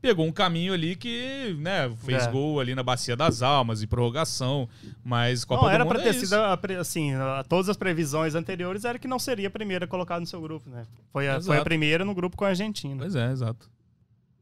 pegou 0.00 0.26
um 0.26 0.32
caminho 0.32 0.74
ali 0.74 0.96
que, 0.96 1.56
né, 1.60 1.88
fez 2.04 2.24
é. 2.24 2.30
gol 2.30 2.58
ali 2.58 2.74
na 2.74 2.82
Bacia 2.82 3.14
das 3.14 3.40
Almas 3.40 3.82
e 3.82 3.86
prorrogação, 3.86 4.68
mas 5.04 5.44
Copa 5.44 5.62
não, 5.62 5.68
do 5.68 5.74
era 5.74 5.86
para 5.86 6.00
é 6.00 6.02
ter 6.02 6.14
sido 6.14 6.34
assim, 6.80 7.12
todas 7.48 7.68
as 7.68 7.76
previsões 7.76 8.34
anteriores 8.34 8.84
era 8.84 8.98
que 8.98 9.06
não 9.06 9.20
seria 9.20 9.46
a 9.46 9.50
primeira 9.50 9.86
colocada 9.86 10.20
no 10.20 10.26
seu 10.26 10.40
grupo, 10.40 10.68
né? 10.68 10.84
Foi 11.12 11.28
a, 11.28 11.40
foi 11.40 11.56
a 11.56 11.62
primeira 11.62 12.04
no 12.04 12.14
grupo 12.14 12.36
com 12.36 12.44
a 12.44 12.48
Argentina. 12.48 12.96
Pois 12.98 13.14
é, 13.14 13.30
exato. 13.30 13.70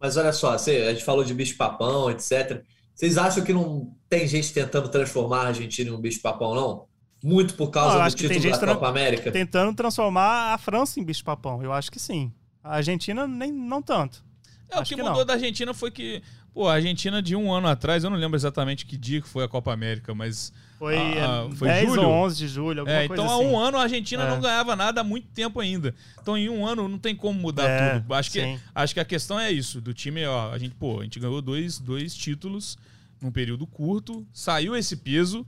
Mas 0.01 0.17
olha 0.17 0.33
só, 0.33 0.55
a 0.55 0.59
gente 0.59 1.05
falou 1.05 1.23
de 1.23 1.35
bicho 1.35 1.59
papão, 1.59 2.11
etc. 2.11 2.65
Vocês 3.01 3.17
acham 3.17 3.43
que 3.43 3.51
não 3.51 3.97
tem 4.11 4.29
gente 4.29 4.53
tentando 4.53 4.87
transformar 4.91 5.45
a 5.45 5.47
Argentina 5.49 5.89
em 5.89 5.93
um 5.95 5.99
bicho-papão, 5.99 6.55
não? 6.55 6.85
Muito 7.25 7.55
por 7.55 7.71
causa 7.71 7.99
não, 7.99 8.05
do 8.07 8.15
título 8.15 8.41
da 8.61 8.75
Copa 8.75 8.89
América? 8.89 9.33
Tentando 9.33 9.75
transformar 9.75 10.53
a 10.53 10.59
França 10.59 11.01
em 11.01 11.03
bicho-papão. 11.05 11.63
Eu 11.63 11.73
acho 11.73 11.91
que 11.91 11.99
sim. 11.99 12.31
A 12.63 12.77
Argentina, 12.77 13.27
nem, 13.27 13.51
não 13.51 13.81
tanto. 13.81 14.23
É, 14.71 14.77
o 14.77 14.81
Acho 14.81 14.91
que, 14.91 14.97
que 14.97 15.03
mudou 15.03 15.21
não. 15.21 15.25
da 15.25 15.33
Argentina 15.33 15.73
foi 15.73 15.91
que, 15.91 16.23
pô, 16.53 16.69
a 16.69 16.75
Argentina 16.75 17.23
de 17.23 17.35
um 17.35 17.51
ano 17.51 17.69
atrás, 17.69 18.05
eu 18.05 18.11
não 18.11 18.19
lembro 18.19 18.37
exatamente 18.37 18.85
que 18.85 18.99
dia 18.99 19.23
que 19.23 19.29
foi 19.29 19.45
a 19.45 19.49
Copa 19.49 19.73
América, 19.73 20.15
mas. 20.15 20.53
Foi, 20.79 20.97
Ah, 20.97 21.47
é, 21.51 21.55
foi 21.57 21.69
10 21.69 21.89
julho? 21.89 22.03
ou 22.03 22.13
11 22.25 22.37
de 22.37 22.49
julho, 22.49 22.81
alguma 22.81 22.97
É, 22.99 23.09
coisa 23.09 23.23
então 23.23 23.33
há 23.33 23.37
assim. 23.37 23.47
um 23.51 23.59
ano 23.59 23.79
a 23.79 23.83
Argentina 23.83 24.25
É. 24.25 24.29
não 24.31 24.41
ganhava 24.41 24.77
nada 24.77 25.01
há 25.01 25.05
muito 25.05 25.29
tempo 25.29 25.59
ainda. 25.59 25.95
Então 26.21 26.37
em 26.37 26.49
um 26.51 26.67
ano 26.67 26.87
não 26.87 26.99
tem 26.99 27.17
como 27.17 27.39
mudar 27.41 27.65
É, 27.67 27.99
tudo. 27.99 28.15
Acho 28.15 28.31
que, 28.31 28.59
acho 28.75 28.95
que 28.95 29.01
a 29.01 29.05
questão 29.05 29.39
é 29.41 29.51
isso, 29.51 29.81
do 29.81 29.93
time, 29.93 30.25
ó, 30.27 30.51
a 30.53 30.59
gente, 30.59 30.75
pô, 30.75 31.01
a 31.01 31.03
gente 31.05 31.19
ganhou 31.19 31.41
dois, 31.43 31.79
dois 31.79 32.15
títulos 32.15 32.79
num 33.23 33.31
período 33.31 33.67
curto, 33.67 34.27
saiu 34.33 34.75
esse 34.77 34.97
peso 34.97 35.47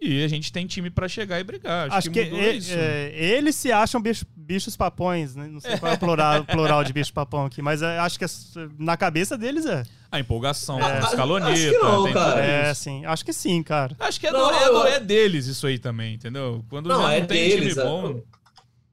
e 0.00 0.22
a 0.22 0.28
gente 0.28 0.52
tem 0.52 0.66
time 0.66 0.90
pra 0.90 1.08
chegar 1.08 1.40
e 1.40 1.44
brigar. 1.44 1.88
Acho, 1.88 1.96
Acho 1.98 2.10
que, 2.10 2.24
mudou 2.24 2.40
e- 2.40 2.56
isso. 2.58 2.72
é, 2.72 3.12
eles 3.16 3.56
se 3.56 3.72
acham 3.72 4.00
bicho- 4.00 4.24
bichos 4.36 4.76
papões, 4.76 5.34
né? 5.34 5.48
Não 5.48 5.60
sei 5.60 5.76
qual 5.76 5.90
é 5.92 5.94
o 5.96 5.98
plural, 5.98 6.44
plural 6.46 6.84
de 6.84 6.92
bicho 6.92 7.12
papão 7.12 7.46
aqui, 7.46 7.60
mas 7.60 7.82
é, 7.82 7.98
acho 7.98 8.18
que 8.18 8.24
é- 8.24 8.28
na 8.78 8.96
cabeça 8.96 9.36
deles 9.36 9.66
é. 9.66 9.82
A 10.10 10.20
empolgação, 10.20 10.80
É. 10.80 11.00
escaloneta, 11.00 11.52
Acho 11.52 11.70
que 11.70 11.78
não, 11.78 12.12
cara. 12.12 12.40
É, 12.44 12.72
sim. 12.74 13.04
Acho 13.04 13.24
que 13.24 13.32
sim, 13.32 13.62
cara. 13.62 13.94
Acho 13.98 14.18
que 14.20 14.26
é, 14.26 14.30
Não, 14.30 14.48
do, 14.48 14.54
é, 14.54 14.64
do- 14.66 14.72
eu- 14.72 14.86
é 14.86 15.00
deles 15.00 15.46
isso 15.46 15.66
aí 15.66 15.78
também, 15.78 16.14
entendeu? 16.14 16.64
Quando 16.70 16.88
Não, 16.88 16.96
já 16.96 17.02
não 17.02 17.10
é 17.10 17.20
tem 17.22 17.48
deles, 17.50 17.74
time 17.74 17.80
é. 17.80 17.84
bom. 17.84 18.22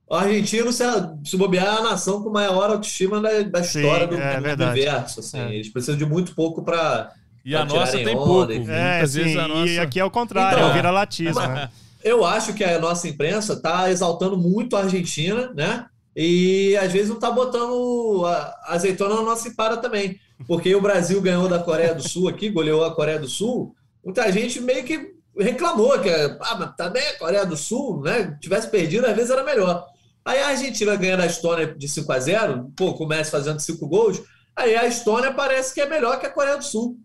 O 0.08 0.14
argentino, 0.16 0.72
se, 0.72 0.84
se 1.24 1.36
bobear, 1.38 1.66
é 1.66 1.78
a 1.80 1.82
nação 1.82 2.22
com 2.22 2.30
maior 2.30 2.70
autoestima 2.70 3.20
da, 3.22 3.42
da 3.42 3.64
Sim, 3.64 3.80
história 3.80 4.06
do, 4.08 4.16
é 4.16 4.56
do 4.56 4.64
universo. 4.64 5.20
Assim. 5.20 5.40
É. 5.40 5.54
Eles 5.56 5.70
precisam 5.70 5.98
de 5.98 6.06
muito 6.06 6.34
pouco 6.36 6.64
para. 6.64 7.12
E 7.46 7.56
a 7.56 7.64
nossa 7.64 7.92
tem 7.92 8.08
onda, 8.08 8.26
pouco. 8.26 8.52
enfim. 8.52 8.72
É, 8.72 8.92
Muitas 8.94 9.12
sim. 9.12 9.36
nossa. 9.36 9.72
E 9.72 9.80
aqui 9.80 10.00
é 10.00 10.04
o 10.04 10.10
contrário, 10.10 10.58
Então, 10.58 10.68
é 10.68 10.72
o 10.72 10.74
viralatismo, 10.74 11.40
né? 11.40 11.70
Eu 12.04 12.26
acho 12.26 12.54
que 12.54 12.64
a 12.64 12.80
nossa 12.80 13.08
imprensa 13.08 13.54
está 13.54 13.90
exaltando 13.90 14.38
muito 14.38 14.76
a 14.76 14.82
Argentina, 14.82 15.52
né? 15.56 15.86
E 16.16 16.78
às 16.78 16.92
vezes 16.92 17.10
não 17.10 17.16
está 17.16 17.30
botando 17.32 18.24
a 18.26 18.74
azeitona 18.74 19.16
na 19.16 19.22
nossa 19.22 19.48
empada 19.48 19.78
também. 19.78 20.20
Porque 20.48 20.74
o 20.76 20.82
Brasil 20.82 21.22
ganhou 21.22 21.48
da 21.48 21.60
Coreia 21.60 21.94
do 21.94 22.08
Sul 22.08 22.28
aqui, 22.28 22.50
goleou 22.50 22.84
a 22.84 22.94
Coreia 22.94 23.20
do 23.20 23.28
Sul. 23.28 23.76
Muita 24.04 24.32
gente 24.32 24.60
meio 24.62 24.84
que 24.84 25.14
reclamou 25.38 26.00
que 26.00 26.10
ah, 26.10 26.56
mas 26.58 26.76
também 26.76 27.06
a 27.08 27.18
Coreia 27.18 27.46
do 27.46 27.58
Sul, 27.58 28.02
né? 28.02 28.38
Tivesse 28.40 28.70
perdido, 28.70 29.06
às 29.06 29.16
vezes 29.16 29.32
era 29.32 29.44
melhor. 29.44 29.86
Aí 30.24 30.40
a 30.40 30.50
Argentina 30.50 30.96
ganha 30.96 31.18
da 31.18 31.26
Estônia 31.26 31.74
de 31.76 31.88
5 31.88 32.12
a 32.12 32.20
0 32.20 32.72
pô, 32.76 32.94
começa 32.94 33.32
fazendo 33.32 33.60
5 33.60 33.88
gols. 33.88 34.22
Aí 34.56 34.76
a 34.76 34.88
Estônia 34.88 35.34
parece 35.34 35.74
que 35.74 35.82
é 35.82 35.90
melhor 35.90 36.20
que 36.20 36.26
a 36.26 36.32
Coreia 36.32 36.58
do 36.58 36.64
Sul. 36.64 36.98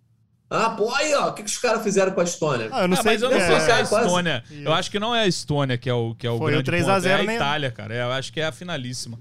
Ah, 0.53 0.71
pô, 0.71 0.93
aí, 0.93 1.15
ó, 1.15 1.29
o 1.29 1.33
que, 1.33 1.45
que 1.45 1.49
os 1.49 1.59
caras 1.59 1.81
fizeram 1.83 2.11
com 2.11 2.21
a 2.21 2.25
Estônia? 2.25 2.69
Ah, 2.73 2.83
eu 2.83 2.89
não 2.89 2.99
Ah, 2.99 3.03
sei 3.03 3.13
mas 3.13 3.23
eu 3.23 3.31
não 3.31 3.37
é, 3.37 3.47
sei 3.47 3.61
se 3.61 3.71
é 3.71 3.75
a 3.75 3.87
quase- 3.87 4.07
Estônia. 4.07 4.45
Eu 4.51 4.73
acho 4.75 4.91
que 4.91 4.99
não 4.99 5.15
é 5.15 5.21
a 5.23 5.27
Estônia 5.29 5.79
que 5.79 5.89
é 5.89 5.95
o, 5.95 6.13
que 6.17 6.27
é 6.27 6.31
o 6.31 6.39
Foi 6.39 6.47
o 6.47 6.51
grande 6.55 6.65
3 6.65 6.89
a 6.89 6.93
ponto, 6.95 7.03
0 7.03 7.19
é 7.19 7.23
a 7.23 7.27
nem- 7.27 7.37
Itália, 7.37 7.71
cara. 7.71 7.95
É, 7.95 8.03
eu 8.03 8.11
acho 8.13 8.33
que 8.33 8.41
é 8.41 8.47
a 8.47 8.53
finalíssima. 8.53 9.17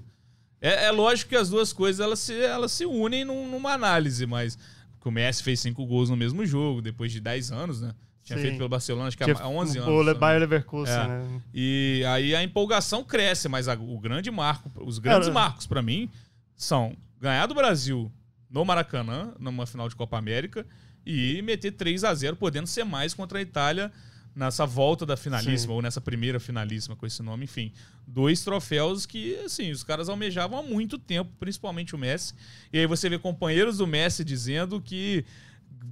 É, 0.60 0.86
é 0.86 0.90
lógico 0.90 1.30
que 1.30 1.36
as 1.36 1.48
duas 1.48 1.72
coisas 1.72 2.04
elas 2.04 2.18
se, 2.18 2.36
elas 2.42 2.72
se 2.72 2.84
unem 2.84 3.24
num- 3.24 3.48
numa 3.48 3.72
análise, 3.72 4.26
mas 4.26 4.58
que 5.00 5.08
o 5.08 5.10
Messi 5.12 5.42
fez 5.42 5.60
cinco 5.60 5.86
gols 5.86 6.10
no 6.10 6.16
mesmo 6.16 6.44
jogo, 6.44 6.82
depois 6.82 7.12
de 7.12 7.20
10 7.20 7.52
anos, 7.52 7.80
né? 7.80 7.94
Tinha 8.24 8.36
Sim. 8.36 8.42
feito 8.42 8.56
pelo 8.58 8.68
Barcelona, 8.68 9.06
acho 9.08 9.16
que 9.16 9.24
Tinha 9.24 9.36
há 9.38 9.48
11 9.48 9.78
anos. 9.78 9.88
O 9.88 9.92
Le- 9.92 9.96
se 9.96 10.00
eu 10.00 10.04
não 10.06 10.14
me 10.14 10.18
Bayer 10.20 10.40
Leverkusen, 10.40 10.94
É. 10.94 11.06
né? 11.08 11.40
e 11.54 12.04
aí 12.08 12.34
a 12.34 12.42
empolgação 12.42 13.02
cresce, 13.04 13.48
mas 13.48 13.68
a- 13.68 13.74
o 13.74 13.98
grande 14.00 14.30
marco, 14.32 14.68
os 14.84 14.98
grandes 14.98 15.28
Cara, 15.28 15.34
marcos 15.40 15.66
pra 15.66 15.80
mim 15.80 16.10
são 16.56 16.94
ganhar 17.20 17.46
do 17.46 17.54
Brasil 17.54 18.10
no 18.50 18.64
Maracanã, 18.64 19.32
numa 19.38 19.64
final 19.64 19.88
de 19.88 19.94
Copa 19.96 20.18
América, 20.18 20.66
e 21.10 21.42
meter 21.42 21.72
3 21.72 22.04
a 22.04 22.14
0 22.14 22.36
podendo 22.36 22.66
ser 22.66 22.84
mais 22.84 23.14
contra 23.14 23.38
a 23.38 23.42
Itália 23.42 23.92
nessa 24.34 24.64
volta 24.64 25.04
da 25.04 25.16
finalíssima, 25.16 25.72
Sim. 25.72 25.76
ou 25.76 25.82
nessa 25.82 26.00
primeira 26.00 26.38
finalíssima 26.38 26.94
com 26.94 27.06
esse 27.06 27.22
nome, 27.22 27.44
enfim. 27.44 27.72
Dois 28.06 28.42
troféus 28.42 29.06
que, 29.06 29.36
assim, 29.44 29.70
os 29.70 29.82
caras 29.82 30.08
almejavam 30.08 30.58
há 30.58 30.62
muito 30.62 30.98
tempo, 30.98 31.30
principalmente 31.38 31.94
o 31.94 31.98
Messi. 31.98 32.34
E 32.72 32.78
aí 32.78 32.86
você 32.86 33.08
vê 33.08 33.18
companheiros 33.18 33.78
do 33.78 33.86
Messi 33.86 34.24
dizendo 34.24 34.80
que 34.80 35.24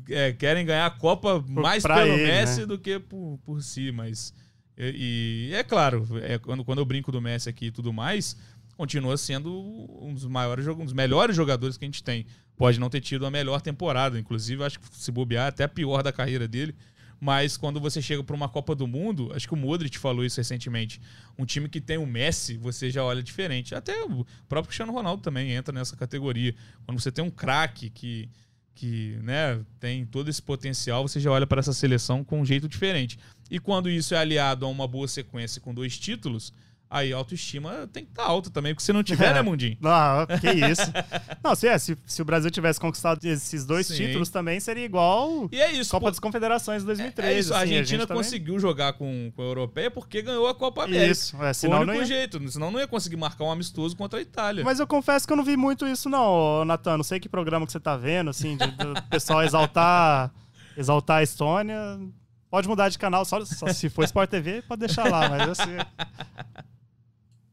é, 0.09 0.33
querem 0.33 0.65
ganhar 0.65 0.87
a 0.87 0.91
Copa 0.91 1.45
mais 1.49 1.83
pra 1.83 1.97
pelo 1.97 2.15
ele, 2.15 2.27
Messi 2.27 2.61
né? 2.61 2.67
do 2.67 2.79
que 2.79 2.99
por, 2.99 3.39
por 3.45 3.63
si, 3.63 3.91
mas. 3.93 4.33
E, 4.77 5.49
e 5.51 5.55
é 5.55 5.65
claro, 5.65 6.07
é, 6.23 6.39
quando, 6.39 6.65
quando 6.65 6.79
eu 6.79 6.85
brinco 6.85 7.11
do 7.11 7.21
Messi 7.21 7.49
aqui 7.49 7.67
e 7.67 7.71
tudo 7.71 7.93
mais, 7.93 8.37
continua 8.79 9.17
sendo 9.17 9.53
um 10.01 10.15
dos 10.15 10.25
maiores, 10.27 10.65
um 10.69 10.85
dos 10.85 10.93
melhores 10.93 11.35
jogadores 11.35 11.77
que 11.77 11.85
a 11.85 11.89
gente 11.89 12.01
tem. 12.01 12.25
Pode 12.57 12.79
não 12.79 12.89
ter 12.89 13.01
tido 13.01 13.27
a 13.27 13.31
melhor 13.31 13.61
temporada, 13.61 14.17
inclusive, 14.17 14.63
acho 14.63 14.79
que 14.79 14.87
se 14.93 15.11
bobear, 15.11 15.49
até 15.49 15.65
a 15.65 15.69
pior 15.69 16.01
da 16.01 16.13
carreira 16.13 16.47
dele. 16.47 16.77
Mas 17.21 17.57
quando 17.57 17.81
você 17.81 18.01
chega 18.01 18.23
para 18.23 18.37
uma 18.37 18.49
Copa 18.49 18.77
do 18.77 18.87
Mundo, 18.87 19.33
acho 19.35 19.49
que 19.49 19.55
o 19.55 19.57
Modric 19.57 19.99
falou 19.99 20.25
isso 20.25 20.37
recentemente. 20.37 21.01
Um 21.37 21.45
time 21.45 21.69
que 21.69 21.81
tem 21.81 21.99
o 21.99 22.07
Messi, 22.07 22.57
você 22.57 22.89
já 22.89 23.03
olha 23.03 23.21
diferente. 23.21 23.75
Até 23.75 24.01
o 24.05 24.25
próprio 24.49 24.69
Cristiano 24.69 24.93
Ronaldo 24.93 25.25
também 25.25 25.51
entra 25.51 25.75
nessa 25.75 25.97
categoria. 25.97 26.55
Quando 26.87 27.01
você 27.01 27.11
tem 27.11 27.25
um 27.25 27.31
craque 27.33 27.91
que, 27.91 28.31
que 28.77 29.19
né, 29.25 29.61
tem 29.81 30.07
todo 30.07 30.31
esse 30.31 30.41
potencial, 30.41 31.09
você 31.09 31.19
já 31.19 31.33
olha 31.33 31.49
para 31.49 31.59
essa 31.59 31.73
seleção 31.73 32.23
com 32.23 32.41
um 32.43 32.47
jeito 32.47 32.69
diferente. 32.69 33.19
E 33.51 33.59
quando 33.59 33.91
isso 33.91 34.15
é 34.15 34.19
aliado 34.19 34.65
a 34.65 34.69
uma 34.69 34.87
boa 34.87 35.09
sequência 35.09 35.61
com 35.61 35.75
dois 35.75 35.99
títulos, 35.99 36.53
aí 36.91 37.13
a 37.13 37.17
autoestima 37.17 37.89
tem 37.93 38.05
que 38.05 38.11
estar 38.11 38.25
alta 38.25 38.49
também, 38.51 38.75
porque 38.75 38.85
se 38.85 38.93
não 38.93 39.03
tiver, 39.03 39.33
né, 39.35 39.43
Mundinho? 39.43 39.77
Não, 39.81 40.27
que 40.41 40.51
isso. 40.51 40.83
Não, 41.45 41.55
se, 41.55 41.69
é, 41.69 41.79
se, 41.79 41.97
se 42.07 42.21
o 42.23 42.25
Brasil 42.25 42.51
tivesse 42.51 42.81
conquistado 42.81 43.25
esses 43.25 43.65
dois 43.67 43.87
Sim. 43.87 43.95
títulos 43.97 44.29
também, 44.29 44.59
seria 44.61 44.85
igual 44.85 45.49
E 45.53 45.61
é 45.61 45.71
isso. 45.73 45.91
Copa 45.91 46.07
pô, 46.07 46.11
das 46.11 46.19
Confederações 46.19 46.83
de 46.83 46.87
2013. 46.87 47.33
é 47.35 47.39
isso. 47.39 47.53
A 47.55 47.59
assim, 47.59 47.63
Argentina 47.75 47.99
gente 48.01 48.09
também- 48.09 48.23
conseguiu 48.23 48.59
jogar 48.59 48.95
com, 48.95 49.31
com 49.37 49.43
a 49.43 49.45
Europeia 49.45 49.91
porque 49.91 50.21
ganhou 50.23 50.47
a 50.49 50.55
Copa 50.55 50.85
América. 50.85 51.11
Isso, 51.13 51.37
é, 51.37 51.39
Foi 51.41 51.51
o 51.51 51.55
senão 51.55 51.77
único 51.79 51.93
não 51.93 52.01
ia... 52.01 52.05
jeito, 52.07 52.51
senão 52.51 52.71
não 52.71 52.81
ia 52.81 52.87
conseguir 52.89 53.17
marcar 53.17 53.45
um 53.45 53.51
amistoso 53.51 53.97
contra 53.97 54.19
a 54.19 54.23
Itália. 54.23 54.65
Mas 54.65 54.81
eu 54.81 54.87
confesso 54.87 55.27
que 55.27 55.33
eu 55.33 55.37
não 55.37 55.45
vi 55.45 55.57
muito 55.57 55.87
isso, 55.87 56.09
não, 56.09 56.65
Natan. 56.65 56.97
Não 56.97 57.05
sei 57.05 57.21
que 57.21 57.29
programa 57.29 57.67
que 57.67 57.73
você 57.73 57.81
tá 57.81 57.97
vendo, 57.97 58.31
assim, 58.31 58.57
de- 58.57 58.67
do 58.73 59.03
pessoal 59.11 59.43
exaltar, 59.43 60.33
exaltar 60.77 61.19
a 61.19 61.23
Estônia. 61.23 61.99
Pode 62.51 62.67
mudar 62.67 62.89
de 62.89 62.99
canal, 62.99 63.25
só, 63.27 63.45
só 63.45 63.67
se 63.69 63.91
for 63.91 64.05
Sport 64.05 64.31
TV, 64.31 64.63
pode 64.63 64.81
deixar 64.81 65.05
lá, 65.11 65.29
mas 65.29 65.51
assim. 65.51 65.77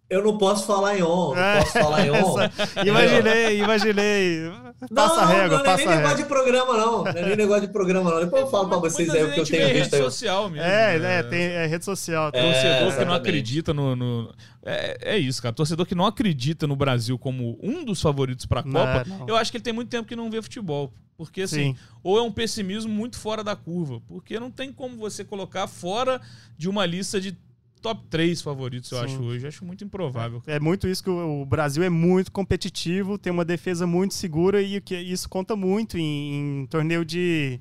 Eu 0.07 0.23
não 0.23 0.37
posso 0.37 0.67
falar 0.67 0.97
em 0.99 1.01
on, 1.01 1.33
não 1.33 1.37
É, 1.41 1.59
posso 1.61 1.71
falar 1.73 2.05
em 2.05 2.11
on. 2.13 2.39
essa- 2.41 2.85
imaginei, 2.85 3.59
imaginei. 3.59 4.51
Passa 4.93 5.21
a 5.21 5.25
régua, 5.25 5.57
não, 5.57 5.65
passa 5.65 5.83
não 5.85 5.91
é 5.91 5.95
nem 5.95 5.97
negócio 6.03 6.17
de 6.17 6.25
programa, 6.25 6.77
não. 6.77 7.03
Não 7.03 7.07
é 7.11 7.21
nem 7.25 7.35
negócio 7.35 7.61
de 7.67 7.73
programa, 7.73 8.11
não. 8.11 8.19
Depois 8.19 8.41
eu 8.43 8.49
falo 8.51 8.69
pra 8.69 8.77
vocês 8.77 9.09
aí 9.09 9.23
o 9.23 9.33
que 9.33 9.39
eu 9.39 9.45
tenho 9.45 9.67
visto 9.73 9.81
rede 9.93 9.95
aí. 9.95 10.01
social 10.03 10.49
mesmo. 10.49 10.65
É, 10.67 10.99
né? 10.99 11.19
é, 11.19 11.23
tem 11.23 11.41
é 11.41 11.65
rede 11.65 11.85
social. 11.85 12.31
tem- 12.31 12.41
Torcedor 12.43 12.71
que 12.75 12.79
não 12.81 12.87
exatamente. 12.89 13.17
acredita 13.19 13.73
no. 13.73 13.95
no- 13.95 14.33
É, 14.63 15.15
é 15.15 15.17
isso, 15.17 15.41
cara. 15.41 15.53
Torcedor 15.55 15.85
que 15.85 15.95
não 15.95 16.05
acredita 16.05 16.67
no 16.67 16.75
Brasil 16.75 17.17
como 17.17 17.57
um 17.63 17.83
dos 17.83 17.99
favoritos 18.01 18.45
pra 18.45 18.61
Não, 18.63 18.71
Copa, 18.73 19.03
não. 19.07 19.25
eu 19.27 19.35
acho 19.35 19.49
que 19.51 19.57
ele 19.57 19.63
tem 19.63 19.73
muito 19.73 19.89
tempo 19.89 20.07
que 20.07 20.15
não 20.15 20.29
vê 20.29 20.41
futebol. 20.41 20.93
Porque, 21.17 21.43
assim, 21.43 21.73
Sim. 21.73 21.77
ou 22.03 22.17
é 22.19 22.21
um 22.21 22.31
pessimismo 22.31 22.91
muito 22.93 23.17
fora 23.17 23.41
da 23.41 23.55
curva. 23.55 24.01
Porque 24.05 24.37
não 24.37 24.51
tem 24.51 24.73
como 24.73 24.97
você 24.97 25.23
colocar 25.23 25.65
fora 25.65 26.19
de 26.57 26.67
uma 26.67 26.85
lista 26.85 27.21
de 27.21 27.37
top 27.85 28.07
3 28.09 28.41
favoritos, 28.41 28.91
eu 28.91 28.97
Sim. 28.97 29.05
acho 29.05 29.23
hoje. 29.23 29.47
Acho 29.47 29.63
muito 29.63 29.83
improvável. 29.83 30.41
É 30.47 30.59
muito 30.59 30.87
isso 30.87 31.03
que 31.03 31.09
o, 31.09 31.45
Brasil 31.45 31.83
é 31.83 31.89
muito 31.89 32.31
competitivo, 32.31 33.15
tem 33.17 33.31
uma 33.31 33.45
defesa 33.45 33.85
muito 33.85 34.15
segura 34.15 34.59
e 34.59 34.81
que 34.81 34.95
isso 34.95 35.29
conta 35.29 35.55
muito 35.55 35.95
em, 35.97 36.61
em 36.63 36.65
torneio 36.65 37.05
de, 37.05 37.59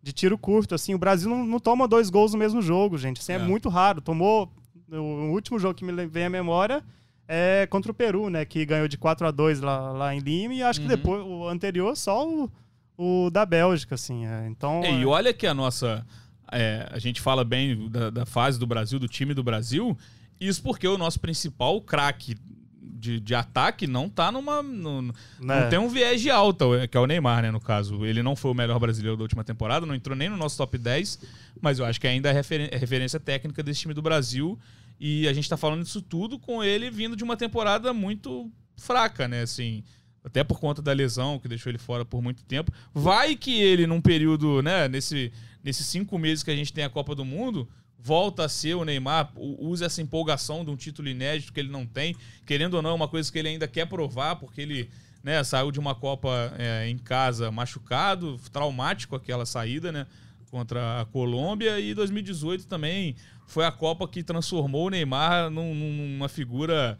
de 0.00 0.12
tiro 0.12 0.38
curto. 0.38 0.76
Assim, 0.76 0.94
o 0.94 0.98
Brasil 0.98 1.28
não, 1.28 1.44
não 1.44 1.58
toma 1.58 1.88
dois 1.88 2.08
gols 2.08 2.32
no 2.32 2.38
mesmo 2.38 2.62
jogo, 2.62 2.96
gente. 2.96 3.20
Assim, 3.20 3.32
é. 3.32 3.36
É. 3.36 3.38
muito 3.38 3.68
raro. 3.68 4.00
Tomou 4.00 4.48
o 4.92 5.32
último 5.32 5.58
jogo 5.58 5.74
que 5.74 5.84
me 5.84 6.06
vem 6.06 6.26
à 6.26 6.30
memória 6.30 6.80
é 7.26 7.66
contra 7.68 7.90
o 7.90 7.94
Peru, 7.94 8.30
né? 8.30 8.44
Que 8.44 8.64
ganhou 8.64 8.86
de 8.86 8.96
4 8.96 9.26
a 9.26 9.30
2 9.32 9.60
lá, 9.60 9.90
lá 9.90 10.14
em 10.14 10.20
Lima 10.20 10.54
e 10.54 10.62
acho 10.62 10.80
que 10.80 10.86
Uhum. 10.86 10.96
depois 10.96 11.24
o 11.26 11.48
anterior 11.48 11.96
só 11.96 12.28
o, 12.28 12.50
o 12.96 13.30
da 13.30 13.44
Bélgica, 13.44 13.96
assim. 13.96 14.24
é. 14.24 14.46
Então 14.48 14.82
É, 14.84 14.92
e 14.92 15.04
olha 15.04 15.32
que 15.32 15.46
a 15.48 15.54
nossa. 15.54 16.06
É, 16.52 16.88
a 16.90 16.98
gente 16.98 17.20
fala 17.20 17.44
bem 17.44 17.88
da, 17.88 18.10
da 18.10 18.26
fase 18.26 18.58
do 18.58 18.66
Brasil, 18.66 18.98
do 18.98 19.08
time 19.08 19.34
do 19.34 19.42
Brasil. 19.42 19.96
Isso 20.40 20.62
porque 20.62 20.86
o 20.86 20.98
nosso 20.98 21.18
principal 21.20 21.80
craque 21.80 22.36
de, 22.80 23.20
de 23.20 23.34
ataque 23.34 23.86
não 23.86 24.08
tá 24.08 24.32
numa. 24.32 24.62
no- 24.62 25.02
né? 25.02 25.12
Não 25.40 25.68
tem 25.70 25.78
um 25.78 25.88
viés 25.88 26.20
de 26.20 26.30
alta, 26.30 26.64
que 26.90 26.96
é 26.96 27.00
o 27.00 27.06
Neymar, 27.06 27.42
né, 27.42 27.50
no 27.50 27.60
caso. 27.60 28.04
Ele 28.04 28.22
não 28.22 28.34
foi 28.34 28.50
o 28.50 28.54
melhor 28.54 28.78
brasileiro 28.78 29.16
da 29.16 29.22
última 29.22 29.44
temporada, 29.44 29.84
não 29.86 29.94
entrou 29.94 30.16
nem 30.16 30.28
no 30.28 30.36
nosso 30.36 30.56
top 30.56 30.76
10, 30.78 31.18
mas 31.60 31.78
eu 31.78 31.84
acho 31.84 32.00
que 32.00 32.06
ainda 32.06 32.30
é 32.30 32.32
referen- 32.32 32.68
é 32.70 32.76
referência 32.76 33.20
técnica 33.20 33.62
desse 33.62 33.80
time 33.80 33.94
do 33.94 34.02
Brasil. 34.02 34.58
E 34.98 35.26
a 35.28 35.32
gente 35.32 35.48
tá 35.48 35.56
falando 35.56 35.82
disso 35.82 36.00
tudo 36.00 36.38
com 36.38 36.62
ele 36.64 36.90
vindo 36.90 37.14
de 37.16 37.24
uma 37.24 37.36
temporada 37.36 37.92
muito 37.92 38.50
fraca, 38.76 39.26
né? 39.28 39.42
Assim, 39.42 39.82
até 40.24 40.42
por 40.42 40.58
conta 40.58 40.80
da 40.80 40.92
lesão 40.92 41.38
que 41.38 41.48
deixou 41.48 41.70
ele 41.70 41.78
fora 41.78 42.04
por 42.04 42.22
muito 42.22 42.42
tempo. 42.44 42.72
Vai 42.94 43.36
que 43.36 43.60
ele, 43.60 43.86
num 43.86 44.00
período, 44.00 44.62
né, 44.62 44.88
nesse, 44.88 45.30
nesses 45.64 45.86
cinco 45.86 46.18
meses 46.18 46.44
que 46.44 46.50
a 46.50 46.56
gente 46.56 46.72
tem 46.72 46.84
a 46.84 46.90
Copa 46.90 47.14
do 47.14 47.24
Mundo, 47.24 47.68
volta 47.98 48.44
a 48.44 48.48
ser 48.48 48.74
o 48.74 48.84
Neymar, 48.84 49.32
usa 49.36 49.86
essa 49.86 50.02
empolgação 50.02 50.62
de 50.64 50.70
um 50.70 50.76
título 50.76 51.08
inédito 51.08 51.52
que 51.52 51.58
ele 51.58 51.70
não 51.70 51.86
tem, 51.86 52.14
querendo 52.44 52.74
ou 52.74 52.82
não, 52.82 52.90
é 52.90 52.94
uma 52.94 53.08
coisa 53.08 53.32
que 53.32 53.38
ele 53.38 53.48
ainda 53.48 53.66
quer 53.66 53.86
provar, 53.86 54.36
porque 54.36 54.60
ele 54.60 54.90
né, 55.22 55.42
saiu 55.42 55.70
de 55.72 55.80
uma 55.80 55.94
Copa 55.94 56.52
é, 56.58 56.86
em 56.86 56.98
casa 56.98 57.50
machucado, 57.50 58.38
traumático 58.52 59.16
aquela 59.16 59.46
saída, 59.46 59.90
né? 59.90 60.06
Contra 60.50 61.00
a 61.00 61.04
Colômbia 61.06 61.80
e 61.80 61.94
2018 61.94 62.66
também 62.66 63.16
foi 63.46 63.64
a 63.64 63.72
Copa 63.72 64.06
que 64.06 64.22
transformou 64.22 64.86
o 64.86 64.90
Neymar 64.90 65.48
num- 65.50 65.74
numa 65.74 66.28
figura 66.28 66.98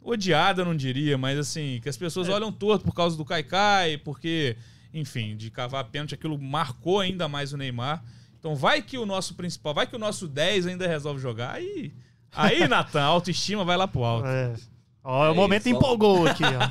odiada, 0.00 0.64
não 0.64 0.76
diria, 0.76 1.16
mas 1.18 1.38
assim, 1.38 1.80
que 1.82 1.88
as 1.88 1.96
pessoas 1.96 2.28
É. 2.28 2.32
olham 2.32 2.52
torto 2.52 2.84
por 2.84 2.94
causa 2.94 3.16
do 3.16 3.24
Kaikai, 3.24 3.98
porque, 3.98 4.56
enfim, 4.94 5.36
de 5.36 5.50
cavar 5.50 5.84
pênalti, 5.84 6.14
aquilo 6.14 6.38
marcou 6.38 7.00
ainda 7.00 7.28
mais 7.28 7.52
o 7.52 7.56
Neymar. 7.56 8.02
Então 8.38 8.54
vai 8.54 8.80
que 8.80 8.96
o 8.96 9.04
nosso 9.04 9.34
principal, 9.34 9.74
vai 9.74 9.86
que 9.86 9.96
o 9.96 9.98
nosso 9.98 10.28
10 10.28 10.68
ainda 10.68 10.86
resolve 10.86 11.20
jogar. 11.20 11.54
Aí, 11.54 11.92
aí 12.32 12.66
Natan, 12.68 13.02
a 13.02 13.06
autoestima 13.06 13.64
vai 13.64 13.76
lá 13.76 13.88
pro 13.88 14.04
alto. 14.04 14.28
É. 14.28 14.54
Ó, 15.02 15.26
É 15.26 15.30
o 15.30 15.34
momento 15.34 15.66
isso, 15.66 15.76
empolgou 15.76 16.26
aqui, 16.26 16.44
ó. 16.44 16.70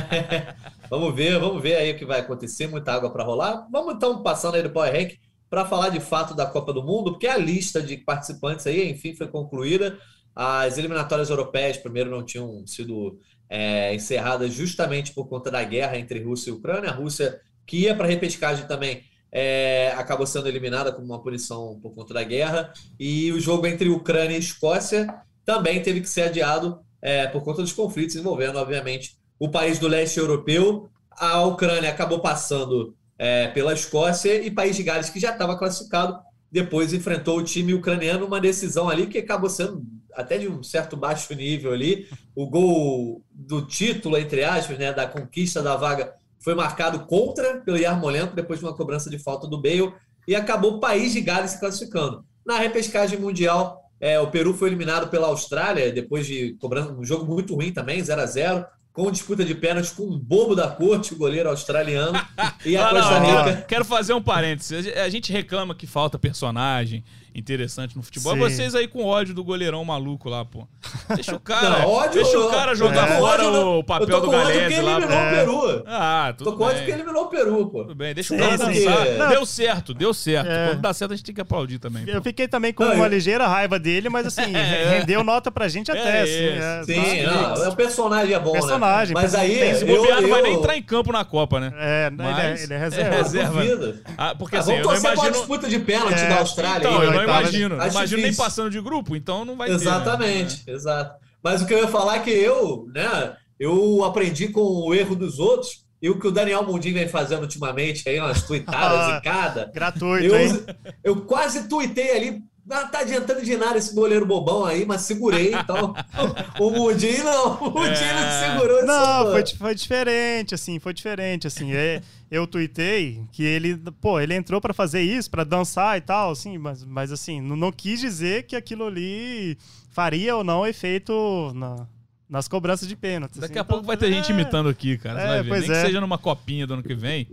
Vamos 0.88 1.14
ver, 1.14 1.38
vamos 1.38 1.62
ver 1.62 1.76
aí 1.76 1.90
o 1.90 1.98
que 1.98 2.06
vai 2.06 2.20
acontecer, 2.20 2.66
muita 2.66 2.94
água 2.94 3.10
para 3.10 3.22
rolar. 3.22 3.68
Vamos 3.70 3.94
então 3.94 4.22
passando 4.22 4.54
aí 4.54 4.62
do 4.62 4.70
Power 4.70 4.90
Rank 4.90 5.18
para 5.50 5.66
falar 5.66 5.90
de 5.90 6.00
fato 6.00 6.34
da 6.34 6.46
Copa 6.46 6.72
do 6.72 6.82
Mundo, 6.82 7.12
porque 7.12 7.26
a 7.26 7.36
lista 7.36 7.82
de 7.82 7.98
participantes 7.98 8.66
aí, 8.66 8.90
enfim, 8.90 9.14
foi 9.14 9.28
concluída. 9.28 9.98
As 10.34 10.78
eliminatórias 10.78 11.28
europeias, 11.28 11.76
primeiro, 11.76 12.10
não 12.10 12.24
tinham 12.24 12.66
sido 12.66 13.18
é, 13.48 13.94
encerradas 13.94 14.52
justamente 14.52 15.12
por 15.12 15.28
conta 15.28 15.50
da 15.50 15.62
guerra 15.64 15.98
entre 15.98 16.22
Rússia 16.22 16.50
e 16.50 16.54
Ucrânia. 16.54 16.90
A 16.90 16.94
Rússia, 16.94 17.40
que 17.68 17.76
ia 17.76 17.94
para 17.94 18.06
a 18.06 18.08
repescagem 18.08 18.66
também, 18.66 19.04
é, 19.30 19.92
acabou 19.94 20.26
sendo 20.26 20.48
eliminada 20.48 20.90
como 20.90 21.06
uma 21.06 21.22
punição 21.22 21.78
por 21.82 21.94
conta 21.94 22.14
da 22.14 22.24
guerra. 22.24 22.72
E 22.98 23.30
o 23.30 23.38
jogo 23.38 23.66
entre 23.66 23.90
Ucrânia 23.90 24.36
e 24.36 24.40
Escócia 24.40 25.06
também 25.44 25.82
teve 25.82 26.00
que 26.00 26.08
ser 26.08 26.22
adiado 26.22 26.80
é, 27.00 27.26
por 27.26 27.44
conta 27.44 27.60
dos 27.60 27.72
conflitos 27.72 28.16
envolvendo, 28.16 28.58
obviamente, 28.58 29.16
o 29.38 29.50
país 29.50 29.78
do 29.78 29.86
leste 29.86 30.18
europeu. 30.18 30.88
A 31.10 31.42
Ucrânia 31.42 31.90
acabou 31.90 32.20
passando 32.20 32.96
é, 33.18 33.48
pela 33.48 33.74
Escócia 33.74 34.42
e 34.42 34.50
País 34.50 34.74
de 34.74 34.82
Gales, 34.82 35.10
que 35.10 35.20
já 35.20 35.32
estava 35.32 35.58
classificado, 35.58 36.18
depois 36.50 36.94
enfrentou 36.94 37.38
o 37.38 37.44
time 37.44 37.74
ucraniano 37.74 38.24
uma 38.24 38.40
decisão 38.40 38.88
ali 38.88 39.06
que 39.06 39.18
acabou 39.18 39.50
sendo 39.50 39.82
até 40.14 40.38
de 40.38 40.48
um 40.48 40.62
certo 40.62 40.96
baixo 40.96 41.34
nível 41.34 41.72
ali. 41.72 42.08
O 42.34 42.48
gol 42.48 43.22
do 43.30 43.66
título, 43.66 44.16
entre 44.16 44.42
aspas, 44.42 44.78
né, 44.78 44.90
da 44.90 45.06
conquista 45.06 45.62
da 45.62 45.76
vaga, 45.76 46.14
foi 46.48 46.54
marcado 46.54 47.00
contra 47.00 47.60
pelo 47.60 47.76
Yarmolenko 47.76 48.34
depois 48.34 48.58
de 48.58 48.64
uma 48.64 48.74
cobrança 48.74 49.10
de 49.10 49.18
falta 49.18 49.46
do 49.46 49.60
Bale 49.60 49.92
e 50.26 50.34
acabou 50.34 50.76
o 50.76 50.80
País 50.80 51.12
de 51.12 51.20
Gales 51.20 51.50
se 51.50 51.60
classificando. 51.60 52.24
Na 52.46 52.56
repescagem 52.56 53.18
mundial, 53.18 53.82
é, 54.00 54.18
o 54.18 54.28
Peru 54.28 54.54
foi 54.54 54.70
eliminado 54.70 55.10
pela 55.10 55.26
Austrália 55.26 55.92
depois 55.92 56.26
de 56.26 56.56
cobrando 56.58 56.98
um 56.98 57.04
jogo 57.04 57.26
muito 57.26 57.54
ruim 57.54 57.70
também, 57.70 58.02
0 58.02 58.22
a 58.22 58.24
0 58.24 58.66
com 58.94 59.10
disputa 59.10 59.44
de 59.44 59.54
pênaltis 59.54 59.92
com 59.92 60.04
um 60.04 60.18
bobo 60.18 60.56
da 60.56 60.68
corte, 60.68 61.12
o 61.12 61.18
goleiro 61.18 61.50
australiano. 61.50 62.18
E 62.64 62.76
a 62.76 62.92
não, 62.92 63.00
Costa 63.00 63.18
Rica. 63.18 63.62
quero 63.68 63.84
fazer 63.84 64.14
um 64.14 64.22
parênteses. 64.22 64.86
A 64.96 65.08
gente 65.10 65.30
reclama 65.30 65.74
que 65.74 65.86
falta 65.86 66.18
personagem 66.18 67.04
interessante 67.38 67.96
no 67.96 68.02
futebol. 68.02 68.32
Sim. 68.34 68.38
Vocês 68.40 68.74
aí 68.74 68.86
com 68.88 69.04
ódio 69.04 69.34
do 69.34 69.42
goleirão 69.44 69.84
maluco 69.84 70.28
lá, 70.28 70.44
pô. 70.44 70.66
Deixa 71.14 71.34
o 71.34 71.40
cara, 71.40 71.80
Não, 71.80 71.88
ódio- 71.90 72.22
deixa 72.22 72.38
o 72.38 72.50
cara 72.50 72.74
jogar 72.74 73.08
É. 73.10 73.18
fora 73.18 73.48
o 73.48 73.84
papel 73.84 74.08
Eu 74.08 74.14
tô 74.14 74.20
do 74.20 74.26
com 74.30 74.36
ódio 74.36 74.46
porque 74.52 74.58
Galese 74.60 74.80
lá. 74.82 74.96
eliminou 74.98 75.18
o 75.18 75.30
Peru. 75.30 75.84
Ah, 75.86 76.34
tudo 76.36 76.50
Tô 76.50 76.56
com 76.56 76.64
ódio 76.64 76.78
porque 76.78 76.92
eliminou 76.92 77.22
o 77.24 77.26
Peru, 77.28 77.66
pô. 77.66 77.78
Tudo 77.82 77.94
bem, 77.94 78.14
deixa 78.14 78.34
o 78.34 78.36
Sim, 78.38 78.42
cara 78.44 78.58
sim. 78.58 78.84
dançar. 78.84 79.06
Não. 79.18 79.28
Deu 79.28 79.46
certo, 79.46 79.94
deu 79.94 80.14
certo. 80.14 80.50
É. 80.50 80.68
Quando 80.68 80.80
dá 80.80 80.92
certo, 80.92 81.12
a 81.12 81.16
gente 81.16 81.24
tem 81.26 81.34
que 81.34 81.40
aplaudir 81.40 81.78
também. 81.78 82.04
pô. 82.04 82.10
Eu 82.10 82.22
fiquei 82.22 82.48
também 82.48 82.72
com 82.72 82.84
Não, 82.84 82.94
uma 82.94 83.06
eu- 83.06 83.10
ligeira 83.10 83.46
raiva 83.46 83.78
dele, 83.78 84.08
mas 84.08 84.26
assim, 84.26 84.42
É. 84.56 84.98
rendeu 84.98 85.22
nota 85.24 85.50
pra 85.50 85.68
gente 85.68 85.90
até, 85.90 86.00
É 86.18 86.22
assim. 86.22 86.32
é, 86.32 86.82
Sim, 86.84 87.24
tá- 87.24 87.54
não, 87.64 87.68
o 87.70 87.76
personagem 87.76 88.34
é 88.34 88.38
bom, 88.38 88.52
Personagem, 88.52 89.14
né? 89.14 89.20
Mas 89.22 89.34
aí, 89.34 89.58
tem- 89.58 89.74
Se 89.74 89.84
bobear, 89.84 90.20
não 90.22 90.28
vai 90.28 90.42
nem 90.42 90.54
entrar 90.54 90.76
em 90.76 90.82
campo 90.82 91.12
na 91.12 91.24
Copa, 91.24 91.60
né? 91.60 91.72
É, 91.78 92.10
ele, 92.12 92.22
é, 92.22 92.76
é 92.76 92.76
É 92.76 92.78
reserva. 92.78 93.16
reserva. 93.16 93.94
Ah, 94.16 94.34
porque 94.34 94.56
Ah, 94.56 94.60
assim, 94.60 94.72
vamos 94.72 94.80
eu 94.80 94.84
não 94.84 94.90
torcer 94.92 95.02
pra 95.02 95.10
uma 95.10 95.14
imagino. 95.28 95.32
disputa 95.38 95.68
de 95.68 95.78
pênalti 95.78 96.18
É, 96.20 96.28
da 96.28 96.38
Austrália. 96.38 96.78
Então, 96.88 97.02
eu 97.02 97.12
não 97.12 97.22
imagino. 97.30 97.76
Não 97.76 97.84
Acho 97.84 97.96
imagino 97.96 98.22
nem 98.22 98.34
passando 98.34 98.70
de 98.70 98.80
grupo, 98.80 99.16
então 99.16 99.44
não 99.44 99.56
vai 99.56 99.68
ter. 99.68 99.72
né? 99.74 99.78
Exatamente, 99.78 100.62
exato. 100.66 101.16
Mas 101.42 101.62
o 101.62 101.66
que 101.66 101.74
eu 101.74 101.78
ia 101.78 101.88
falar 101.88 102.16
é 102.16 102.20
que 102.20 102.30
eu, 102.30 102.86
né, 102.92 103.36
eu 103.58 104.04
aprendi 104.04 104.48
com 104.48 104.60
o 104.60 104.94
erro 104.94 105.14
dos 105.14 105.38
outros 105.38 105.84
e 106.00 106.08
o 106.08 106.18
que 106.18 106.26
o 106.26 106.30
Daniel 106.32 106.64
Mundim 106.64 106.92
vem 106.92 107.08
fazendo 107.08 107.42
ultimamente 107.42 108.08
aí, 108.08 108.18
umas 108.18 108.42
tuitadas 108.42 109.16
em 109.18 109.22
cada. 109.22 109.70
Gratuito, 109.72 110.34
hein? 110.34 110.64
Eu, 111.04 111.14
eu 111.14 111.20
quase 111.22 111.68
tuitei 111.68 112.16
ali, 112.16 112.42
ah, 112.70 112.84
tá 112.86 113.00
adiantando 113.00 113.42
de 113.44 113.56
nada 113.56 113.78
esse 113.78 113.94
goleiro 113.94 114.26
bobão 114.26 114.64
aí, 114.64 114.84
mas 114.86 115.02
segurei, 115.02 115.54
então. 115.54 115.94
o 116.60 116.70
Mundim 116.70 117.18
não, 117.18 117.54
o 117.56 117.64
Mundim 117.70 117.80
não 117.80 117.88
É. 118.24 118.40
segurou 118.54 118.84
Não, 118.86 119.30
foi, 119.32 119.46
foi 119.46 119.74
diferente, 119.74 120.54
assim, 120.54 120.78
foi 120.78 120.92
diferente, 120.92 121.46
assim. 121.46 121.72
É, 121.72 122.00
eu 122.30 122.46
tuitei 122.46 123.22
que 123.32 123.42
ele, 123.42 123.76
pô, 124.00 124.20
ele 124.20 124.34
entrou 124.34 124.60
pra 124.60 124.74
fazer 124.74 125.00
isso, 125.02 125.30
pra 125.30 125.44
dançar 125.44 125.96
e 125.96 126.00
tal, 126.00 126.30
assim, 126.32 126.58
mas, 126.58 126.84
mas 126.84 127.10
assim, 127.12 127.40
não, 127.40 127.56
não 127.56 127.72
quis 127.72 128.00
dizer 128.00 128.44
que 128.44 128.54
aquilo 128.56 128.86
ali 128.86 129.56
faria 129.90 130.36
ou 130.36 130.44
não 130.44 130.66
efeito 130.66 131.52
na- 131.54 131.86
nas 132.28 132.46
cobranças 132.46 132.86
de 132.86 132.94
pênalti. 132.94 133.38
Daqui 133.38 133.52
assim. 133.54 133.60
a 133.60 133.64
pouco 133.64 133.84
vai 133.86 133.96
ter 133.96 134.12
gente 134.12 134.30
É, 134.30 134.34
imitando 134.34 134.68
aqui, 134.68 134.98
cara. 134.98 135.18
É, 135.20 135.26
vai 135.26 135.42
ver. 135.42 135.48
pois 135.48 135.60
Nem 135.62 135.70
que 135.70 135.76
é. 135.76 135.84
seja 135.86 136.00
numa 136.00 136.18
copinha 136.18 136.66
do 136.66 136.74
ano 136.74 136.82
que 136.82 136.94
vem, 136.94 137.26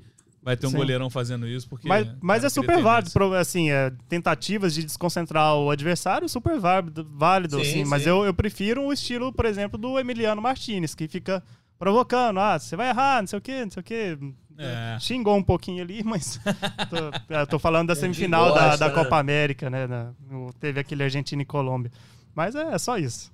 vai 0.45 0.55
ter 0.55 0.67
um 0.67 0.69
Sim. 0.69 0.77
goleirão 0.77 1.09
fazendo 1.09 1.47
isso, 1.47 1.67
porque. 1.67 1.87
Mas, 1.87 2.07
mas 2.21 2.37
cara, 2.37 2.47
é 2.47 2.49
super 2.49 2.81
válido, 2.83 3.33
assim, 3.33 3.71
é, 3.71 3.91
tentativas 4.07 4.75
de 4.75 4.83
desconcentrar 4.83 5.55
o 5.55 5.71
adversário, 5.71 6.29
super 6.29 6.59
válido, 6.59 7.03
válido 7.11 7.55
Sim, 7.57 7.61
assim, 7.61 7.85
mas 7.85 8.05
eu, 8.05 8.23
eu 8.23 8.33
prefiro 8.33 8.83
o 8.83 8.93
estilo, 8.93 9.33
por 9.33 9.45
exemplo, 9.45 9.75
do 9.75 9.99
Emiliano 9.99 10.39
Martinez, 10.39 10.93
que 10.93 11.07
fica 11.07 11.43
provocando, 11.79 12.39
ah, 12.39 12.59
você 12.59 12.75
vai 12.75 12.89
errar, 12.89 13.21
não 13.21 13.27
sei 13.27 13.39
o 13.39 13.41
quê, 13.41 13.63
não 13.65 13.71
sei 13.71 13.81
o 13.81 13.83
quê. 13.83 14.17
É. 14.57 14.97
Xingou 15.01 15.35
um 15.35 15.43
pouquinho 15.43 15.83
ali, 15.83 16.01
mas 16.05 16.39
tô, 16.89 17.33
é, 17.33 17.45
tô 17.47 17.57
falando 17.59 17.87
da 17.87 17.95
semifinal 17.95 18.53
da, 18.53 18.67
gosta, 18.69 18.77
da 18.77 18.87
né? 18.87 18.93
Copa 18.93 19.17
América, 19.17 19.69
né? 19.69 19.87
na- 19.87 20.13
no- 20.29 20.53
teve 20.53 20.79
aquele 20.79 21.03
Argentina 21.03 21.41
e 21.41 21.45
Colômbia. 21.45 21.91
Mas 22.35 22.53
é, 22.53 22.73
é 22.73 22.77
só 22.77 22.97
isso. 22.99 23.33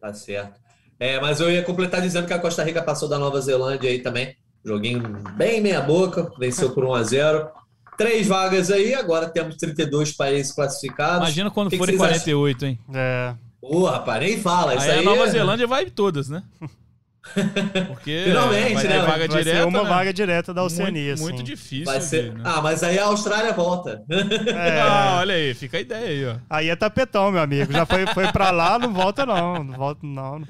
Tá 0.00 0.14
certo. 0.14 0.58
É, 0.98 1.20
mas 1.20 1.40
eu 1.40 1.50
ia 1.50 1.62
completar 1.62 2.00
dizendo 2.00 2.26
que 2.26 2.32
a 2.32 2.38
Costa 2.38 2.64
Rica 2.64 2.82
passou 2.82 3.08
da 3.08 3.18
Nova 3.18 3.40
Zelândia 3.40 3.88
aí 3.90 4.00
também. 4.00 4.34
Joguinho 4.64 5.00
bem 5.36 5.60
meia 5.60 5.80
boca, 5.80 6.30
venceu 6.38 6.70
por 6.70 6.84
1 6.84 6.94
a 6.94 7.02
0 7.02 7.48
Três 7.96 8.26
vagas 8.26 8.70
aí, 8.70 8.94
agora 8.94 9.28
temos 9.28 9.56
32 9.56 10.12
países 10.12 10.52
classificados. 10.52 11.18
Imagina 11.18 11.50
quando 11.50 11.68
Que 11.68 11.76
forem 11.76 11.96
vocês 11.98 12.22
48, 12.22 12.64
hein? 12.66 12.78
É, 12.94 13.34
Ô, 13.60 13.84
rapaz, 13.84 14.22
nem 14.22 14.40
fala. 14.40 14.74
Isso 14.74 14.84
Aí, 14.84 14.90
aí, 14.92 14.98
a 15.00 15.02
Nova 15.02 15.24
é- 15.24 15.30
Zelândia 15.30 15.66
vai 15.66 15.84
todas, 15.86 16.28
né? 16.30 16.42
Porque 17.88 18.22
Finalmente, 18.24 18.74
vai 18.74 18.84
né? 18.84 18.98
vaga 19.00 19.28
vai 19.28 19.28
direta. 19.28 19.58
ser 19.58 19.66
uma 19.66 19.82
né? 19.82 19.88
vaga 19.88 20.12
direta 20.12 20.54
da 20.54 20.62
Oceania, 20.62 21.02
Muito, 21.02 21.14
assim. 21.14 21.22
muito 21.22 21.42
difícil. 21.42 21.84
Vai 21.84 22.00
ser... 22.00 22.32
né? 22.32 22.40
Ah, 22.44 22.60
mas 22.62 22.82
aí 22.82 22.98
a 22.98 23.04
Austrália 23.04 23.52
volta. 23.52 24.02
É, 24.10 24.80
Ah, 24.80 25.18
olha 25.20 25.34
aí, 25.34 25.54
fica 25.54 25.76
a 25.76 25.80
ideia 25.80 26.06
aí, 26.08 26.26
ó. 26.26 26.36
aí 26.48 26.68
é 26.70 26.76
tapetão, 26.76 27.30
meu 27.30 27.42
amigo. 27.42 27.72
Já 27.72 27.84
foi, 27.84 28.06
foi 28.08 28.32
pra 28.32 28.50
lá, 28.50 28.78
não 28.78 28.92
volta 28.92 29.26
não. 29.26 29.62
Não 29.62 29.74
volta 29.76 30.00
não. 30.06 30.42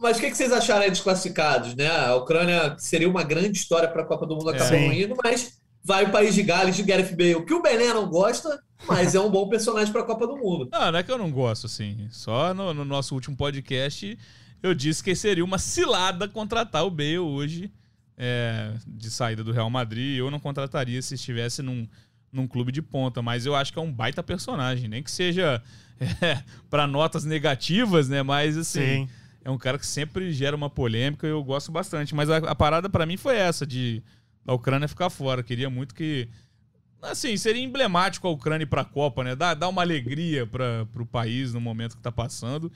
Mas, 0.00 0.16
o 0.16 0.20
que 0.20 0.30
que 0.30 0.36
vocês 0.36 0.52
acharam 0.52 0.82
aí 0.82 0.90
dos 0.90 1.00
classificados, 1.00 1.74
né? 1.74 1.88
A 1.88 2.14
Ucrânia 2.16 2.74
seria 2.78 3.08
uma 3.08 3.22
grande 3.22 3.58
história 3.58 3.88
para 3.88 4.02
a 4.02 4.06
Copa 4.06 4.26
do 4.26 4.34
Mundo 4.36 4.50
acabou 4.50 4.68
Sim. 4.78 4.86
não 4.86 4.92
indo, 4.92 5.16
mas 5.22 5.58
vai 5.84 6.04
o 6.04 6.10
país 6.10 6.34
de 6.34 6.42
Gales 6.42 6.76
de 6.76 6.82
Gareth 6.82 7.16
Bale, 7.16 7.44
que 7.46 7.54
o 7.54 7.62
Bené 7.62 7.94
não 7.94 8.08
gosta, 8.08 8.60
mas 8.86 9.14
é 9.14 9.20
um 9.20 9.30
bom 9.30 9.48
personagem 9.48 9.90
para 9.92 10.02
a 10.02 10.04
Copa 10.04 10.26
do 10.26 10.36
Mundo. 10.36 10.68
Não, 10.70 10.92
não 10.92 10.98
é 10.98 11.02
que 11.02 11.10
eu 11.10 11.16
não 11.18 11.30
gosto, 11.30 11.66
assim. 11.66 12.06
Só 12.10 12.52
no, 12.52 12.74
no 12.74 12.84
nosso 12.84 13.14
último 13.14 13.36
podcast 13.36 14.18
eu 14.62 14.74
disse 14.74 15.02
que 15.02 15.14
seria 15.14 15.44
uma 15.44 15.58
cilada 15.58 16.28
contratar 16.28 16.84
o 16.84 16.90
Bale 16.90 17.18
hoje 17.18 17.70
é, 18.16 18.74
de 18.86 19.10
saída 19.10 19.44
do 19.44 19.52
Real 19.52 19.70
Madrid. 19.70 20.18
Eu 20.18 20.30
não 20.30 20.40
contrataria 20.40 21.00
se 21.00 21.14
estivesse 21.14 21.62
num, 21.62 21.88
num 22.32 22.46
clube 22.46 22.72
de 22.72 22.82
ponta, 22.82 23.22
mas 23.22 23.46
eu 23.46 23.54
acho 23.54 23.72
que 23.72 23.78
é 23.78 23.82
um 23.82 23.92
baita 23.92 24.22
personagem. 24.22 24.88
Nem 24.88 25.02
que 25.02 25.10
seja 25.10 25.62
é, 26.20 26.42
para 26.68 26.86
notas 26.86 27.24
negativas, 27.24 28.08
né? 28.08 28.22
Mas 28.22 28.56
assim. 28.56 28.80
Sim. 28.80 29.08
É 29.44 29.50
um 29.50 29.56
cara 29.56 29.78
que 29.78 29.86
sempre 29.86 30.30
gera 30.30 30.54
uma 30.54 30.68
polêmica 30.68 31.26
e 31.26 31.30
eu 31.30 31.42
gosto 31.42 31.72
bastante. 31.72 32.14
Mas 32.14 32.28
a, 32.28 32.36
a 32.36 32.54
parada 32.54 32.90
pra 32.90 33.06
mim 33.06 33.16
foi 33.16 33.36
essa, 33.36 33.66
de 33.66 34.02
da 34.44 34.52
Ucrânia 34.52 34.88
ficar 34.88 35.08
fora. 35.08 35.42
Queria 35.42 35.70
muito 35.70 35.94
que. 35.94 36.28
Assim, 37.00 37.36
seria 37.36 37.62
emblemático 37.62 38.26
a 38.26 38.30
Ucrânia 38.30 38.64
ir 38.64 38.66
pra 38.66 38.84
Copa, 38.84 39.22
né? 39.22 39.36
Dar, 39.36 39.54
dar 39.54 39.68
uma 39.68 39.82
alegria 39.82 40.46
para 40.46 40.84
pro 40.92 41.06
país 41.06 41.54
no 41.54 41.60
momento 41.60 41.96
que 41.96 42.02
tá 42.02 42.10
passando. 42.10 42.70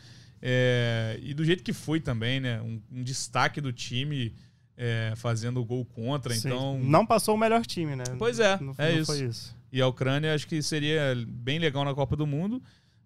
É, 0.45 1.21
e 1.23 1.33
do 1.33 1.45
jeito 1.45 1.63
que 1.63 1.73
foi 1.73 2.01
também, 2.01 2.41
né? 2.41 2.61
Um, 2.61 2.83
um 2.91 3.03
destaque 3.05 3.61
do 3.61 3.73
time 3.73 4.35
é, 4.77 5.13
fazendo 5.17 5.61
o 5.61 5.65
gol 5.65 5.85
contra. 5.85 6.35
Sim. 6.35 6.49
Então. 6.49 6.79
Não 6.81 7.07
passou 7.07 7.37
o 7.37 7.39
melhor 7.39 7.65
time, 7.65 7.95
né? 7.95 8.05
Pois 8.19 8.41
é, 8.41 8.59
Não, 8.61 8.75
é 8.77 8.93
não 8.93 9.01
isso. 9.01 9.07
foi 9.07 9.25
isso. 9.25 9.57
E 9.71 9.81
a 9.81 9.87
Ucrânia 9.87 10.35
acho 10.35 10.47
que 10.47 10.61
seria 10.61 11.15
bem 11.27 11.59
legal 11.61 11.85
na 11.85 11.95
Copa 11.95 12.17
do 12.17 12.27
Mundo. 12.27 12.61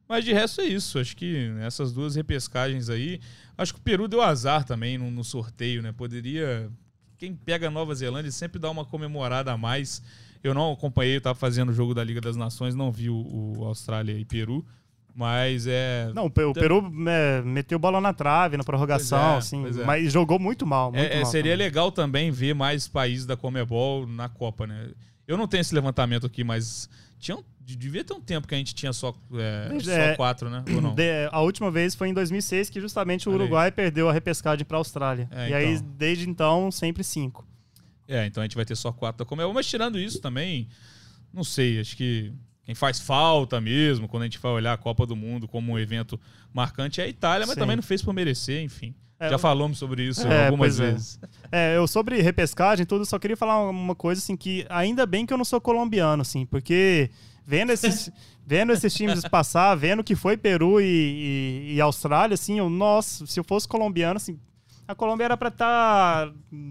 Mas 0.08 0.24
de 0.24 0.32
resto 0.32 0.60
é 0.60 0.64
isso. 0.64 0.98
Acho 0.98 1.16
que 1.16 1.52
essas 1.60 1.92
duas 1.92 2.16
repescagens 2.16 2.88
aí. 2.88 3.20
Acho 3.58 3.74
que 3.74 3.80
o 3.80 3.82
Peru 3.82 4.08
deu 4.08 4.22
azar 4.22 4.64
também 4.64 4.96
no, 4.96 5.10
no 5.10 5.22
sorteio, 5.22 5.82
né? 5.82 5.92
Poderia. 5.92 6.70
Quem 7.18 7.34
pega 7.34 7.70
Nova 7.70 7.94
Zelândia 7.94 8.30
sempre 8.30 8.58
dá 8.58 8.70
uma 8.70 8.84
comemorada 8.84 9.52
a 9.52 9.58
mais. 9.58 10.02
Eu 10.42 10.54
não 10.54 10.72
acompanhei, 10.72 11.16
eu 11.16 11.20
tava 11.20 11.34
fazendo 11.34 11.70
o 11.70 11.72
jogo 11.72 11.92
da 11.92 12.04
Liga 12.04 12.20
das 12.20 12.36
Nações, 12.36 12.74
não 12.74 12.92
vi 12.92 13.10
o, 13.10 13.56
o 13.58 13.64
Austrália 13.64 14.16
e 14.16 14.24
Peru. 14.24 14.64
Mas 15.18 15.66
é. 15.66 16.10
Não, 16.14 16.26
o 16.26 16.30
Pe- 16.30 16.44
o 16.44 16.52
Peru 16.52 16.92
é, 17.08 17.40
meteu 17.40 17.78
bola 17.78 18.02
na 18.02 18.12
trave, 18.12 18.58
na 18.58 18.62
prorrogação, 18.62 19.34
é, 19.34 19.36
assim, 19.38 19.64
é. 19.66 19.84
mas 19.84 20.12
jogou 20.12 20.38
muito 20.38 20.66
mal, 20.66 20.92
muito 20.92 21.02
É, 21.02 21.14
é, 21.16 21.20
mal 21.22 21.30
seria 21.30 21.52
também. 21.52 21.66
legal 21.66 21.90
também 21.90 22.30
ver 22.30 22.54
mais 22.54 22.86
países 22.86 23.24
da 23.24 23.34
Comebol 23.34 24.06
na 24.06 24.28
Copa, 24.28 24.66
né? 24.66 24.90
Eu 25.26 25.38
não 25.38 25.48
tenho 25.48 25.62
esse 25.62 25.74
levantamento 25.74 26.26
aqui, 26.26 26.44
mas 26.44 26.86
tinha 27.18 27.34
um, 27.34 27.42
devia 27.58 28.04
ter 28.04 28.12
um 28.12 28.20
tempo 28.20 28.46
que 28.46 28.54
a 28.54 28.58
gente 28.58 28.74
tinha 28.74 28.92
só, 28.92 29.16
é, 29.34 29.80
só 29.80 29.90
É, 29.90 30.14
quatro, 30.16 30.50
né? 30.50 30.62
Ou 30.74 30.82
não? 30.82 30.94
De- 30.94 31.28
a 31.32 31.40
última 31.40 31.70
vez 31.70 31.94
foi 31.94 32.08
em 32.10 32.14
2006 32.14 32.68
que 32.68 32.78
justamente 32.78 33.26
o 33.26 33.32
Olha 33.32 33.38
aí. 33.38 33.42
Uruguai 33.42 33.72
perdeu 33.72 34.10
a 34.10 34.12
repescagem 34.12 34.66
para 34.66 34.76
a 34.76 34.80
Austrália. 34.80 35.28
É, 35.32 35.48
e 35.48 35.54
aí, 35.54 35.72
então. 35.76 35.94
desde 35.96 36.28
então, 36.28 36.70
sempre 36.70 37.02
cinco. 37.02 37.46
É, 38.06 38.26
então 38.26 38.42
a 38.42 38.44
gente 38.46 38.54
vai 38.54 38.66
ter 38.66 38.76
só 38.76 38.92
quatro 38.92 39.24
da 39.24 39.24
Comebol. 39.24 39.54
Mas 39.54 39.66
tirando 39.66 39.98
isso 39.98 40.20
também, 40.20 40.68
não 41.32 41.42
sei, 41.42 41.80
acho 41.80 41.96
que 41.96 42.32
quem 42.66 42.74
faz 42.74 43.00
falta 43.00 43.60
mesmo, 43.60 44.06
quando 44.08 44.24
a 44.24 44.26
gente 44.26 44.38
vai 44.40 44.52
olhar 44.52 44.72
a 44.72 44.76
Copa 44.76 45.06
do 45.06 45.14
Mundo 45.16 45.46
como 45.48 45.72
um 45.72 45.78
evento 45.78 46.20
marcante, 46.52 47.00
é 47.00 47.04
a 47.04 47.08
Itália, 47.08 47.46
mas 47.46 47.54
Sim. 47.54 47.60
também 47.60 47.76
não 47.76 47.82
fez 47.82 48.02
por 48.02 48.12
merecer, 48.12 48.62
enfim. 48.62 48.92
É, 49.18 49.30
Já 49.30 49.38
falamos 49.38 49.78
sobre 49.78 50.02
isso 50.02 50.26
É, 50.26 50.46
algumas 50.48 50.78
é. 50.78 50.90
vezes. 50.90 51.20
É, 51.50 51.76
eu 51.76 51.86
sobre 51.86 52.20
repescagem 52.20 52.84
tudo, 52.84 53.06
só 53.06 53.18
queria 53.18 53.36
falar 53.36 53.70
uma 53.70 53.94
coisa 53.94 54.20
assim 54.20 54.36
que 54.36 54.66
ainda 54.68 55.06
bem 55.06 55.24
que 55.24 55.32
eu 55.32 55.38
não 55.38 55.44
sou 55.44 55.58
colombiano, 55.60 56.20
assim, 56.20 56.44
porque 56.44 57.08
vendo 57.46 57.70
esses, 57.72 58.10
vendo 58.44 58.72
esses 58.72 58.92
times 58.92 59.22
passar, 59.28 59.74
vendo 59.76 60.02
que 60.04 60.14
foi 60.16 60.36
Peru 60.36 60.80
e, 60.80 60.84
e- 60.84 61.74
e 61.76 61.80
Austrália, 61.80 62.34
assim, 62.34 62.58
eu, 62.58 62.68
nossa, 62.68 63.24
se 63.26 63.38
eu 63.40 63.44
fosse 63.44 63.66
colombiano, 63.68 64.16
assim, 64.18 64.38
a 64.88 64.94
Colômbia 64.94 65.24
era 65.24 65.36
pra 65.36 65.48
estar 65.48 66.30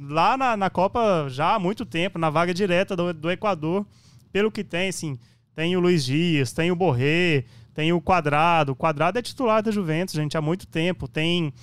lá 0.09 0.37
na, 0.37 0.55
na 0.55 0.69
Copa 0.69 1.27
já 1.29 1.55
há 1.55 1.59
muito 1.59 1.85
tempo, 1.85 2.19
na 2.19 2.29
vaga 2.29 2.53
direta 2.53 2.95
do, 2.95 3.13
do 3.13 3.31
Equador, 3.31 3.85
pelo 4.31 4.51
que 4.51 4.63
tem, 4.63 4.89
assim, 4.89 5.17
tem 5.55 5.75
o 5.75 5.79
Luiz 5.79 6.03
Dias, 6.05 6.51
tem 6.51 6.71
o 6.71 6.75
Borré, 6.75 7.45
tem 7.73 7.91
o 7.93 8.01
Quadrado, 8.01 8.73
o 8.73 8.75
Quadrado 8.75 9.17
é 9.17 9.21
titular 9.21 9.63
da 9.63 9.71
Juventus, 9.71 10.13
gente, 10.15 10.37
há 10.37 10.41
muito 10.41 10.67
tempo, 10.67 11.07
tem 11.07 11.53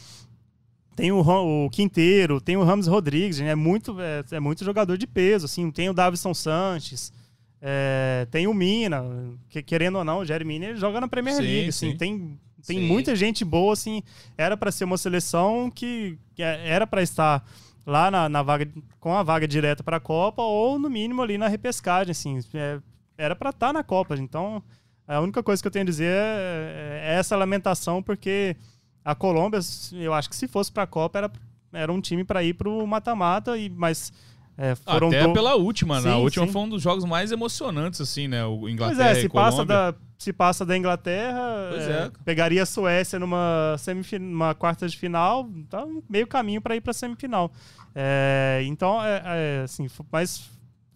tem 0.94 1.10
o, 1.10 1.20
o 1.20 1.70
Quinteiro, 1.70 2.40
tem 2.40 2.56
o 2.56 2.62
Ramos 2.64 2.86
Rodrigues, 2.86 3.36
gente, 3.36 3.48
é 3.48 3.54
muito, 3.54 3.96
é, 4.00 4.22
é 4.36 4.40
muito 4.40 4.64
jogador 4.64 4.98
de 4.98 5.06
peso, 5.06 5.46
assim, 5.46 5.70
tem 5.70 5.88
o 5.88 5.94
Davison 5.94 6.34
Sanches, 6.34 7.12
é, 7.60 8.26
tem 8.30 8.46
o 8.46 8.52
Mina, 8.52 9.02
que 9.48 9.62
querendo 9.62 9.96
ou 9.98 10.04
não, 10.04 10.18
o 10.18 10.24
Jerry 10.24 10.44
Mina 10.44 10.66
ele 10.66 10.76
joga 10.76 11.00
na 11.00 11.08
Premier 11.08 11.36
Sim, 11.36 11.42
League, 11.42 11.68
assim, 11.70 11.90
sim. 11.92 11.96
tem, 11.96 12.38
tem 12.66 12.78
Sim. 12.78 12.86
muita 12.86 13.16
gente 13.16 13.42
boa, 13.44 13.72
assim, 13.72 14.02
era 14.36 14.54
para 14.56 14.70
ser 14.70 14.84
uma 14.84 14.98
seleção 14.98 15.70
que, 15.70 16.18
que 16.34 16.42
é- 16.42 16.68
era 16.68 16.86
para 16.86 17.02
estar 17.02 17.42
lá 17.86 18.10
na, 18.10 18.28
na 18.28 18.42
vaga, 18.42 18.68
com 19.00 19.14
a 19.14 19.22
vaga 19.22 19.48
direta 19.48 19.82
para 19.82 19.96
a 19.96 20.00
Copa 20.00 20.42
ou 20.42 20.78
no 20.78 20.90
mínimo 20.90 21.22
ali 21.22 21.38
na 21.38 21.48
repescagem, 21.48 22.10
assim, 22.10 22.38
é, 22.54 22.78
era 23.16 23.34
para 23.36 23.50
estar 23.50 23.72
na 23.72 23.82
Copa, 23.82 24.14
então 24.16 24.62
a 25.06 25.20
única 25.20 25.42
coisa 25.42 25.62
que 25.62 25.66
eu 25.66 25.72
tenho 25.72 25.82
a 25.84 25.86
dizer 25.86 26.10
é, 26.12 27.00
é 27.04 27.14
essa 27.18 27.36
lamentação, 27.36 28.02
porque 28.02 28.56
a 29.04 29.14
Colômbia, 29.14 29.58
eu 29.92 30.12
acho 30.14 30.28
que 30.30 30.36
se 30.36 30.46
fosse 30.48 30.70
para 30.70 30.84
a 30.84 30.86
Copa, 30.86 31.18
era, 31.18 31.32
era 31.72 31.92
um 31.92 32.00
time 32.00 32.24
para 32.24 32.42
ir 32.42 32.54
para 32.54 32.68
o 32.68 32.86
mata-mata, 32.86 33.56
e- 33.58 33.68
mas 33.68 34.12
é, 34.56 34.74
foram 34.74 35.08
Até 35.08 35.26
pela 35.32 35.54
última, 35.56 36.00
né? 36.00 36.10
A 36.10 36.14
Sim, 36.16 36.22
última 36.22 36.46
sim. 36.46 36.52
foi 36.52 36.62
um 36.62 36.68
dos 36.68 36.82
jogos 36.82 37.04
mais 37.04 37.32
emocionantes, 37.32 38.00
assim, 38.00 38.28
né? 38.28 38.44
O 38.44 38.60
Pois 38.60 38.70
Inglaterra 38.72 39.10
é, 39.10 39.14
se 39.14 39.28
passa, 39.28 39.64
da, 39.64 39.94
se 40.18 40.32
passa 40.32 40.64
da 40.64 40.76
Inglaterra, 40.76 41.40
Pois 41.70 41.82
é, 41.88 41.92
é. 42.04 42.10
pegaria 42.24 42.62
a 42.62 42.66
Suécia 42.66 43.18
numa, 43.18 43.74
semifin- 43.78 44.18
numa 44.18 44.54
quarta 44.54 44.86
de 44.86 44.96
final, 44.96 45.48
tá 45.70 45.86
meio 46.08 46.26
caminho 46.26 46.60
para 46.60 46.76
ir 46.76 46.80
para 46.80 46.92
semifinal. 46.92 47.50
É, 47.94 48.62
então, 48.66 49.02
é, 49.02 49.22
é, 49.24 49.62
assim, 49.64 49.86
mas 50.12 50.48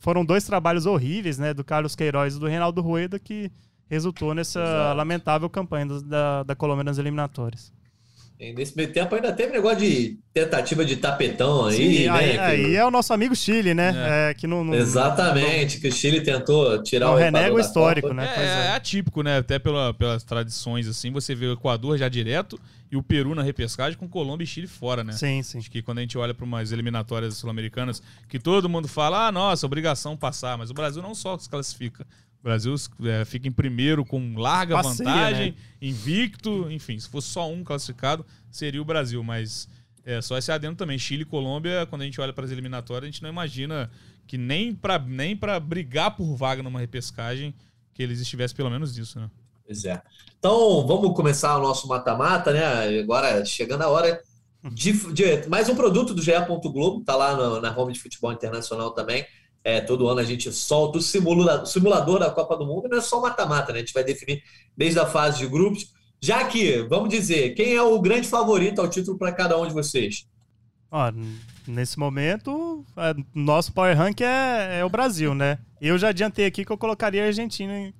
foram 0.06 0.24
dois 0.24 0.44
trabalhos 0.44 0.86
horríveis, 0.86 1.36
né, 1.36 1.52
do 1.52 1.64
Carlos 1.64 1.96
Queiroz 1.96 2.36
e 2.36 2.38
do 2.38 2.46
Reinaldo 2.46 2.80
Rueda 2.80 3.18
que 3.18 3.50
resultou 3.90 4.36
nessa 4.36 4.60
Exato. 4.60 4.96
lamentável 4.96 5.50
campanha 5.50 5.86
da, 6.00 6.44
da 6.44 6.54
Colômbia 6.54 6.84
nas 6.84 6.96
eliminatórias. 6.96 7.72
Nesse 8.38 8.76
meio 8.76 8.92
tempo 8.92 9.14
ainda 9.14 9.32
teve 9.32 9.52
negócio 9.52 9.78
de 9.78 10.18
tentativa 10.32 10.84
de 10.84 10.96
tapetão 10.96 11.64
aí, 11.66 11.76
Sim, 11.76 12.04
né? 12.04 12.10
aí, 12.10 12.38
aí 12.38 12.76
é 12.76 12.84
o 12.84 12.90
nosso 12.90 13.12
amigo 13.14 13.34
Chile, 13.34 13.72
né, 13.72 13.94
é, 14.30 14.34
que 14.34 14.46
não, 14.46 14.62
não- 14.62 14.74
Exatamente, 14.74 15.80
que 15.80 15.88
o 15.88 15.92
Chile 15.92 16.20
tentou 16.20 16.82
tirar 16.82 17.06
não 17.06 17.14
o 17.14 17.16
renega 17.16 17.38
Equador 17.46 17.54
o 17.58 17.62
da 17.62 17.66
histórico, 17.66 18.08
Copa. 18.08 18.20
né? 18.20 18.30
É, 18.30 18.34
Pois 18.34 18.48
é 18.48 18.68
atípico, 18.72 19.22
né? 19.22 19.38
Até 19.38 19.58
pela- 19.58 19.94
pelas 19.94 20.22
tradições, 20.22 20.86
assim, 20.86 21.10
você 21.10 21.34
vê 21.34 21.46
o 21.46 21.52
Equador 21.54 21.96
já 21.96 22.08
direto 22.08 22.60
e 22.92 22.96
o 22.96 23.02
Peru 23.02 23.34
na 23.34 23.42
repescagem 23.42 23.98
com 23.98 24.06
Colômbia 24.08 24.44
e 24.44 24.46
Chile 24.46 24.66
fora, 24.66 25.02
né? 25.02 25.12
Sim, 25.12 25.42
sim. 25.42 25.58
Acho 25.58 25.70
que 25.70 25.80
quando 25.80 25.98
a 25.98 26.00
gente 26.02 26.18
olha 26.18 26.34
para 26.34 26.44
umas 26.44 26.72
eliminatórias 26.72 27.36
sul-americanas, 27.36 28.02
que 28.28 28.38
todo 28.38 28.68
mundo 28.68 28.86
fala, 28.86 29.28
ah, 29.28 29.32
nossa, 29.32 29.64
obrigação 29.64 30.16
passar, 30.16 30.58
mas 30.58 30.70
o 30.70 30.74
Brasil 30.74 31.00
não 31.00 31.14
só 31.14 31.38
se 31.38 31.48
classifica. 31.48 32.06
O 32.46 32.48
Brasil 32.48 32.72
é, 33.04 33.24
fica 33.24 33.48
em 33.48 33.50
primeiro 33.50 34.04
com 34.04 34.36
larga 34.38 34.76
Passeia, 34.76 35.10
vantagem, 35.10 35.50
né? 35.50 35.56
invicto, 35.82 36.70
enfim, 36.70 36.96
se 36.96 37.08
fosse 37.08 37.26
só 37.26 37.50
um 37.50 37.64
classificado, 37.64 38.24
seria 38.52 38.80
o 38.80 38.84
Brasil, 38.84 39.20
mas 39.24 39.68
é 40.04 40.22
só 40.22 40.38
esse 40.38 40.52
adendo 40.52 40.76
também. 40.76 40.96
Chile 40.96 41.22
e 41.22 41.24
Colômbia, 41.24 41.84
quando 41.86 42.02
a 42.02 42.04
gente 42.04 42.20
olha 42.20 42.32
para 42.32 42.44
as 42.44 42.52
eliminatórias, 42.52 43.08
a 43.08 43.10
gente 43.10 43.20
não 43.20 43.30
imagina 43.30 43.90
que 44.28 44.38
nem 44.38 44.72
para 44.72 44.96
nem 44.96 45.36
pra 45.36 45.58
brigar 45.58 46.14
por 46.14 46.36
vaga 46.36 46.62
numa 46.62 46.78
repescagem 46.78 47.52
que 47.92 48.00
eles 48.00 48.20
estivessem 48.20 48.56
pelo 48.56 48.70
menos 48.70 48.96
nisso, 48.96 49.18
né? 49.18 49.28
Pois 49.66 49.84
é. 49.84 50.00
Então, 50.38 50.86
vamos 50.86 51.16
começar 51.16 51.58
o 51.58 51.60
nosso 51.60 51.88
mata-mata, 51.88 52.52
né? 52.52 53.00
Agora, 53.00 53.44
chegando 53.44 53.82
a 53.82 53.88
hora 53.88 54.20
de, 54.72 54.92
de- 55.12 55.48
mais 55.48 55.68
um 55.68 55.74
produto 55.74 56.14
do 56.14 56.22
GE. 56.22 56.30
Globo, 56.62 57.02
tá 57.04 57.16
lá 57.16 57.34
no- 57.34 57.60
na 57.60 57.76
home 57.76 57.92
de 57.92 57.98
futebol 57.98 58.32
internacional 58.32 58.92
também. 58.92 59.26
É, 59.66 59.80
todo 59.80 60.06
ano 60.06 60.20
a 60.20 60.24
gente 60.24 60.52
solta 60.52 60.98
o 60.98 61.02
simula- 61.02 61.66
simulador 61.66 62.20
da 62.20 62.30
Copa 62.30 62.56
do 62.56 62.64
Mundo, 62.64 62.88
não 62.88 62.98
é 62.98 63.00
só 63.00 63.20
mata-mata, 63.20 63.72
né? 63.72 63.78
A 63.78 63.82
gente 63.82 63.92
vai 63.92 64.04
definir 64.04 64.40
desde 64.76 65.00
a 65.00 65.04
fase 65.04 65.38
de 65.38 65.48
grupos. 65.48 65.92
Já 66.22 66.44
que, 66.44 66.82
vamos 66.82 67.08
dizer, 67.08 67.52
quem 67.56 67.74
é 67.74 67.82
o 67.82 68.00
grande 68.00 68.28
favorito 68.28 68.80
ao 68.80 68.88
título 68.88 69.18
para 69.18 69.32
cada 69.32 69.58
um 69.58 69.66
de 69.66 69.74
vocês? 69.74 70.24
Ó, 70.88 71.12
nesse 71.66 71.98
momento, 71.98 72.84
nosso 73.34 73.72
power 73.72 73.96
rank 73.98 74.20
é, 74.20 74.78
é 74.78 74.84
o 74.84 74.88
Brasil, 74.88 75.34
né? 75.34 75.58
Eu 75.80 75.98
já 75.98 76.10
adiantei 76.10 76.46
aqui 76.46 76.64
que 76.64 76.70
eu 76.70 76.78
colocaria 76.78 77.24
a 77.24 77.26
Argentina 77.26 77.92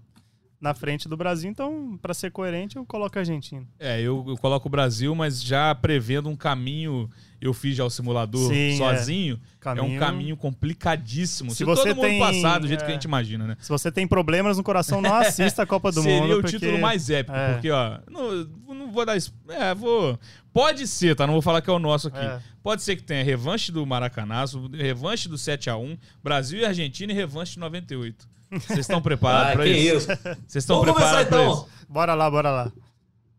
na 0.61 0.73
frente 0.73 1.07
do 1.09 1.17
Brasil, 1.17 1.51
então, 1.51 1.99
pra 2.01 2.15
ser 2.15 2.31
coerente, 2.31 2.77
eu 2.77 2.85
coloco 2.85 3.19
a 3.19 3.21
Argentina. 3.21 3.67
É, 3.79 4.01
eu, 4.01 4.25
eu 4.27 4.37
coloco 4.39 4.69
o 4.69 4.71
Brasil, 4.71 5.15
mas 5.15 5.43
já 5.43 5.75
prevendo 5.75 6.29
um 6.31 6.35
caminho, 6.37 7.11
eu 7.41 7.53
fiz 7.53 7.77
já 7.77 7.85
o 7.85 7.91
simulador 7.91 8.51
Sim, 8.51 8.73
é. 8.73 8.77
sozinho. 8.77 9.35
É. 9.35 9.39
um 9.71 9.75
Caminho- 9.75 10.01
caminho 10.01 10.37
complicadíssimo. 10.37 11.51
Se, 11.51 11.59
Se 11.59 11.65
todo 11.65 11.85
mundo 11.89 12.01
tem- 12.01 12.19
passar 12.21 12.59
do 12.61 12.69
jeito 12.69 12.81
que 12.81 12.87
a 12.87 12.91
é. 12.91 12.93
gente 12.95 13.05
imagina, 13.05 13.47
né? 13.47 13.57
Se 13.61 13.69
você 13.69 13.91
tem 13.93 14.07
problemas 14.07 14.57
no 14.57 14.63
coração, 14.63 15.01
não 15.03 15.13
assista 15.17 15.63
a 15.63 15.67
Copa 15.67 15.91
do 15.93 16.03
Seria 16.03 16.21
Mundo. 16.23 16.39
o 16.39 16.41
porque- 16.43 16.59
título 16.59 16.79
mais 16.81 17.11
épico, 17.11 17.37
é. 17.37 17.53
porque, 17.53 17.71
ó, 17.71 17.99
não, 18.11 18.45
não 18.75 18.93
vou 18.93 19.05
dar. 19.05 19.17
É, 19.49 19.75
vou. 19.75 20.19
Pode 20.53 20.87
ser, 20.87 21.15
tá? 21.17 21.27
Não 21.27 21.35
vou 21.35 21.43
falar 21.43 21.61
que 21.61 21.69
é 21.69 21.73
o 21.73 21.79
nosso 21.79 22.09
aqui. 22.09 22.19
É. 22.19 22.41
Pode 22.63 22.83
ser 22.83 22.97
que 22.97 23.03
tenha 23.03 23.23
revanche 23.23 23.71
do 23.71 23.85
Maracanazo, 23.85 24.71
revanche 24.73 25.29
do 25.29 25.37
7x1, 25.37 25.99
Brasil 26.25 26.61
e 26.61 26.65
Argentina 26.65 27.13
e 27.13 27.15
revanche 27.15 27.55
de 27.55 27.59
98. 27.61 28.27
Vocês 28.51 28.79
estão 28.81 29.03
preparados 29.03 29.61
Ah, 29.61 29.65
que 29.65 29.71
isso? 29.71 30.11
isso. 30.13 30.23
Vocês 30.47 30.65
estão 30.65 30.81
Vamos 30.81 30.95
começar 30.95 31.25
preparados 31.27 31.27
então. 31.29 31.53
isso? 31.53 31.87
Bora 31.89 32.15
lá, 32.15 32.31
bora 32.31 32.51
lá. 32.51 32.73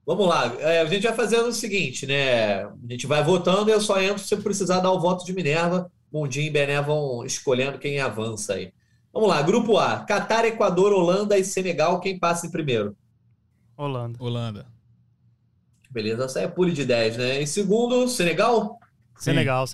Vamos 0.06 0.28
lá, 0.28 0.54
é, 0.60 0.80
a 0.82 0.86
gente 0.86 1.04
vai 1.04 1.14
fazendo 1.14 1.48
o 1.48 1.54
seguinte, 1.54 2.06
né? 2.08 2.64
A 2.64 2.72
gente 2.90 3.06
vai 3.06 3.22
votando 3.24 3.70
e 3.70 3.74
eu 3.74 3.82
só 3.82 4.02
entro 4.02 4.24
se 4.24 4.34
eu 4.34 4.42
precisar 4.42 4.80
dar 4.80 4.92
o 4.92 5.00
voto 5.00 5.26
de 5.26 5.34
Minerva. 5.34 5.92
Mundinho 6.12 6.46
e 6.48 6.50
Bené 6.50 6.82
vão 6.82 7.26
escolhendo 7.26 7.78
quem 7.78 8.00
avança 8.00 8.54
aí. 8.54 8.72
Vamos 9.12 9.28
lá, 9.28 9.42
grupo 9.42 9.78
A: 9.78 10.00
Catar, 10.06 10.46
Equador, 10.46 10.94
Holanda 10.94 11.38
e 11.38 11.44
Senegal. 11.44 12.00
Quem 12.00 12.18
passa 12.18 12.48
em 12.48 12.52
primeiro? 12.52 12.96
Holanda. 13.76 14.18
Holanda. 14.22 14.66
Beleza, 15.92 16.26
essa 16.26 16.40
é 16.42 16.48
pule 16.48 16.72
de 16.72 16.86
10, 16.86 17.18
né? 17.18 17.42
Em 17.42 17.46
segundo, 17.46 18.08
Senegal. 18.08 18.80
Sim. 19.18 19.32
Senegal, 19.32 19.68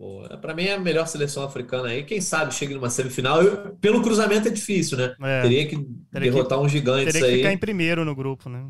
Pô, 0.00 0.22
Pra 0.40 0.54
mim 0.54 0.64
é 0.64 0.72
a 0.76 0.80
melhor 0.80 1.06
seleção 1.06 1.42
africana 1.44 1.88
aí. 1.88 2.02
Quem 2.04 2.22
sabe 2.22 2.54
chegue 2.54 2.72
numa 2.72 2.88
semifinal. 2.88 3.42
Eu- 3.42 3.76
pelo 3.82 4.00
cruzamento 4.00 4.48
é 4.48 4.50
difícil, 4.50 4.96
né? 4.96 5.14
É, 5.22 5.42
Teria 5.42 5.66
que 5.66 5.76
Teria 5.76 5.90
que- 6.12 6.20
derrotar 6.20 6.58
uns 6.58 6.72
gigantes 6.72 7.12
teria 7.12 7.28
que 7.28 7.34
aí. 7.34 7.40
ficar 7.40 7.52
em 7.52 7.58
primeiro 7.58 8.02
no 8.02 8.14
grupo, 8.14 8.48
né? 8.48 8.64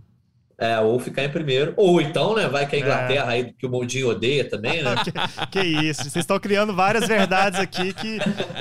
É, 0.58 0.80
ou 0.80 0.98
ficar 0.98 1.22
em 1.24 1.30
primeiro. 1.30 1.72
Ou 1.76 2.00
então, 2.00 2.34
né? 2.34 2.48
Vai 2.48 2.66
que 2.66 2.74
a 2.74 2.78
É. 2.80 2.82
Inglaterra 2.82 3.30
aí, 3.30 3.52
que 3.56 3.64
o 3.64 3.70
Mundinho 3.70 4.08
odeia 4.08 4.44
também, 4.50 4.82
né? 4.82 4.90
Que 5.52 5.60
isso, 5.60 6.02
vocês 6.02 6.16
estão 6.16 6.38
criando 6.40 6.74
várias 6.74 7.06
verdades 7.06 7.60
aqui, 7.60 7.92
que 7.94 8.18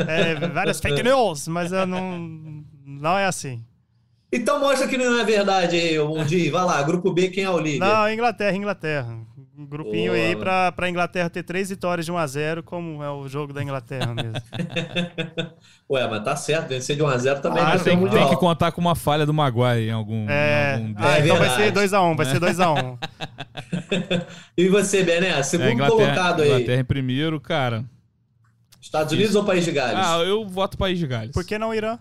é, 0.07 0.36
várias 0.49 0.80
fake 0.80 1.01
news, 1.01 1.47
mas 1.47 1.72
não, 1.72 2.63
não 2.86 3.17
é 3.17 3.26
assim. 3.26 3.65
Então 4.32 4.59
mostra 4.59 4.88
que 4.88 4.95
não 4.95 5.20
é 5.20 5.24
verdade 5.26 5.76
aí, 5.76 5.97
ô 5.97 6.07
Mundinho. 6.07 6.51
Vai 6.51 6.63
lá, 6.63 6.84
grupo 6.84 7.11
B, 7.11 7.30
quem 7.30 7.45
é 7.45 7.49
o 7.49 7.57
líder? 7.59 7.80
Não, 7.80 8.13
Inglaterra, 8.13 8.55
Inglaterra. 8.55 9.17
Um 9.60 9.66
grupinho 9.66 10.14
Boa. 10.14 10.24
aí 10.26 10.36
pra, 10.38 10.72
pra 10.72 10.89
Inglaterra 10.89 11.30
ter 11.30 11.43
três 11.43 11.70
vitórias 11.70 12.05
de 12.05 12.14
1x0, 12.14 12.64
como 12.64 13.03
é 13.03 13.12
o 13.12 13.28
jogo 13.28 13.51
da 13.51 13.62
Inglaterra 13.62 14.14
mesmo. 14.16 14.32
Ué, 15.91 16.07
mas 16.07 16.24
tá 16.24 16.34
certo, 16.38 16.70
vencer 16.70 16.95
de 16.95 17.03
1x0 17.03 17.41
também 17.41 17.62
Ah, 17.62 17.78
tem, 17.78 17.97
tem 18.10 18.30
que 18.30 18.38
contar 18.38 18.72
com 18.72 18.80
uma 18.80 18.95
falha 18.95 19.26
do 19.26 19.34
Maguire 19.34 19.89
em 19.89 19.91
algum. 19.91 20.30
É, 20.30 20.78
em 20.80 20.88
algum 20.88 20.93
ah, 20.97 21.18
É 21.18 21.26
então 21.26 21.36
vai 21.36 21.49
verdade. 21.49 21.89
ser 21.89 21.97
2x1, 21.97 22.16
vai 22.16 22.26
ser 22.26 22.39
2x1. 22.39 22.97
E 24.55 24.70
você, 24.70 25.03
Bené? 25.03 25.28
É, 25.39 25.43
Segundo 25.43 25.72
Inglaterra, 25.72 25.97
colocado 25.97 26.41
aí. 26.41 26.49
Inglaterra 26.51 26.80
em 26.80 26.86
primeiro, 26.86 27.41
cara. 27.41 27.84
Estados 28.82 29.12
Unidos 29.12 29.36
ou 29.36 29.43
País 29.43 29.66
de 29.66 29.72
Gales? 29.74 29.99
Ah, 30.07 30.20
eu 30.20 30.47
voto 30.47 30.78
País 30.78 30.97
de 30.97 31.05
Gales. 31.05 31.34
Por 31.34 31.43
que 31.43 31.57
não 31.60 31.74
Irã? 31.76 31.99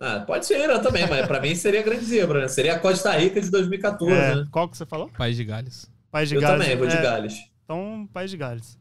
Ah, 0.00 0.20
pode 0.26 0.46
ser 0.46 0.60
Irã 0.62 0.78
também, 0.78 1.06
mas 1.06 1.26
pra 1.26 1.42
mim 1.42 1.54
seria 1.54 1.82
grande 1.82 2.06
zebra, 2.06 2.40
né? 2.40 2.48
Seria 2.48 2.74
a 2.74 2.78
Costa 2.78 3.12
Rica 3.12 3.38
de 3.38 3.50
2014, 3.50 4.14
É, 4.14 4.34
né? 4.36 4.46
qual 4.50 4.66
que 4.66 4.78
você 4.78 4.86
falou? 4.86 5.10
País 5.18 5.36
de 5.36 5.44
Gales. 5.44 5.94
País 6.16 6.28
de 6.30 6.34
Eu 6.36 6.40
Gales. 6.40 6.62
também 6.62 6.76
vou 6.78 6.86
de 6.86 6.96
é, 6.96 7.02
Gales. 7.02 7.34
Então, 7.64 8.08
País 8.12 8.30
de 8.30 8.36
Gales. 8.38 8.78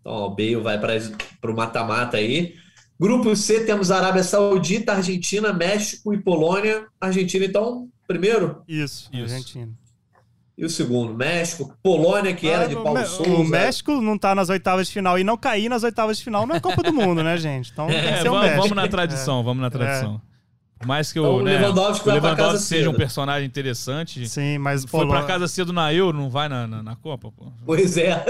Então, 0.00 0.12
ó, 0.12 0.26
o 0.26 0.30
Bale 0.30 0.56
vai 0.56 0.78
para 0.78 1.50
o 1.50 1.56
mata-mata 1.56 2.16
aí. 2.16 2.54
Grupo 3.00 3.34
C 3.34 3.64
temos 3.64 3.90
Arábia 3.90 4.22
Saudita, 4.22 4.92
Argentina, 4.92 5.52
México 5.52 6.14
e 6.14 6.18
Polônia. 6.22 6.86
Argentina, 7.00 7.44
então, 7.44 7.88
primeiro. 8.06 8.62
Isso, 8.68 9.10
Isso. 9.12 9.22
Argentina. 9.34 9.72
E 10.56 10.64
o 10.64 10.70
segundo, 10.70 11.12
México, 11.12 11.76
Polônia, 11.82 12.32
que 12.32 12.46
era 12.48 12.68
de 12.68 12.76
Ah, 12.76 12.78
o 12.78 12.84
Paulo 12.84 13.00
Me- 13.00 13.06
Souza. 13.06 13.30
O 13.32 13.44
México 13.44 14.00
não 14.00 14.16
tá 14.16 14.32
nas 14.36 14.48
oitavas 14.48 14.86
de 14.86 14.92
final 14.92 15.18
e 15.18 15.24
não 15.24 15.36
cair 15.36 15.68
nas 15.68 15.82
oitavas 15.82 16.18
de 16.18 16.22
final 16.22 16.46
não 16.46 16.54
é 16.54 16.60
Copa 16.60 16.80
do 16.84 16.92
Mundo, 16.92 17.24
né, 17.24 17.36
gente? 17.36 17.72
Então 17.72 17.88
tem 17.88 18.00
que 18.00 18.06
É, 18.06 18.20
o 18.20 18.24
vamos, 18.26 18.40
México. 18.42 18.62
vamos 18.62 18.76
na 18.76 18.86
tradição, 18.88 19.42
vamos 19.42 19.60
na 19.62 19.70
tradição. 19.70 20.22
Por 20.84 20.88
mais 20.88 21.10
que 21.10 21.18
Então, 21.18 21.36
o, 21.36 21.38
o 21.38 21.42
né, 21.42 21.56
Lewandowski 21.56 22.06
o 22.06 22.12
Lewandowski 22.12 22.58
seja 22.62 22.90
um 22.90 22.94
personagem 22.94 23.46
interessante. 23.46 24.28
Sim, 24.28 24.58
mas 24.58 24.82
Foi 24.84 25.00
Polônia- 25.00 25.22
pra 25.24 25.26
casa 25.26 25.48
cedo 25.48 25.72
na 25.72 25.90
Euro, 25.94 26.18
não 26.18 26.28
vai 26.28 26.46
na, 26.46 26.66
na, 26.66 26.82
na 26.82 26.94
Copa, 26.94 27.32
pô. 27.32 27.50
Pois 27.64 27.96
é. 27.96 28.22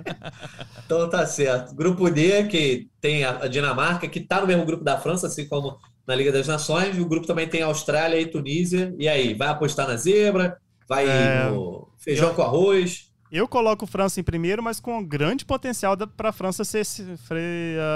então 0.86 1.08
tá 1.10 1.26
certo. 1.26 1.74
Grupo 1.74 2.08
D, 2.10 2.44
que 2.44 2.88
tem 2.98 3.24
a 3.24 3.42
a 3.42 3.46
Dinamarca, 3.46 4.08
que 4.08 4.20
tá 4.20 4.40
no 4.40 4.46
mesmo 4.46 4.64
grupo 4.64 4.82
da 4.82 4.98
França, 4.98 5.26
assim 5.26 5.46
como 5.46 5.76
na 6.06 6.14
Liga 6.14 6.32
das 6.32 6.46
Nações. 6.48 6.98
O 6.98 7.04
grupo 7.06 7.26
também 7.26 7.46
tem 7.46 7.60
a 7.62 7.66
Austrália 7.66 8.18
e 8.18 8.26
Tunísia. 8.26 8.94
E 8.98 9.06
aí, 9.06 9.34
vai 9.34 9.48
apostar 9.48 9.86
na 9.86 9.96
zebra? 9.96 10.56
Vai 10.88 11.06
É, 11.06 11.50
no 11.50 11.88
feijão 11.98 12.32
com 12.34 12.40
arroz? 12.42 13.10
Eu 13.30 13.46
coloco 13.46 13.86
França 13.86 14.18
em 14.18 14.22
primeiro, 14.22 14.62
mas 14.62 14.80
com 14.80 15.02
grande 15.04 15.44
potencial 15.44 15.94
da- 15.94 16.06
pra 16.06 16.32
França 16.32 16.64
ser 16.64 16.84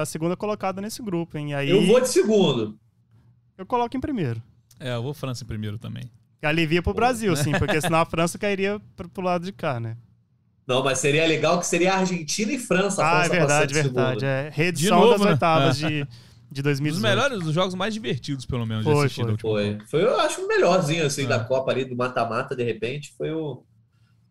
a 0.00 0.04
segunda 0.04 0.36
colocada 0.36 0.80
nesse 0.82 1.02
grupo, 1.02 1.36
hein? 1.38 1.50
E 1.50 1.54
aí 1.54 1.70
Eu 1.70 1.86
vou 1.86 2.00
de 2.00 2.08
segundo. 2.08 2.78
Eu 3.58 3.66
coloco 3.66 3.96
em 3.96 4.00
primeiro. 4.00 4.42
É, 4.78 4.94
eu 4.94 5.02
vou 5.02 5.14
França 5.14 5.44
em 5.44 5.46
primeiro 5.46 5.78
também. 5.78 6.04
Alivia 6.42 6.82
pro 6.82 6.94
Brasil, 6.94 7.34
sim, 7.36 7.52
porque 7.58 7.80
senão 7.80 7.98
a 8.00 8.04
França 8.04 8.38
cairia 8.38 8.80
pro, 8.94 9.08
pro 9.08 9.22
lado 9.24 9.44
de 9.44 9.52
cá, 9.52 9.80
né? 9.80 9.96
Não, 10.66 10.82
mas 10.82 10.98
seria 10.98 11.26
legal 11.26 11.58
que 11.60 11.66
seria 11.66 11.94
Argentina 11.94 12.52
e 12.52 12.58
França. 12.58 13.02
Ah, 13.04 13.20
é 13.20 13.24
França 13.24 13.30
verdade, 13.30 13.74
passando 13.74 13.78
em 13.78 13.82
verdade. 13.94 14.20
segundo. 14.20 14.24
É 14.24 14.50
reedição 14.52 14.98
novo, 15.00 15.12
das 15.12 15.20
né? 15.22 15.30
oitavas 15.30 15.82
É. 15.82 15.88
de, 15.88 16.08
de 16.50 16.60
Um 16.60 16.64
2018. 16.64 16.92
dos 16.92 17.00
melhores, 17.02 17.44
dos 17.44 17.54
jogos 17.54 17.74
mais 17.74 17.94
divertidos, 17.94 18.44
pelo 18.46 18.66
menos, 18.66 18.84
de 18.84 18.90
Foi, 18.92 19.06
assistir 19.06 19.24
foi, 19.24 19.36
Foi. 19.38 19.78
Foi, 19.88 20.02
eu 20.04 20.20
acho, 20.20 20.42
o 20.44 20.48
melhorzinho 20.48 21.06
assim, 21.06 21.24
É. 21.24 21.26
da 21.28 21.40
Copa 21.40 21.70
ali, 21.70 21.84
do 21.84 21.96
mata-mata, 21.96 22.54
de 22.56 22.64
repente, 22.64 23.14
foi 23.16 23.30
o, 23.32 23.62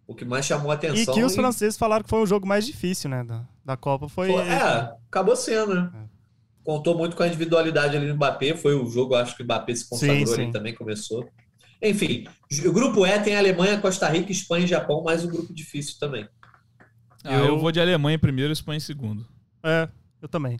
o 0.05 0.13
que 0.13 0.23
mais 0.25 0.45
chamou 0.45 0.71
a 0.71 0.75
E 0.75 0.77
atenção. 0.77 1.13
que 1.13 1.23
os 1.23 1.33
franceses 1.35 1.77
falaram 1.77 2.03
que 2.03 2.09
foi 2.09 2.19
o 2.21 2.25
jogo 2.25 2.45
mais 2.47 2.65
difícil, 2.65 3.09
né? 3.09 3.23
Da, 3.23 3.43
da 3.63 3.77
Copa. 3.77 4.07
Foi. 4.09 4.27
Foi- 4.31 4.41
é, 4.41 4.91
acabou 5.09 5.35
sendo, 5.37 5.73
né? 5.75 5.89
É. 5.93 6.14
Contou 6.65 6.97
muito 6.97 7.15
com 7.15 7.23
a 7.23 7.27
individualidade 7.27 7.95
ali 7.95 8.07
no 8.07 8.15
Mbappé. 8.15 8.57
Foi 8.57 8.73
o 8.73 8.89
jogo, 8.89 9.15
acho 9.15 9.37
que 9.37 9.43
o 9.43 9.45
Mbappé 9.45 9.75
se 9.75 9.87
consagrou 9.87 10.25
Sim, 10.25 10.33
ali 10.33 10.45
sim. 10.47 10.51
também, 10.51 10.73
começou. 10.73 11.29
Enfim, 11.81 12.25
o 12.65 12.73
grupo 12.73 13.05
E 13.05 13.19
tem 13.19 13.35
Alemanha, 13.37 13.79
Costa 13.79 14.09
Rica, 14.09 14.31
Espanha 14.31 14.65
e 14.65 14.67
Japão, 14.67 15.03
mais 15.03 15.23
um 15.23 15.29
grupo 15.29 15.53
difícil 15.53 15.97
também. 15.99 16.27
Ah, 17.23 17.35
eu... 17.35 17.45
Eu- 17.45 17.59
vou 17.59 17.71
de 17.71 17.79
Alemanha 17.79 18.15
em 18.15 18.19
primeiro 18.19 18.51
e 18.51 18.53
Espanha 18.53 18.77
em 18.77 18.81
segundo. 18.81 19.25
É, 19.63 19.87
eu 20.21 20.27
também. 20.27 20.59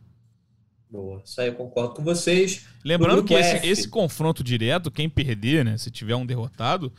Boa, 0.90 1.22
isso 1.26 1.42
aí 1.42 1.48
eu 1.48 1.56
concordo 1.56 1.96
com 1.96 2.04
vocês. 2.04 2.68
Lembrando 2.84 3.24
que 3.24 3.34
esse, 3.34 3.66
esse 3.68 3.88
confronto 3.90 4.44
direto, 4.44 4.92
quem 4.92 5.10
perder, 5.10 5.66
né, 5.66 5.78
se 5.78 5.90
tiver 5.90 6.16
um 6.16 6.26
derrotado, 6.26 6.94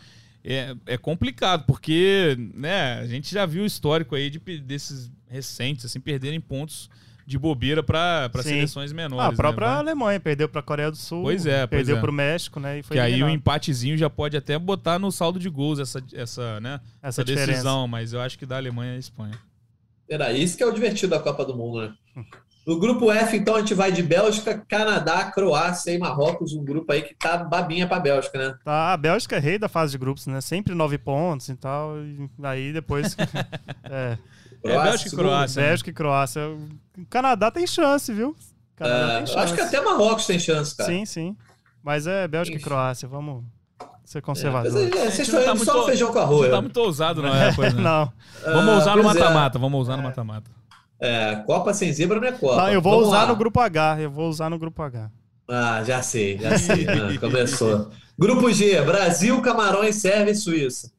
é, 0.44 0.74
é 0.86 0.98
complicado, 0.98 1.64
porque 1.64 2.36
né, 2.54 2.94
a 2.94 3.06
gente 3.06 3.32
já 3.32 3.46
viu 3.46 3.62
o 3.62 3.66
histórico 3.66 4.14
aí 4.14 4.28
de, 4.30 4.38
desses 4.60 5.10
recentes, 5.28 5.84
assim, 5.84 6.00
perderem 6.00 6.40
pontos 6.40 6.90
de 7.26 7.36
bobeira 7.38 7.82
para 7.82 8.30
seleções 8.42 8.92
menores. 8.92 9.24
Ah, 9.24 9.28
a 9.28 9.32
própria 9.32 9.66
né? 9.68 9.78
Alemanha 9.78 10.20
perdeu 10.20 10.48
pra 10.48 10.62
Coreia 10.62 10.90
do 10.90 10.96
Sul. 10.96 11.22
Pois 11.24 11.44
é, 11.44 11.66
pois 11.66 11.70
Perdeu 11.80 11.96
é. 11.96 12.00
pro 12.00 12.12
México, 12.12 12.60
né? 12.60 12.78
E 12.78 12.82
foi 12.84 12.96
Que 12.96 13.00
aí 13.00 13.12
o 13.12 13.14
eliminado. 13.14 13.34
empatezinho 13.34 13.98
já 13.98 14.08
pode 14.08 14.36
até 14.36 14.56
botar 14.58 14.98
no 14.98 15.10
saldo 15.10 15.38
de 15.40 15.48
gols 15.48 15.78
essa, 15.80 16.00
essa, 16.14 16.60
né, 16.60 16.80
essa 17.02 17.20
essa 17.20 17.24
diferença. 17.24 17.50
decisão, 17.50 17.88
mas 17.88 18.12
eu 18.12 18.20
acho 18.20 18.38
que 18.38 18.46
da 18.46 18.56
Alemanha 18.56 18.94
e 18.94 19.00
Espanha. 19.00 19.34
Era 20.08 20.32
isso 20.32 20.56
que 20.56 20.62
é 20.62 20.66
o 20.66 20.72
divertido 20.72 21.10
da 21.10 21.18
Copa 21.20 21.44
do 21.44 21.56
Mundo, 21.56 21.80
né? 21.80 21.92
No 22.64 22.78
grupo 22.78 23.10
F, 23.12 23.36
então, 23.36 23.54
a 23.56 23.60
gente 23.60 23.74
vai 23.74 23.90
de 23.92 24.02
Bélgica, 24.02 24.64
Canadá, 24.68 25.24
Croácia 25.30 25.92
e 25.92 25.98
Marrocos, 25.98 26.52
um 26.52 26.64
grupo 26.64 26.92
aí 26.92 27.02
que 27.02 27.14
tá 27.14 27.36
babinha 27.38 27.86
pra 27.88 27.98
Bélgica, 28.00 28.38
né? 28.38 28.54
Tá, 28.64 28.92
a 28.92 28.96
Bélgica 28.96 29.36
é 29.36 29.38
rei 29.40 29.58
da 29.58 29.68
fase 29.68 29.92
de 29.92 29.98
grupos, 29.98 30.26
né? 30.26 30.40
Sempre 30.40 30.74
nove 30.74 30.96
pontos 30.98 31.48
e 31.48 31.54
tal. 31.56 31.96
E 31.98 32.28
aí 32.42 32.72
depois. 32.72 33.16
é, 33.84 34.18
É, 34.64 34.82
Bélgica 34.82 35.10
e. 35.10 35.16
Croácia. 35.16 35.62
né? 35.62 35.68
Bélgica 35.68 35.90
e 35.90 35.92
Croácia. 35.92 36.42
O 36.98 37.06
Canadá 37.06 37.50
tem 37.50 37.66
chance, 37.66 38.12
viu? 38.12 38.34
É, 38.80 39.16
tem 39.18 39.26
chance. 39.26 39.38
acho 39.38 39.54
que 39.54 39.60
até 39.60 39.80
Marrocos 39.80 40.26
tem 40.26 40.38
chance, 40.38 40.76
cara. 40.76 40.90
Sim, 40.90 41.04
sim. 41.04 41.36
Mas 41.82 42.06
é 42.06 42.26
Bélgica 42.26 42.56
e 42.56 42.60
Enfim. 42.60 42.64
Croácia, 42.68 43.08
vamos 43.08 43.44
ser 44.04 44.18
É, 44.18 44.20
conservador. 44.20 44.72
é, 44.82 44.86
A 44.86 44.90
vocês 45.10 45.18
estão 45.20 45.40
não 45.40 45.46
tá 45.46 45.52
indo 45.54 45.64
só 45.64 45.72
muito- 45.72 45.80
no 45.82 45.86
feijão 45.88 46.08
com 46.08 46.14
Não 46.14 46.22
arroz. 46.22 46.50
tá 46.50 46.60
muito 46.62 46.76
ousado, 46.78 47.22
não 47.22 47.34
é? 47.34 47.50
Né? 47.50 47.70
Não. 47.76 48.12
Vamos 48.44 48.68
Ah, 48.74 48.78
usar 48.78 48.94
no 48.96 49.02
é. 49.02 49.04
mata-mata, 49.04 49.58
vamos 49.58 49.80
usar 49.80 49.96
no 49.96 50.02
mata-mata. 50.02 50.50
É, 50.98 51.36
Copa 51.46 51.74
sem 51.74 51.92
zebra 51.92 52.18
não 52.20 52.26
é 52.28 52.32
Copa. 52.32 52.56
Não, 52.56 52.68
eu 52.72 52.80
vou 52.80 52.92
Vamos 52.92 53.08
usar 53.08 53.22
lá. 53.22 53.26
no 53.28 53.36
grupo 53.36 53.60
H. 53.60 54.00
Eu 54.00 54.10
vou 54.10 54.28
usar 54.30 54.48
no 54.48 54.58
grupo 54.58 54.82
H. 54.82 55.10
Ah, 55.48 55.84
já 55.84 56.02
sei, 56.02 56.38
já 56.38 56.56
sei. 56.58 56.86
Ah, 56.88 57.16
começou. 57.20 57.90
Grupo 58.18 58.50
G, 58.52 58.80
Brasil, 58.82 59.40
Camarões, 59.42 59.96
Sérvia 59.96 60.32
e 60.32 60.34
Suíça. 60.34 60.90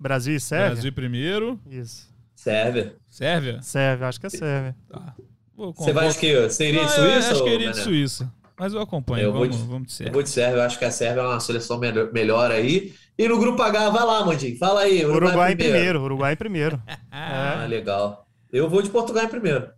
Brasil 0.00 0.34
e 0.36 0.40
Sérvia? 0.40 0.70
Brasil 0.72 0.92
primeiro. 0.92 1.60
Isso. 1.70 2.08
Sérvia. 2.34 2.96
Sérvia? 3.16 3.62
Sérvia, 3.62 4.08
acho 4.08 4.20
que 4.20 4.26
é 4.26 4.30
Sérvia. 4.30 4.76
Tá. 4.88 5.14
Vou 5.56 5.72
Você 5.72 5.92
vai 5.92 6.08
de 6.08 6.18
que? 6.18 6.40
Você 6.42 6.68
iria 6.68 6.80
de 6.84 6.86
Não, 6.86 6.92
Suíça? 6.94 7.08
eu 7.10 7.18
acho 7.18 7.34
ou, 7.38 7.44
que 7.44 7.48
eu 7.50 7.54
iria 7.54 7.70
de? 7.72 7.78
Suíça. 7.80 8.32
Mas 8.58 8.74
eu 8.74 8.80
acompanho. 8.80 9.22
Eu 9.24 9.32
vou 9.32 9.40
vamos, 9.42 9.56
de- 9.56 9.62
vamos 9.64 9.86
de 9.88 9.92
Eu 9.92 9.96
Sérvia. 9.96 10.12
vou 10.12 10.22
de 10.22 10.28
Sérvia, 10.30 10.56
eu 10.58 10.62
acho 10.62 10.78
que 10.78 10.84
a 10.84 10.90
Sérvia 10.90 11.20
é 11.22 11.26
uma 11.26 11.40
seleção 11.40 11.78
melhor, 11.78 12.12
melhor 12.12 12.50
aí. 12.50 12.92
E 13.18 13.26
no 13.28 13.38
grupo 13.38 13.62
H, 13.62 13.88
vai 13.90 14.04
lá, 14.04 14.24
Mandinho. 14.24 14.58
Fala 14.58 14.80
aí. 14.82 15.02
Uruguai, 15.04 15.28
Uruguai 15.28 15.52
em 15.52 15.56
primeiro. 15.56 16.02
Uruguai 16.02 16.32
em 16.34 16.36
primeiro. 16.36 16.82
Ah, 17.10 17.62
É. 17.64 17.66
legal. 17.66 18.26
Eu 18.52 18.68
vou 18.68 18.82
de 18.82 18.90
Portugal 18.90 19.24
em 19.24 19.28
primeiro. 19.28 19.68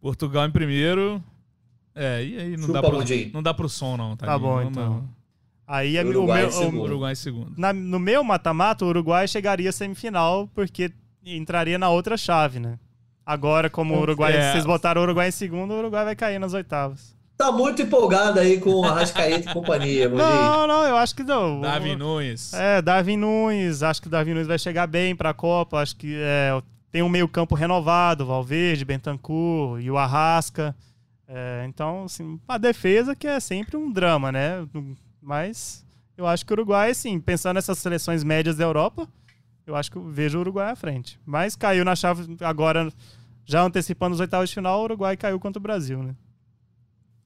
Portugal 0.00 0.44
em 0.46 0.50
primeiro. 0.50 1.22
É, 1.94 2.24
e 2.24 2.36
aí 2.38 2.56
não 2.56 2.66
Chupa, 2.66 2.72
dá, 2.82 2.88
pro, 2.88 2.98
Mundinho. 2.98 3.30
não 3.32 3.42
dá 3.42 3.54
pro 3.54 3.68
som, 3.68 3.96
não. 3.96 4.16
Tá 4.16 4.26
tadinho. 4.26 4.48
bom, 4.48 4.54
Vamos- 4.56 4.70
então. 4.72 5.08
Aí 5.66 5.96
é 5.96 6.04
Uruguai 6.04 6.40
o 6.44 6.48
em 6.48 6.50
meu, 6.50 6.52
segundo. 6.52 6.78
o- 6.80 6.82
Uruguai 6.84 7.12
em 7.12 7.16
segundo. 7.16 7.52
na- 7.56 7.72
no 7.72 7.98
meu 7.98 8.24
mata-mata, 8.24 8.84
o 8.84 8.88
Uruguai 8.88 9.26
chegaria 9.28 9.68
à 9.68 9.72
semifinal, 9.72 10.48
porque 10.54 10.90
entraria 11.24 11.78
na 11.78 11.90
outra 11.90 12.16
chave, 12.16 12.58
né? 12.58 12.78
Agora, 13.32 13.68
como 13.68 13.94
o 13.94 14.00
Uruguai, 14.00 14.34
É. 14.34 14.52
vocês 14.52 14.64
botaram 14.64 15.02
o 15.02 15.04
Uruguai 15.04 15.28
em 15.28 15.32
segundo, 15.32 15.74
o 15.74 15.78
Uruguai 15.78 16.02
vai 16.02 16.16
cair 16.16 16.38
nas 16.38 16.54
oitavas. 16.54 17.14
Tá 17.36 17.52
muito 17.52 17.82
empolgado 17.82 18.40
aí 18.40 18.58
com 18.58 18.82
a 18.86 18.92
Rascaeta 18.92 19.50
e 19.50 19.52
companhia. 19.52 20.08
Não, 20.10 20.66
não, 20.66 20.82
eu 20.84 20.96
acho 20.96 21.14
que 21.14 21.22
não. 21.22 21.60
Davi 21.60 21.90
O- 21.90 21.98
Nunes. 21.98 22.54
É, 22.54 22.80
Darwin 22.80 23.18
Nunes, 23.18 23.82
acho 23.82 24.00
que 24.00 24.08
o 24.08 24.10
Darwin 24.10 24.32
Nunes 24.32 24.46
vai 24.48 24.58
chegar 24.58 24.86
bem 24.86 25.14
pra 25.14 25.34
Copa, 25.34 25.78
acho 25.80 25.94
que 25.94 26.16
é, 26.18 26.58
tem 26.90 27.02
um 27.02 27.08
meio 27.10 27.28
campo 27.28 27.54
renovado, 27.54 28.24
Valverde, 28.24 28.82
Bentancur 28.84 29.78
e 29.78 29.90
o 29.90 29.98
Arrasca. 29.98 30.74
É, 31.28 31.66
então, 31.68 32.04
assim, 32.04 32.40
a 32.48 32.56
defesa 32.56 33.14
que 33.14 33.26
é 33.26 33.38
sempre 33.38 33.76
um 33.76 33.92
drama, 33.92 34.32
né? 34.32 34.66
Mas 35.22 35.84
eu 36.16 36.26
acho 36.26 36.46
que 36.46 36.52
o 36.52 36.54
Uruguai, 36.54 36.90
assim, 36.92 37.20
pensando 37.20 37.56
nessas 37.56 37.78
seleções 37.78 38.24
médias 38.24 38.56
da 38.56 38.64
Europa, 38.64 39.06
eu 39.66 39.76
acho 39.76 39.90
que 39.92 39.98
eu 39.98 40.02
vejo 40.08 40.38
o 40.38 40.40
Uruguai 40.40 40.70
à 40.72 40.74
frente. 40.74 41.20
Mas 41.26 41.54
caiu 41.54 41.84
na 41.84 41.94
chave 41.94 42.36
agora, 42.40 42.88
já 43.48 43.62
antecipando 43.62 44.14
os 44.14 44.20
oitavos 44.20 44.50
de 44.50 44.56
final, 44.56 44.80
o 44.80 44.84
Uruguai 44.84 45.16
caiu 45.16 45.40
contra 45.40 45.58
o 45.58 45.62
Brasil, 45.62 46.02
né? 46.02 46.14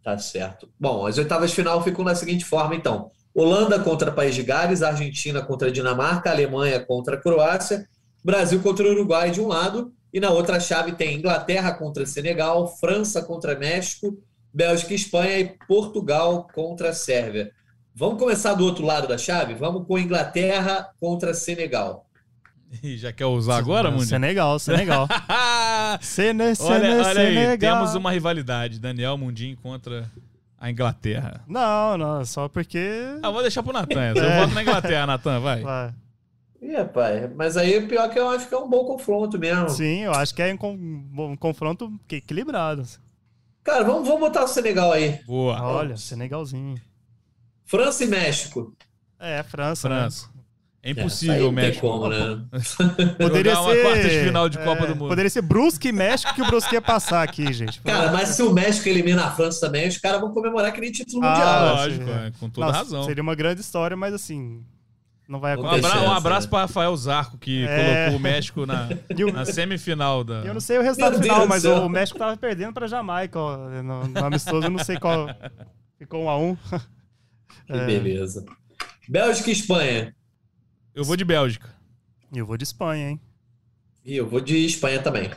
Tá 0.04 0.16
certo. 0.18 0.68
Bom, 0.78 1.04
as 1.04 1.18
oitavas 1.18 1.50
de 1.50 1.56
final 1.56 1.82
ficam 1.82 2.04
da 2.04 2.14
seguinte 2.14 2.44
forma, 2.44 2.76
então. 2.76 3.10
Holanda 3.34 3.80
contra 3.80 4.12
País 4.12 4.32
de 4.32 4.44
Gales, 4.44 4.82
Argentina 4.82 5.42
contra 5.42 5.72
Dinamarca, 5.72 6.30
Alemanha 6.30 6.78
contra 6.78 7.16
Croácia, 7.16 7.88
Brasil 8.24 8.62
contra 8.62 8.88
Uruguai 8.88 9.32
de 9.32 9.40
um 9.40 9.48
lado, 9.48 9.92
e 10.12 10.20
na 10.20 10.30
outra 10.30 10.60
chave 10.60 10.92
tem 10.92 11.16
Inglaterra 11.16 11.72
contra 11.72 12.06
Senegal, 12.06 12.68
França 12.78 13.22
contra 13.22 13.58
México, 13.58 14.16
Bélgica 14.54 14.92
e 14.92 14.96
Espanha 14.96 15.38
e 15.40 15.58
Portugal 15.66 16.46
contra 16.54 16.90
a 16.90 16.94
Sérvia. 16.94 17.50
Vamos 17.92 18.20
começar 18.20 18.54
do 18.54 18.64
outro 18.64 18.86
lado 18.86 19.08
da 19.08 19.18
chave? 19.18 19.54
Vamos 19.54 19.88
com 19.88 19.98
Inglaterra 19.98 20.88
contra 21.00 21.34
Senegal. 21.34 22.06
Ih, 22.82 22.96
Já 22.98 23.12
quer 23.12 23.26
usar 23.26 23.56
agora, 23.56 23.90
Mundi? 23.90 24.06
Senegal, 24.06 24.58
Senegal. 24.58 25.08
Sene, 26.00 26.42
olha, 26.44 26.54
Sene, 26.54 26.70
olha 27.00 27.20
aí, 27.20 27.34
Senegal. 27.34 27.76
temos 27.78 27.94
uma 27.94 28.10
rivalidade. 28.10 28.78
Daniel 28.78 29.16
Mundinho 29.18 29.56
contra 29.56 30.10
a 30.58 30.70
Inglaterra. 30.70 31.42
Não, 31.46 31.98
não, 31.98 32.24
só 32.24 32.48
porque. 32.48 32.88
Ah, 33.22 33.30
vou 33.30 33.42
deixar 33.42 33.62
pro 33.62 33.72
Natan. 33.72 34.12
Eu 34.16 34.24
É. 34.24 34.40
voto 34.40 34.54
na 34.54 34.62
Inglaterra, 34.62 35.06
Natan, 35.06 35.40
vai. 35.40 35.60
Vai. 35.60 35.94
Ih, 36.62 36.76
rapaz, 36.76 37.28
mas 37.34 37.56
aí 37.56 37.84
pior 37.88 38.08
que 38.08 38.16
eu 38.20 38.28
acho 38.30 38.46
que 38.48 38.54
é 38.54 38.58
um 38.58 38.70
bom 38.70 38.84
confronto 38.84 39.36
mesmo. 39.36 39.68
Sim, 39.68 40.02
eu 40.04 40.12
acho 40.12 40.32
que 40.32 40.40
é 40.40 40.54
um, 40.54 40.56
con- 40.56 40.78
um 40.78 41.36
confronto 41.36 41.92
equilibrado. 42.08 42.84
Cara, 43.64 43.82
vamos, 43.82 44.06
vamos 44.06 44.20
botar 44.20 44.44
o 44.44 44.48
Senegal 44.48 44.92
aí. 44.92 45.18
Boa. 45.26 45.60
Olha, 45.60 45.96
Senegalzinho. 45.96 46.76
França 47.64 48.04
e 48.04 48.06
México. 48.06 48.72
É, 49.18 49.42
França. 49.42 49.88
né? 49.88 50.08
É 50.84 50.90
impossível 50.90 51.36
não 51.36 51.42
o 51.50 51.54
tem 51.54 51.64
México. 51.66 51.86
como, 51.88 52.08
né? 52.08 52.40
Poderia 53.16 53.60
uma 53.60 53.72
ser. 53.72 53.82
quarta 53.82 54.02
de 54.08 54.24
final 54.24 54.48
de 54.48 54.58
é, 54.58 54.64
Copa 54.64 54.86
do 54.86 54.96
Mundo. 54.96 55.08
Poderia 55.08 55.30
ser 55.30 55.42
Brusque 55.42 55.88
e 55.88 55.92
México 55.92 56.34
que 56.34 56.42
o 56.42 56.46
Brusque 56.46 56.74
ia 56.74 56.82
passar 56.82 57.22
aqui, 57.22 57.52
gente. 57.52 57.80
Cara, 57.82 58.10
mas 58.10 58.30
se 58.30 58.42
o 58.42 58.52
México 58.52 58.88
elimina 58.88 59.26
a 59.26 59.30
França 59.30 59.60
também, 59.60 59.86
os 59.86 59.96
caras 59.98 60.20
vão 60.20 60.32
comemorar 60.32 60.72
que 60.72 60.80
nem 60.80 60.90
título 60.90 61.24
Ah, 61.24 61.28
mundial. 61.30 61.74
Lógico, 61.76 62.04
sim, 62.04 62.10
é. 62.10 62.26
é, 62.26 62.32
com 62.40 62.50
toda 62.50 62.66
Nossa, 62.66 62.78
razão. 62.80 63.04
Seria 63.04 63.22
uma 63.22 63.34
grande 63.36 63.60
história, 63.60 63.96
mas 63.96 64.12
assim. 64.12 64.64
Não 65.28 65.38
vai 65.38 65.56
Um, 65.56 65.60
acontecer. 65.64 65.86
abra- 65.96 66.08
um 66.08 66.12
abraço 66.12 66.46
né? 66.48 66.50
para 66.50 66.60
Rafael 66.62 66.96
Zarco, 66.96 67.38
que 67.38 67.64
É. 67.64 67.76
colocou 68.04 68.18
o 68.18 68.20
México 68.20 68.66
na, 68.66 68.88
o- 69.28 69.32
na 69.32 69.44
semifinal 69.44 70.24
da. 70.24 70.40
Eu 70.40 70.52
não 70.52 70.60
sei 70.60 70.78
o 70.78 70.82
resultado 70.82 71.12
Meu 71.12 71.22
final, 71.22 71.46
mas 71.46 71.62
céu. 71.62 71.76
o 71.86 71.88
México 71.88 72.18
tava 72.18 72.36
perdendo 72.36 72.72
pra 72.72 72.88
Jamaica, 72.88 73.38
ó, 73.38 73.56
no, 73.56 74.08
no 74.08 74.24
amistoso, 74.26 74.66
eu 74.66 74.70
não 74.70 74.82
sei 74.84 74.98
qual. 74.98 75.28
Ficou 75.96 76.24
um 76.24 76.28
a 76.28 76.36
um. 76.36 76.56
Que 77.66 77.72
beleza. 77.86 78.44
Bélgica 79.08 79.48
e 79.48 79.52
Espanha. 79.52 80.14
Eu 80.94 81.04
vou 81.04 81.16
de 81.16 81.24
Bélgica. 81.24 81.74
E 82.32 82.38
eu 82.38 82.46
vou 82.46 82.56
de 82.56 82.64
Espanha, 82.64 83.10
hein? 83.10 83.20
E 84.04 84.16
eu 84.16 84.28
vou 84.28 84.40
de 84.40 84.64
Espanha 84.64 85.00
também. 85.00 85.30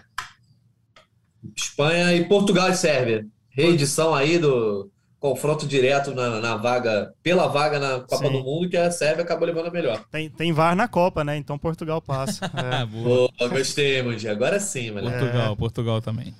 Espanha 1.55 2.13
e 2.13 2.27
Portugal 2.27 2.69
e 2.69 2.75
Sérvia. 2.75 3.25
Reedição 3.49 4.13
aí 4.13 4.37
do 4.37 4.91
confronto 5.19 5.65
direto 5.65 6.13
na, 6.13 6.39
na 6.39 6.55
vaga, 6.55 7.13
pela 7.23 7.47
vaga 7.47 7.79
na 7.79 7.99
Copa 8.01 8.27
Sim. 8.27 8.31
do 8.31 8.43
Mundo, 8.43 8.69
que 8.69 8.77
a 8.77 8.91
Sérvia 8.91 9.23
acabou 9.23 9.47
levando 9.47 9.67
a 9.67 9.71
melhor. 9.71 10.03
Tem, 10.11 10.29
tem 10.29 10.51
VAR 10.51 10.75
na 10.75 10.87
Copa, 10.87 11.23
né? 11.23 11.37
Então 11.37 11.57
Portugal 11.57 12.01
passa. 12.01 12.51
É. 12.55 12.85
boa. 12.85 13.29
Boa, 13.37 13.49
gostei, 13.49 14.01
Mundi. 14.01 14.27
Agora 14.27 14.59
sim, 14.59 14.91
moleque. 14.91 15.19
Portugal, 15.19 15.55
Portugal 15.55 16.01
também. 16.01 16.35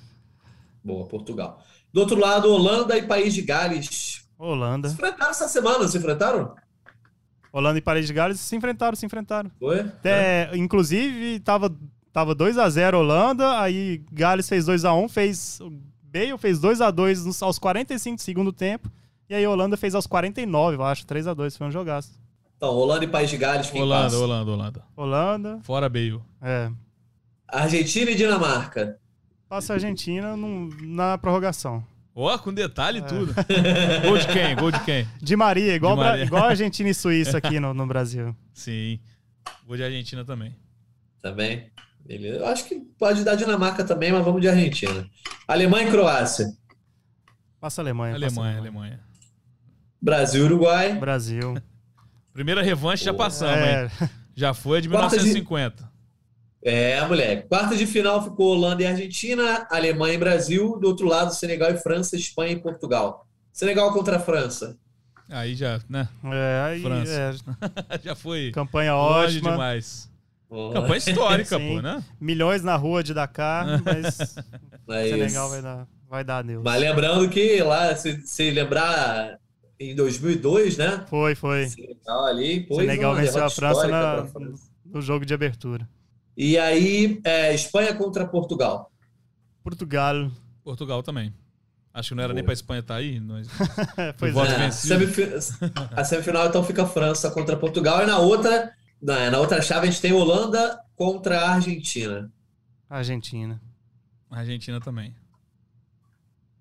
Boa, 0.84 1.06
Portugal. 1.06 1.62
Do 1.92 2.00
outro 2.00 2.18
lado, 2.18 2.52
Holanda 2.52 2.96
e 2.96 3.02
País 3.02 3.34
de 3.34 3.42
Gales. 3.42 4.26
Holanda. 4.38 4.88
Se 4.88 4.94
enfrentaram 4.94 5.30
essa 5.30 5.48
semana, 5.48 5.88
se 5.88 5.96
enfrentaram? 5.96 6.54
Holanda 7.52 7.78
e 7.78 7.82
País 7.82 8.06
de 8.06 8.12
Gales 8.12 8.38
se 8.40 8.54
enfrentaram, 8.56 8.94
se 8.96 9.06
enfrentaram. 9.06 9.50
Foi? 9.58 9.80
Até, 9.80 10.50
inclusive, 10.56 11.40
tava, 11.40 11.74
tava 12.12 12.34
2x0 12.34 12.94
Holanda, 12.98 13.60
aí 13.60 14.02
Gales 14.12 14.48
fez 14.48 14.66
2x1, 14.66 15.08
fez. 15.08 15.60
o 15.60 15.70
Bale 16.02 16.38
fez 16.38 16.58
2x2 16.60 17.24
nos- 17.24 17.42
aos 17.42 17.58
45 17.58 18.16
do 18.16 18.22
segundo 18.22 18.52
tempo. 18.52 18.90
E 19.28 19.34
aí 19.34 19.46
Holanda 19.46 19.76
fez 19.76 19.94
aos 19.94 20.06
49, 20.06 20.76
eu 20.76 20.82
acho, 20.84 21.04
3x2. 21.06 21.56
Foi 21.58 21.66
um 21.66 21.70
jogaço. 21.70 22.12
Então, 22.56 22.70
Holanda 22.74 23.04
e 23.04 23.08
País 23.08 23.28
de 23.28 23.36
Gales, 23.36 23.68
quem 23.70 23.82
Holanda, 23.82 24.04
passa? 24.04 24.16
Holanda, 24.18 24.50
Holanda. 24.50 24.84
Holanda, 24.96 25.60
Fora 25.62 25.88
Bale. 25.88 26.20
é. 26.40 26.70
Argentina 27.48 28.10
e 28.10 28.14
Dinamarca. 28.14 28.98
Passa 29.48 29.72
a 29.72 29.76
Argentina 29.76 30.36
num- 30.36 30.68
na 30.82 31.16
prorrogação. 31.18 31.84
Ó, 32.18 32.38
com 32.38 32.52
detalhe 32.52 33.00
e 33.00 33.02
tudo. 33.02 33.34
Gol 34.02 34.16
de 34.18 34.26
quem? 34.28 34.56
Gol 34.56 34.70
de 34.70 34.80
quem? 34.84 35.06
De 35.20 35.36
Maria, 35.36 35.74
igual, 35.74 35.94
Bra- 35.96 36.06
Maria. 36.06 36.24
igual 36.24 36.44
Argentina 36.44 36.88
e 36.88 36.94
Suíça 36.94 37.36
aqui 37.36 37.60
no, 37.60 37.74
no 37.74 37.84
Brasil. 37.86 38.34
Sim. 38.54 38.98
Vou 39.66 39.76
de 39.76 39.84
Argentina 39.84 40.24
também. 40.24 40.56
Também. 41.20 41.66
Beleza. 42.06 42.38
Eu 42.38 42.46
acho 42.46 42.64
que 42.64 42.76
pode 42.98 43.22
dar 43.22 43.34
Dinamarca 43.34 43.84
também, 43.84 44.12
mas 44.12 44.24
vamos 44.24 44.40
de 44.40 44.48
Argentina. 44.48 45.06
Alemanha 45.46 45.88
e 45.88 45.90
Croácia. 45.90 46.46
Passa 47.60 47.80
a 47.80 47.84
Alemanha. 47.84 48.14
passa 48.18 48.26
a 48.26 48.28
Alemanha, 48.44 48.58
Alemanha. 48.58 49.00
Brasil 50.00 50.42
e 50.42 50.46
Uruguai. 50.46 50.94
Brasil. 50.98 51.54
Primeira 52.32 52.62
revanche 52.62 53.04
já 53.04 53.12
passamos, 53.12 53.56
hein? 53.58 53.64
É, 53.66 53.90
Já 54.34 54.54
foi 54.54 54.80
de 54.80 54.88
Quarta 54.88 55.16
de- 55.18 55.24
1950. 55.24 55.90
É, 56.68 57.06
moleque. 57.06 57.46
Quarta 57.46 57.76
de 57.76 57.86
final 57.86 58.24
ficou 58.24 58.48
Holanda 58.56 58.82
e 58.82 58.86
Argentina, 58.86 59.68
Alemanha 59.70 60.14
e 60.14 60.18
Brasil. 60.18 60.76
Do 60.80 60.88
outro 60.88 61.06
lado, 61.06 61.32
Senegal 61.32 61.70
e 61.70 61.76
França, 61.76 62.16
Espanha 62.16 62.52
e 62.54 62.60
Portugal. 62.60 63.24
Senegal 63.52 63.92
contra 63.92 64.16
a 64.16 64.18
França. 64.18 64.76
Aí 65.30 65.54
já, 65.54 65.80
né? 65.88 66.08
é, 66.24 66.62
aí, 66.66 66.82
França. 66.82 67.38
é, 67.88 67.98
já 68.02 68.16
foi 68.16 68.50
campanha 68.50 68.94
longe 68.96 69.36
ótima. 69.36 69.52
demais. 69.52 70.10
Ó, 70.50 70.72
Campanha 70.72 70.98
histórica, 70.98 71.56
Sim. 71.56 71.76
pô, 71.76 71.82
né? 71.82 72.02
Milhões 72.20 72.62
na 72.64 72.74
rua 72.74 73.02
de 73.02 73.14
Dakar, 73.14 73.80
mas 73.86 74.36
é 74.88 75.08
Senegal 75.08 75.48
vai 75.48 75.62
dar, 75.62 75.86
vai 76.08 76.24
dar 76.24 76.42
Deus. 76.42 76.62
Mas 76.64 76.80
lembrando 76.80 77.28
que 77.28 77.62
lá, 77.62 77.94
se, 77.94 78.20
se 78.26 78.50
lembrar, 78.50 79.38
em 79.78 79.94
2002, 79.94 80.76
né? 80.76 81.04
Foi, 81.08 81.34
foi. 81.36 81.68
Senegal 81.68 82.24
ali, 82.26 82.60
pôs 82.60 82.80
Senegal 82.80 83.14
venceu 83.14 83.44
a 83.44 83.50
França 83.50 83.86
na- 83.88 84.26
França. 84.26 84.66
No 84.84 85.00
jogo 85.00 85.24
de 85.24 85.34
abertura. 85.34 85.88
E 86.36 86.58
aí, 86.58 87.20
é, 87.24 87.54
Espanha 87.54 87.94
contra 87.94 88.26
Portugal. 88.26 88.90
Portugal. 89.62 90.30
Portugal 90.62 91.02
também. 91.02 91.32
Acho 91.94 92.10
que 92.10 92.14
não 92.14 92.22
era 92.24 92.34
nem 92.34 92.42
Boa. 92.42 92.46
pra 92.48 92.52
Espanha 92.52 92.80
estar 92.80 92.96
aí. 92.96 93.18
Nós... 93.18 93.48
pois 94.18 94.36
é. 94.36 94.66
É, 94.66 94.70
semifi- 94.70 95.30
a 95.92 96.04
semifinal 96.04 96.46
então 96.46 96.62
fica 96.62 96.86
França 96.86 97.30
contra 97.30 97.56
Portugal 97.56 98.02
e 98.02 98.06
na 98.06 98.18
outra, 98.18 98.70
na, 99.00 99.30
na 99.30 99.38
outra 99.38 99.62
chave 99.62 99.88
a 99.88 99.90
gente 99.90 100.02
tem 100.02 100.12
Holanda 100.12 100.78
contra 100.94 101.40
a 101.40 101.54
Argentina. 101.54 102.30
Argentina. 102.88 103.60
Argentina 104.30 104.78
também. 104.78 105.14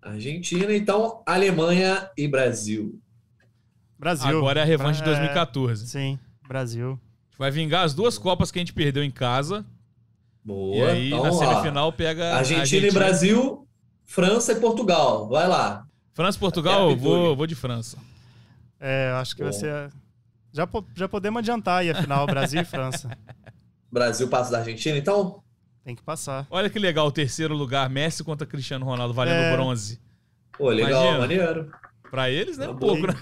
Argentina, 0.01 0.73
então 0.73 1.21
Alemanha 1.25 2.09
e 2.17 2.27
Brasil. 2.27 2.97
Brasil. 3.97 4.37
Agora 4.37 4.59
é 4.59 4.63
a 4.63 4.65
revanche 4.65 5.01
de 5.01 5.09
É, 5.09 5.13
2014. 5.13 5.87
Sim, 5.87 6.19
Brasil. 6.47 6.99
Vai 7.37 7.51
vingar 7.51 7.83
as 7.83 7.93
duas 7.93 8.17
Copas 8.17 8.51
que 8.51 8.59
a 8.59 8.61
gente 8.61 8.73
perdeu 8.73 9.03
em 9.03 9.11
casa. 9.11 9.65
Boa. 10.43 10.75
e 10.75 10.81
aí, 10.83 11.07
então, 11.07 11.23
na 11.23 11.29
ó, 11.29 11.33
semifinal, 11.33 11.91
pega 11.91 12.35
Argentina, 12.35 12.87
e 12.87 12.91
Brasil, 12.91 13.67
França 14.05 14.51
e 14.53 14.59
Portugal. 14.59 15.27
Vai 15.27 15.47
lá. 15.47 15.85
França 16.13 16.37
e 16.37 16.39
Portugal, 16.39 16.89
eu 16.91 16.95
vou, 16.95 17.35
vou 17.35 17.47
de 17.47 17.55
França. 17.55 17.97
É, 18.79 19.09
acho 19.19 19.35
que 19.35 19.41
vai 19.43 19.51
Bom. 19.51 19.59
ser. 19.59 19.89
Já, 20.53 20.67
já 20.95 21.07
podemos 21.09 21.39
adiantar 21.39 21.79
aí 21.79 21.89
a 21.89 21.95
final, 22.01 22.25
Brasil 22.27 22.61
e 22.61 22.65
França. 22.65 23.09
Brasil 23.91 24.27
passa 24.29 24.51
da 24.51 24.59
Argentina, 24.59 24.97
então? 24.97 25.41
Tem 25.83 25.95
que 25.95 26.03
passar. 26.03 26.45
Olha 26.49 26.69
que 26.69 26.79
legal, 26.79 27.07
o 27.07 27.11
terceiro 27.11 27.53
lugar, 27.55 27.89
Messi 27.89 28.23
contra 28.23 28.45
Cristiano 28.47 28.85
Ronaldo, 28.85 29.13
valendo 29.13 29.35
É. 29.41 29.51
bronze. 29.55 29.99
Pô, 30.57 30.69
legal, 30.69 31.01
Imagina. 31.01 31.19
maneiro. 31.19 31.71
Pra 32.09 32.29
eles, 32.29 32.57
né? 32.57 32.65
Tá 32.65 32.71
Um 32.71 32.75
bom. 32.75 32.87
pouco, 32.87 33.07
né? 33.07 33.15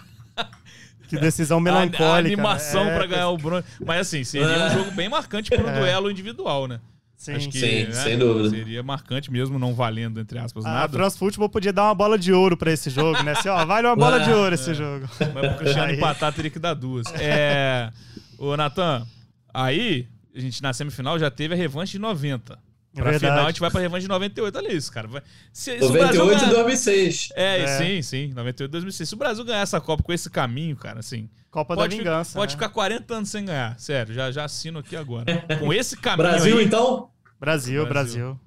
Que 1.16 1.22
decisão 1.22 1.58
A, 1.58 1.62
melancólica. 1.62 2.04
a 2.04 2.12
né? 2.14 2.20
animação 2.20 2.84
É, 2.86 2.98
pra 2.98 3.06
ganhar 3.08 3.30
o 3.30 3.38
bronze. 3.38 3.66
Mas 3.86 4.02
assim, 4.02 4.24
seria 4.24 4.48
um 4.48 4.52
É. 4.52 4.70
jogo 4.74 4.92
bem 4.92 5.10
marcante 5.10 5.50
pro 5.50 5.68
É. 5.68 5.80
duelo 5.80 6.10
individual, 6.12 6.68
né? 6.68 6.80
Sim. 7.16 7.36
Acho 7.36 7.48
que 7.50 7.58
Sim, 7.60 7.84
né, 7.86 7.92
sem 7.94 8.18
dúvida. 8.18 8.50
seria 8.50 8.84
marcante 8.84 9.32
mesmo, 9.32 9.58
não 9.58 9.74
valendo, 9.74 10.20
entre 10.20 10.38
aspas, 10.40 10.66
A 10.66 10.70
nada. 10.74 10.92
France 10.98 11.18
Football 11.18 11.48
podia 11.48 11.72
dar 11.72 11.84
uma 11.84 11.96
bola 11.96 12.18
de 12.20 12.34
ouro 12.34 12.58
pra 12.58 12.70
esse 12.72 12.90
jogo, 12.90 13.24
né? 13.24 13.32
Assim, 13.32 13.48
ó, 13.48 13.64
vale 13.66 13.88
uma 13.88 13.96
bola 13.96 14.20
de 14.26 14.30
ouro 14.30 14.54
esse 14.54 14.74
jogo. 14.74 15.08
Mas 15.34 15.48
pro 15.48 15.56
Cristiano 15.60 15.94
empatar 15.94 16.34
teria 16.34 16.52
que 16.52 16.60
dar 16.60 16.74
duas. 16.74 17.06
É. 17.14 17.90
Ô, 18.38 18.58
Natan, 18.58 19.08
aí 19.54 20.06
a 20.36 20.40
gente 20.40 20.62
na 20.62 20.74
semifinal 20.74 21.18
já 21.18 21.32
teve 21.32 21.54
a 21.54 21.58
revanche 21.58 21.94
de 21.94 22.00
90. 22.00 22.58
É 22.96 23.02
Pra 23.02 23.10
verdade. 23.12 23.32
final 23.34 23.46
a 23.46 23.50
gente 23.50 23.60
vai 23.60 23.72
pra 23.72 23.82
revanche 23.82 24.04
de 24.04 24.08
98. 24.08 24.56
Olha 24.58 24.72
isso, 24.74 24.92
cara. 24.92 25.10
Se, 25.52 25.80
se 25.80 25.84
o 25.84 25.92
Brasil 25.92 26.20
98 26.26 26.38
e 26.38 26.40
ganhar- 26.42 26.54
2006. 26.54 27.30
É, 27.36 27.62
É. 27.62 27.68
sim, 27.80 28.02
sim. 28.04 28.28
98 28.34 28.72
2006. 28.72 29.10
Se 29.10 29.16
o 29.16 29.18
Brasil 29.18 29.44
ganhar 29.44 29.62
essa 29.62 29.82
Copa 29.82 30.04
com 30.04 30.14
esse 30.14 30.30
caminho, 30.30 30.76
cara, 30.76 31.00
assim. 31.00 31.28
Copa 31.50 31.76
Pode, 31.76 31.96
da 31.96 31.98
Vingança. 32.04 32.38
pode 32.38 32.54
né? 32.54 32.58
ficar 32.60 32.70
40 32.74 33.14
anos 33.16 33.30
sem 33.30 33.46
ganhar. 33.46 33.80
Sério, 33.80 34.14
já, 34.14 34.32
já 34.32 34.44
assino 34.46 34.80
aqui 34.80 34.96
agora. 34.96 35.26
Com 35.60 35.74
esse 35.74 35.98
caminho 35.98 36.30
Brasil, 36.30 36.58
aí. 36.60 36.66
então? 36.66 37.10
Brasil, 37.40 37.86
Brasil. 37.88 38.24
Brasil. 38.26 38.40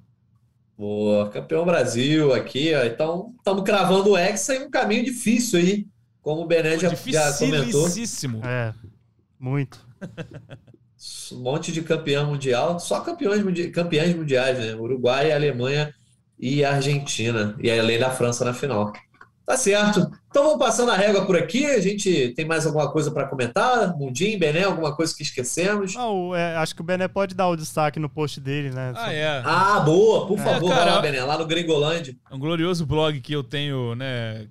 Boa, 0.77 1.29
campeão 1.29 1.65
Brasil 1.65 2.33
aqui, 2.33 2.73
ó. 2.75 2.83
Então, 2.85 3.33
estamos 3.37 3.63
cravando 3.63 4.11
o 4.11 4.17
Hexa 4.17 4.55
em 4.55 4.65
um 4.65 4.69
caminho 4.69 5.03
difícil 5.03 5.59
aí, 5.59 5.87
como 6.21 6.41
o 6.41 6.45
Bené 6.47 6.77
já, 6.77 6.89
já 6.89 7.33
comentou. 7.37 7.89
Dificílimo. 7.89 8.41
É, 8.45 8.73
muito. 9.39 9.85
Um 11.33 11.41
monte 11.41 11.71
de 11.71 11.81
campeão 11.81 12.27
mundial, 12.27 12.79
só 12.79 13.01
campeões, 13.01 13.43
campeões 13.71 14.15
mundiais, 14.15 14.57
né? 14.57 14.73
Uruguai, 14.75 15.31
Alemanha 15.31 15.93
e 16.39 16.63
Argentina. 16.65 17.55
E 17.61 17.69
além 17.69 17.99
da 17.99 18.09
França 18.09 18.43
na 18.43 18.53
final. 18.53 18.91
Tá 19.45 19.55
certo. 19.55 20.11
Então 20.29 20.43
vamos 20.43 20.59
passando 20.59 20.91
a 20.91 20.95
régua 20.97 21.25
por 21.25 21.37
aqui. 21.37 21.65
A 21.65 21.79
gente 21.79 22.33
tem 22.35 22.43
mais 22.45 22.65
alguma 22.65 22.91
coisa 22.91 23.09
para 23.11 23.27
comentar? 23.27 23.95
Mundinho, 23.97 24.37
Bené, 24.37 24.63
alguma 24.65 24.93
coisa 24.93 25.15
que 25.15 25.23
esquecemos? 25.23 25.95
Ah, 25.95 26.09
o- 26.09 26.35
é, 26.35 26.55
acho 26.57 26.75
que 26.75 26.81
o 26.81 26.83
Bené 26.83 27.07
pode 27.07 27.33
dar 27.33 27.47
o 27.47 27.55
destaque 27.55 27.97
no 27.97 28.09
post 28.09 28.41
dele, 28.41 28.71
né? 28.71 28.91
Ah, 28.95 29.13
é. 29.13 29.41
Ah, 29.45 29.79
boa, 29.79 30.27
por 30.27 30.37
É, 30.37 30.43
favor, 30.43 30.67
cara, 30.69 30.83
vai 30.83 30.93
lá, 30.95 31.01
Bené, 31.01 31.23
lá 31.23 31.37
no 31.37 31.45
Gringolândia. 31.47 32.13
É 32.29 32.35
um 32.35 32.39
glorioso 32.39 32.85
blog 32.85 33.21
que 33.21 33.31
eu 33.33 33.41
tenho, 33.43 33.95
né? 33.95 34.47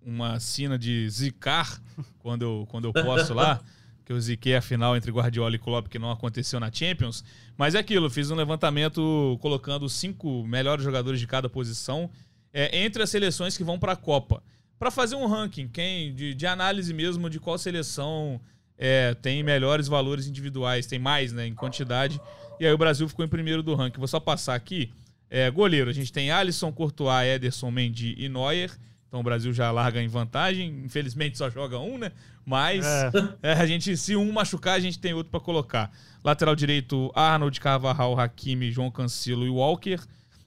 Uma 0.00 0.38
sina 0.38 0.78
de 0.78 1.10
zicar 1.10 1.80
quando 2.20 2.42
eu, 2.42 2.66
quando 2.70 2.84
eu 2.86 2.92
posto 2.92 3.34
lá. 3.34 3.58
Que 4.06 4.12
eu 4.12 4.20
ziquei 4.20 4.54
a 4.54 4.62
final 4.62 4.96
entre 4.96 5.10
Guardiola 5.10 5.54
e 5.54 5.58
Klopp, 5.58 5.88
que 5.88 5.98
não 5.98 6.10
aconteceu 6.10 6.58
na 6.58 6.72
Champions. 6.72 7.22
Mas 7.58 7.74
é 7.74 7.80
aquilo, 7.80 8.08
fiz 8.08 8.30
um 8.30 8.36
levantamento 8.36 9.36
colocando 9.42 9.88
cinco 9.88 10.44
melhores 10.46 10.82
jogadores 10.82 11.20
de 11.20 11.26
cada 11.26 11.48
posição 11.48 12.08
é, 12.54 12.84
entre 12.84 13.02
as 13.02 13.10
seleções 13.10 13.56
que 13.56 13.64
vão 13.64 13.78
para 13.78 13.92
a 13.92 13.96
Copa. 13.96 14.42
Para 14.78 14.90
fazer 14.90 15.16
um 15.16 15.26
ranking 15.26 15.68
quem 15.68 16.14
de, 16.14 16.32
de 16.32 16.46
análise 16.46 16.94
mesmo 16.94 17.28
de 17.28 17.40
qual 17.40 17.58
seleção 17.58 18.40
é, 18.78 19.12
tem 19.14 19.42
melhores 19.42 19.88
valores 19.88 20.26
individuais, 20.26 20.86
tem 20.86 20.98
mais 20.98 21.32
né, 21.32 21.46
em 21.46 21.54
quantidade. 21.54 22.20
E 22.60 22.66
aí 22.66 22.72
o 22.72 22.78
Brasil 22.78 23.08
ficou 23.08 23.24
em 23.24 23.28
primeiro 23.28 23.62
do 23.62 23.74
ranking. 23.74 23.98
Vou 23.98 24.08
só 24.08 24.20
passar 24.20 24.54
aqui. 24.54 24.92
É, 25.28 25.50
goleiro, 25.50 25.90
a 25.90 25.92
gente 25.92 26.12
tem 26.12 26.30
Alisson, 26.30 26.72
Courtois, 26.72 27.26
Ederson, 27.26 27.70
Mendy 27.70 28.14
e 28.16 28.28
Neuer. 28.28 28.70
Então 29.16 29.22
o 29.22 29.24
Brasil 29.24 29.50
já 29.50 29.70
larga 29.70 30.02
em 30.02 30.08
vantagem. 30.08 30.82
Infelizmente 30.84 31.38
só 31.38 31.48
joga 31.48 31.78
um, 31.78 31.96
né? 31.96 32.12
Mas 32.44 32.84
É. 32.84 33.10
é, 33.42 33.52
a 33.54 33.66
gente, 33.66 33.96
se 33.96 34.14
um 34.14 34.30
machucar, 34.30 34.74
a 34.74 34.80
gente 34.80 34.98
tem 34.98 35.14
outro 35.14 35.30
para 35.30 35.40
colocar. 35.40 35.90
Lateral 36.22 36.54
direito, 36.54 37.10
Arnold, 37.14 37.58
Carvajal, 37.58 38.20
Hakimi, 38.20 38.70
João 38.70 38.90
Cancelo 38.90 39.46
e 39.46 39.48
Walker. 39.48 39.98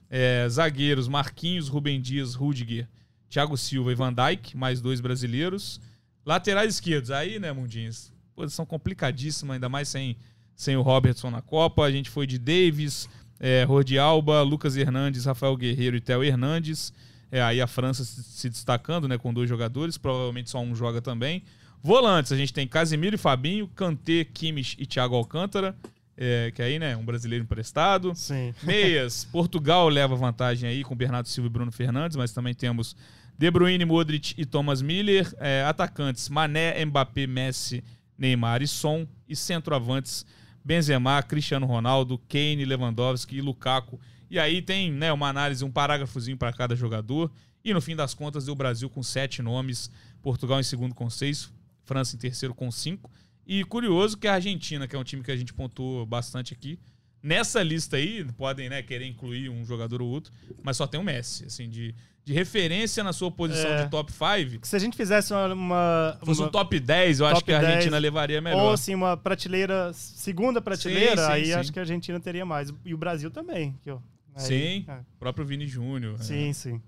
É, 0.08 0.46
zagueiros, 0.48 1.08
Marquinhos, 1.08 1.66
Rubem 1.66 2.00
Dias, 2.00 2.36
Rudiger, 2.36 2.86
Thiago 3.28 3.56
Silva 3.56 3.90
e 3.90 3.94
Van 3.96 4.12
Dijk, 4.12 4.56
mais 4.56 4.80
dois 4.80 5.00
brasileiros. 5.00 5.80
Laterais 6.24 6.74
esquerdos, 6.74 7.10
aí, 7.10 7.40
né, 7.40 7.52
Mundinhos? 7.52 8.12
posição 8.36 8.64
complicadíssima, 8.64 9.54
ainda 9.54 9.68
mais 9.68 9.88
sem, 9.88 10.16
sem 10.54 10.76
o 10.76 10.82
Robertson 10.82 11.30
na 11.30 11.42
Copa. 11.42 11.82
A 11.82 11.90
gente 11.90 12.08
foi 12.08 12.26
de 12.26 12.38
Davis, 12.38 13.08
é, 13.40 13.64
Rodi 13.64 13.98
Alba, 13.98 14.42
Lucas 14.42 14.76
Hernandes, 14.76 15.24
Rafael 15.24 15.56
Guerreiro 15.56 15.96
e 15.96 16.00
Theo 16.00 16.22
Hernandes. 16.22 16.92
É, 17.30 17.40
aí 17.40 17.60
a 17.60 17.66
França 17.66 18.04
se 18.04 18.48
destacando 18.48 19.06
né, 19.06 19.16
com 19.16 19.32
dois 19.32 19.48
jogadores, 19.48 19.96
provavelmente 19.96 20.50
só 20.50 20.60
um 20.60 20.74
joga 20.74 21.00
também. 21.00 21.42
Volantes, 21.82 22.32
a 22.32 22.36
gente 22.36 22.52
tem 22.52 22.66
Casimiro 22.66 23.14
e 23.14 23.18
Fabinho, 23.18 23.68
Kanté, 23.68 24.24
Kimmich 24.24 24.76
e 24.78 24.86
Thiago 24.86 25.14
Alcântara. 25.14 25.74
É, 26.16 26.52
que 26.54 26.60
aí, 26.60 26.78
né, 26.78 26.94
um 26.96 27.04
brasileiro 27.04 27.44
emprestado. 27.44 28.12
Sim. 28.14 28.52
Meias, 28.62 29.24
Portugal 29.24 29.88
leva 29.88 30.14
vantagem 30.14 30.68
aí 30.68 30.84
com 30.84 30.94
Bernardo 30.94 31.28
Silva 31.28 31.46
e 31.46 31.50
Bruno 31.50 31.72
Fernandes, 31.72 32.16
mas 32.16 32.32
também 32.32 32.52
temos 32.52 32.94
De 33.38 33.50
Bruyne, 33.50 33.86
Modric 33.86 34.34
e 34.36 34.44
Thomas 34.44 34.82
Miller. 34.82 35.32
É, 35.38 35.64
atacantes, 35.66 36.28
Mané, 36.28 36.84
Mbappé, 36.84 37.26
Messi, 37.26 37.82
Neymar 38.18 38.60
e 38.60 38.68
Son. 38.68 39.06
E 39.26 39.34
centroavantes, 39.34 40.26
Benzema, 40.62 41.22
Cristiano 41.22 41.64
Ronaldo, 41.64 42.18
Kane, 42.28 42.66
Lewandowski 42.66 43.36
e 43.36 43.40
Lukaku. 43.40 43.98
E 44.30 44.38
aí 44.38 44.62
tem 44.62 44.92
né, 44.92 45.12
uma 45.12 45.28
análise, 45.28 45.64
um 45.64 45.70
parágrafozinho 45.70 46.36
para 46.36 46.52
cada 46.52 46.76
jogador. 46.76 47.30
E 47.64 47.74
no 47.74 47.80
fim 47.80 47.96
das 47.96 48.14
contas, 48.14 48.44
deu 48.44 48.52
o 48.52 48.56
Brasil 48.56 48.88
com 48.88 49.02
sete 49.02 49.42
nomes, 49.42 49.90
Portugal 50.22 50.60
em 50.60 50.62
segundo 50.62 50.94
com 50.94 51.10
seis, 51.10 51.52
França 51.84 52.14
em 52.14 52.18
terceiro 52.18 52.54
com 52.54 52.70
cinco. 52.70 53.10
E 53.46 53.64
curioso 53.64 54.16
que 54.16 54.28
a 54.28 54.34
Argentina, 54.34 54.86
que 54.86 54.94
é 54.94 54.98
um 54.98 55.04
time 55.04 55.24
que 55.24 55.30
a 55.32 55.36
gente 55.36 55.52
pontuou 55.52 56.06
bastante 56.06 56.54
aqui, 56.54 56.78
nessa 57.20 57.62
lista 57.62 57.96
aí, 57.96 58.24
podem 58.36 58.68
né, 58.68 58.82
querer 58.82 59.06
incluir 59.06 59.48
um 59.48 59.64
jogador 59.64 60.00
ou 60.00 60.08
outro, 60.08 60.32
mas 60.62 60.76
só 60.76 60.86
tem 60.86 61.00
o 61.00 61.02
Messi, 61.02 61.46
assim, 61.46 61.68
de, 61.68 61.92
de 62.24 62.32
referência 62.32 63.02
na 63.02 63.12
sua 63.12 63.30
posição 63.30 63.70
é. 63.70 63.84
de 63.84 63.90
top 63.90 64.12
5. 64.12 64.66
Se 64.66 64.76
a 64.76 64.78
gente 64.78 64.96
fizesse 64.96 65.32
uma. 65.32 65.52
uma 65.52 66.18
fosse 66.24 66.42
um 66.42 66.48
top 66.48 66.78
10, 66.78 67.20
eu 67.20 67.26
acho 67.26 67.44
que 67.44 67.52
a 67.52 67.58
Argentina 67.58 67.92
10, 67.92 68.02
levaria 68.02 68.40
melhor. 68.40 68.62
Ou 68.62 68.72
assim, 68.72 68.94
uma 68.94 69.16
prateleira, 69.16 69.92
segunda 69.92 70.60
prateleira, 70.60 71.16
sim, 71.16 71.26
sim, 71.26 71.32
aí 71.32 71.46
sim. 71.46 71.52
acho 71.54 71.72
que 71.72 71.78
a 71.78 71.82
Argentina 71.82 72.20
teria 72.20 72.46
mais. 72.46 72.72
E 72.84 72.94
o 72.94 72.98
Brasil 72.98 73.30
também. 73.30 73.76
Que 73.82 73.90
eu, 73.90 74.00
aí, 74.40 74.46
sim, 74.46 74.84
é. 74.88 75.00
próprio 75.18 75.44
Vini 75.44 75.66
Júnior. 75.66 76.18
Sim, 76.22 76.50
é. 76.50 76.52
sim. 76.52 76.82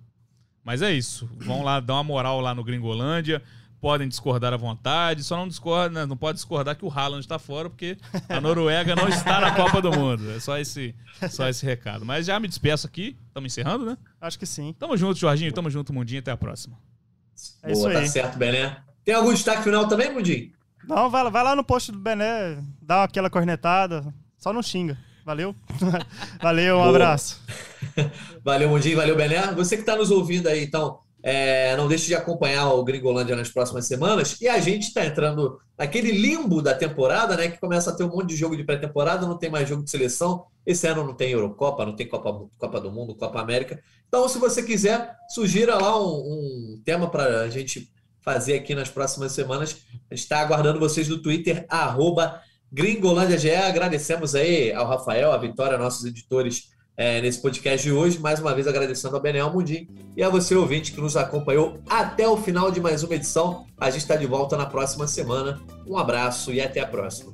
Mas 0.65 0.81
é 0.81 0.93
isso. 0.93 1.29
Vão 1.39 1.63
lá 1.63 1.81
dar 1.81 1.95
uma 1.95 2.05
moral 2.05 2.41
lá 2.41 2.55
no 2.55 2.63
Gringolândia 2.63 3.43
podem 3.83 4.07
discordar 4.07 4.53
à 4.53 4.57
vontade, 4.57 5.25
só 5.25 5.37
não 5.37 5.49
discorda, 5.49 6.01
né, 6.01 6.07
não 6.07 6.17
pode 6.17 6.37
discordar 6.37 6.77
que 6.77 6.85
o 6.85 6.89
Haaland 6.89 7.25
está 7.25 7.37
fora, 7.37 7.69
porque 7.69 7.99
a 8.29 8.41
Noruega 8.41 8.95
não 8.95 9.09
está 9.09 9.41
na 9.41 9.57
Copa 9.57 9.83
do 9.83 9.91
Mundo. 9.91 10.31
É 10.31 10.39
só 10.39 10.57
esse, 10.57 10.95
só 11.29 11.49
esse 11.49 11.67
recado. 11.67 12.07
Mas 12.07 12.27
já 12.27 12.39
me 12.39 12.47
despeço 12.47 12.87
aqui. 12.87 13.19
Estamos 13.27 13.53
encerrando, 13.53 13.85
né? 13.85 13.99
Acho 14.21 14.39
que 14.39 14.47
sim. 14.47 14.73
Tamo 14.79 14.97
junto, 14.97 15.19
Jorginho. 15.19 15.53
Tamo 15.53 15.69
junto, 15.69 15.93
Mundinho. 15.93 16.21
Até 16.21 16.31
a 16.31 16.37
próxima. 16.37 16.79
É 17.61 17.73
Boa, 17.73 17.77
isso 17.77 17.87
aí. 17.89 17.95
tá 17.95 18.07
certo, 18.07 18.39
Bené. 18.39 18.77
Tem 19.05 19.17
algum 19.17 19.33
destaque 19.33 19.65
final 19.65 19.89
também, 19.89 20.15
Mundinho? 20.15 20.53
Não, 20.87 21.11
vai, 21.11 21.29
vai 21.29 21.43
lá 21.43 21.57
no 21.57 21.65
post 21.65 21.91
do 21.91 21.99
Bené, 21.99 22.63
dá 22.81 23.03
aquela 23.03 23.29
cornetada. 23.29 24.15
Só 24.39 24.53
não 24.53 24.63
xinga. 24.63 24.97
Valeu. 25.25 25.55
valeu, 26.43 26.77
um 26.77 26.79
Boa. 26.79 26.91
abraço. 26.91 27.41
valeu, 28.45 28.69
Mundinho. 28.69 28.97
Valeu, 28.97 29.17
Bené. 29.17 29.53
Você 29.53 29.77
que 29.77 29.83
está 29.83 29.97
nos 29.97 30.11
ouvindo 30.11 30.49
aí, 30.49 30.63
então 30.65 30.99
é, 31.23 31.77
não 31.77 31.87
deixe 31.87 32.07
de 32.07 32.15
acompanhar 32.15 32.73
o 32.73 32.83
Gringolândia 32.83 33.37
nas 33.37 33.49
próximas 33.49 33.87
semanas. 33.87 34.41
E 34.41 34.49
a 34.49 34.59
gente 34.59 34.89
está 34.89 35.07
entrando 35.07 35.59
naquele 35.79 36.11
limbo 36.11 36.61
da 36.61 36.75
temporada, 36.75 37.37
né? 37.37 37.49
Que 37.49 37.61
começa 37.61 37.91
a 37.91 37.95
ter 37.95 38.03
um 38.03 38.09
monte 38.09 38.31
de 38.31 38.37
jogo 38.37 38.57
de 38.57 38.65
pré-temporada, 38.65 39.27
não 39.27 39.39
tem 39.39 39.49
mais 39.49 39.69
jogo 39.69 39.85
de 39.85 39.91
seleção. 39.91 40.45
Esse 40.67 40.87
ano 40.87 41.05
não 41.05 41.15
tem 41.15 41.31
Eurocopa, 41.31 41.87
não 41.87 41.95
tem 41.95 42.09
Copa, 42.09 42.49
Copa 42.59 42.81
do 42.81 42.91
Mundo, 42.91 43.15
Copa 43.15 43.41
América. 43.41 43.81
Então, 44.09 44.29
se 44.29 44.39
você 44.39 44.63
quiser, 44.63 45.15
sugira 45.29 45.77
lá 45.77 46.01
um, 46.01 46.17
um 46.75 46.83
tema 46.85 47.09
para 47.09 47.43
a 47.43 47.49
gente 47.49 47.89
fazer 48.21 48.55
aqui 48.55 48.75
nas 48.75 48.89
próximas 48.89 49.33
semanas. 49.33 49.77
A 50.11 50.15
gente 50.15 50.25
está 50.25 50.41
aguardando 50.41 50.81
vocês 50.81 51.09
no 51.09 51.21
Twitter, 51.21 51.67
arroba 51.69 52.41
GringolândiaGE. 52.73 53.51
Agradecemos 53.55 54.35
aí 54.35 54.73
ao 54.73 54.87
Rafael, 54.87 55.31
à 55.31 55.37
Vitória, 55.37 55.77
nossos 55.77 56.05
editores 56.05 56.73
é, 56.97 57.21
nesse 57.21 57.41
podcast 57.41 57.87
de 57.87 57.93
hoje. 57.93 58.19
Mais 58.19 58.41
uma 58.41 58.55
vez 58.55 58.67
agradecendo 58.67 59.15
ao 59.17 59.23
Benel 59.23 59.53
Mundim 59.53 59.89
e 60.17 60.23
a 60.23 60.29
você, 60.29 60.55
ouvinte, 60.55 60.93
que 60.93 61.01
nos 61.01 61.17
acompanhou 61.17 61.79
até 61.89 62.27
o 62.27 62.37
final 62.37 62.71
de 62.71 62.81
mais 62.81 63.03
uma 63.03 63.15
edição. 63.15 63.67
A 63.79 63.91
gente 63.91 64.03
está 64.03 64.17
de 64.17 64.27
volta 64.27 64.57
na 64.57 64.67
próxima 64.67 65.07
semana. 65.07 65.61
Um 65.87 65.99
abraço 65.99 66.53
e 66.53 66.61
até 66.61 66.81
a 66.81 66.87
próxima. 66.87 67.33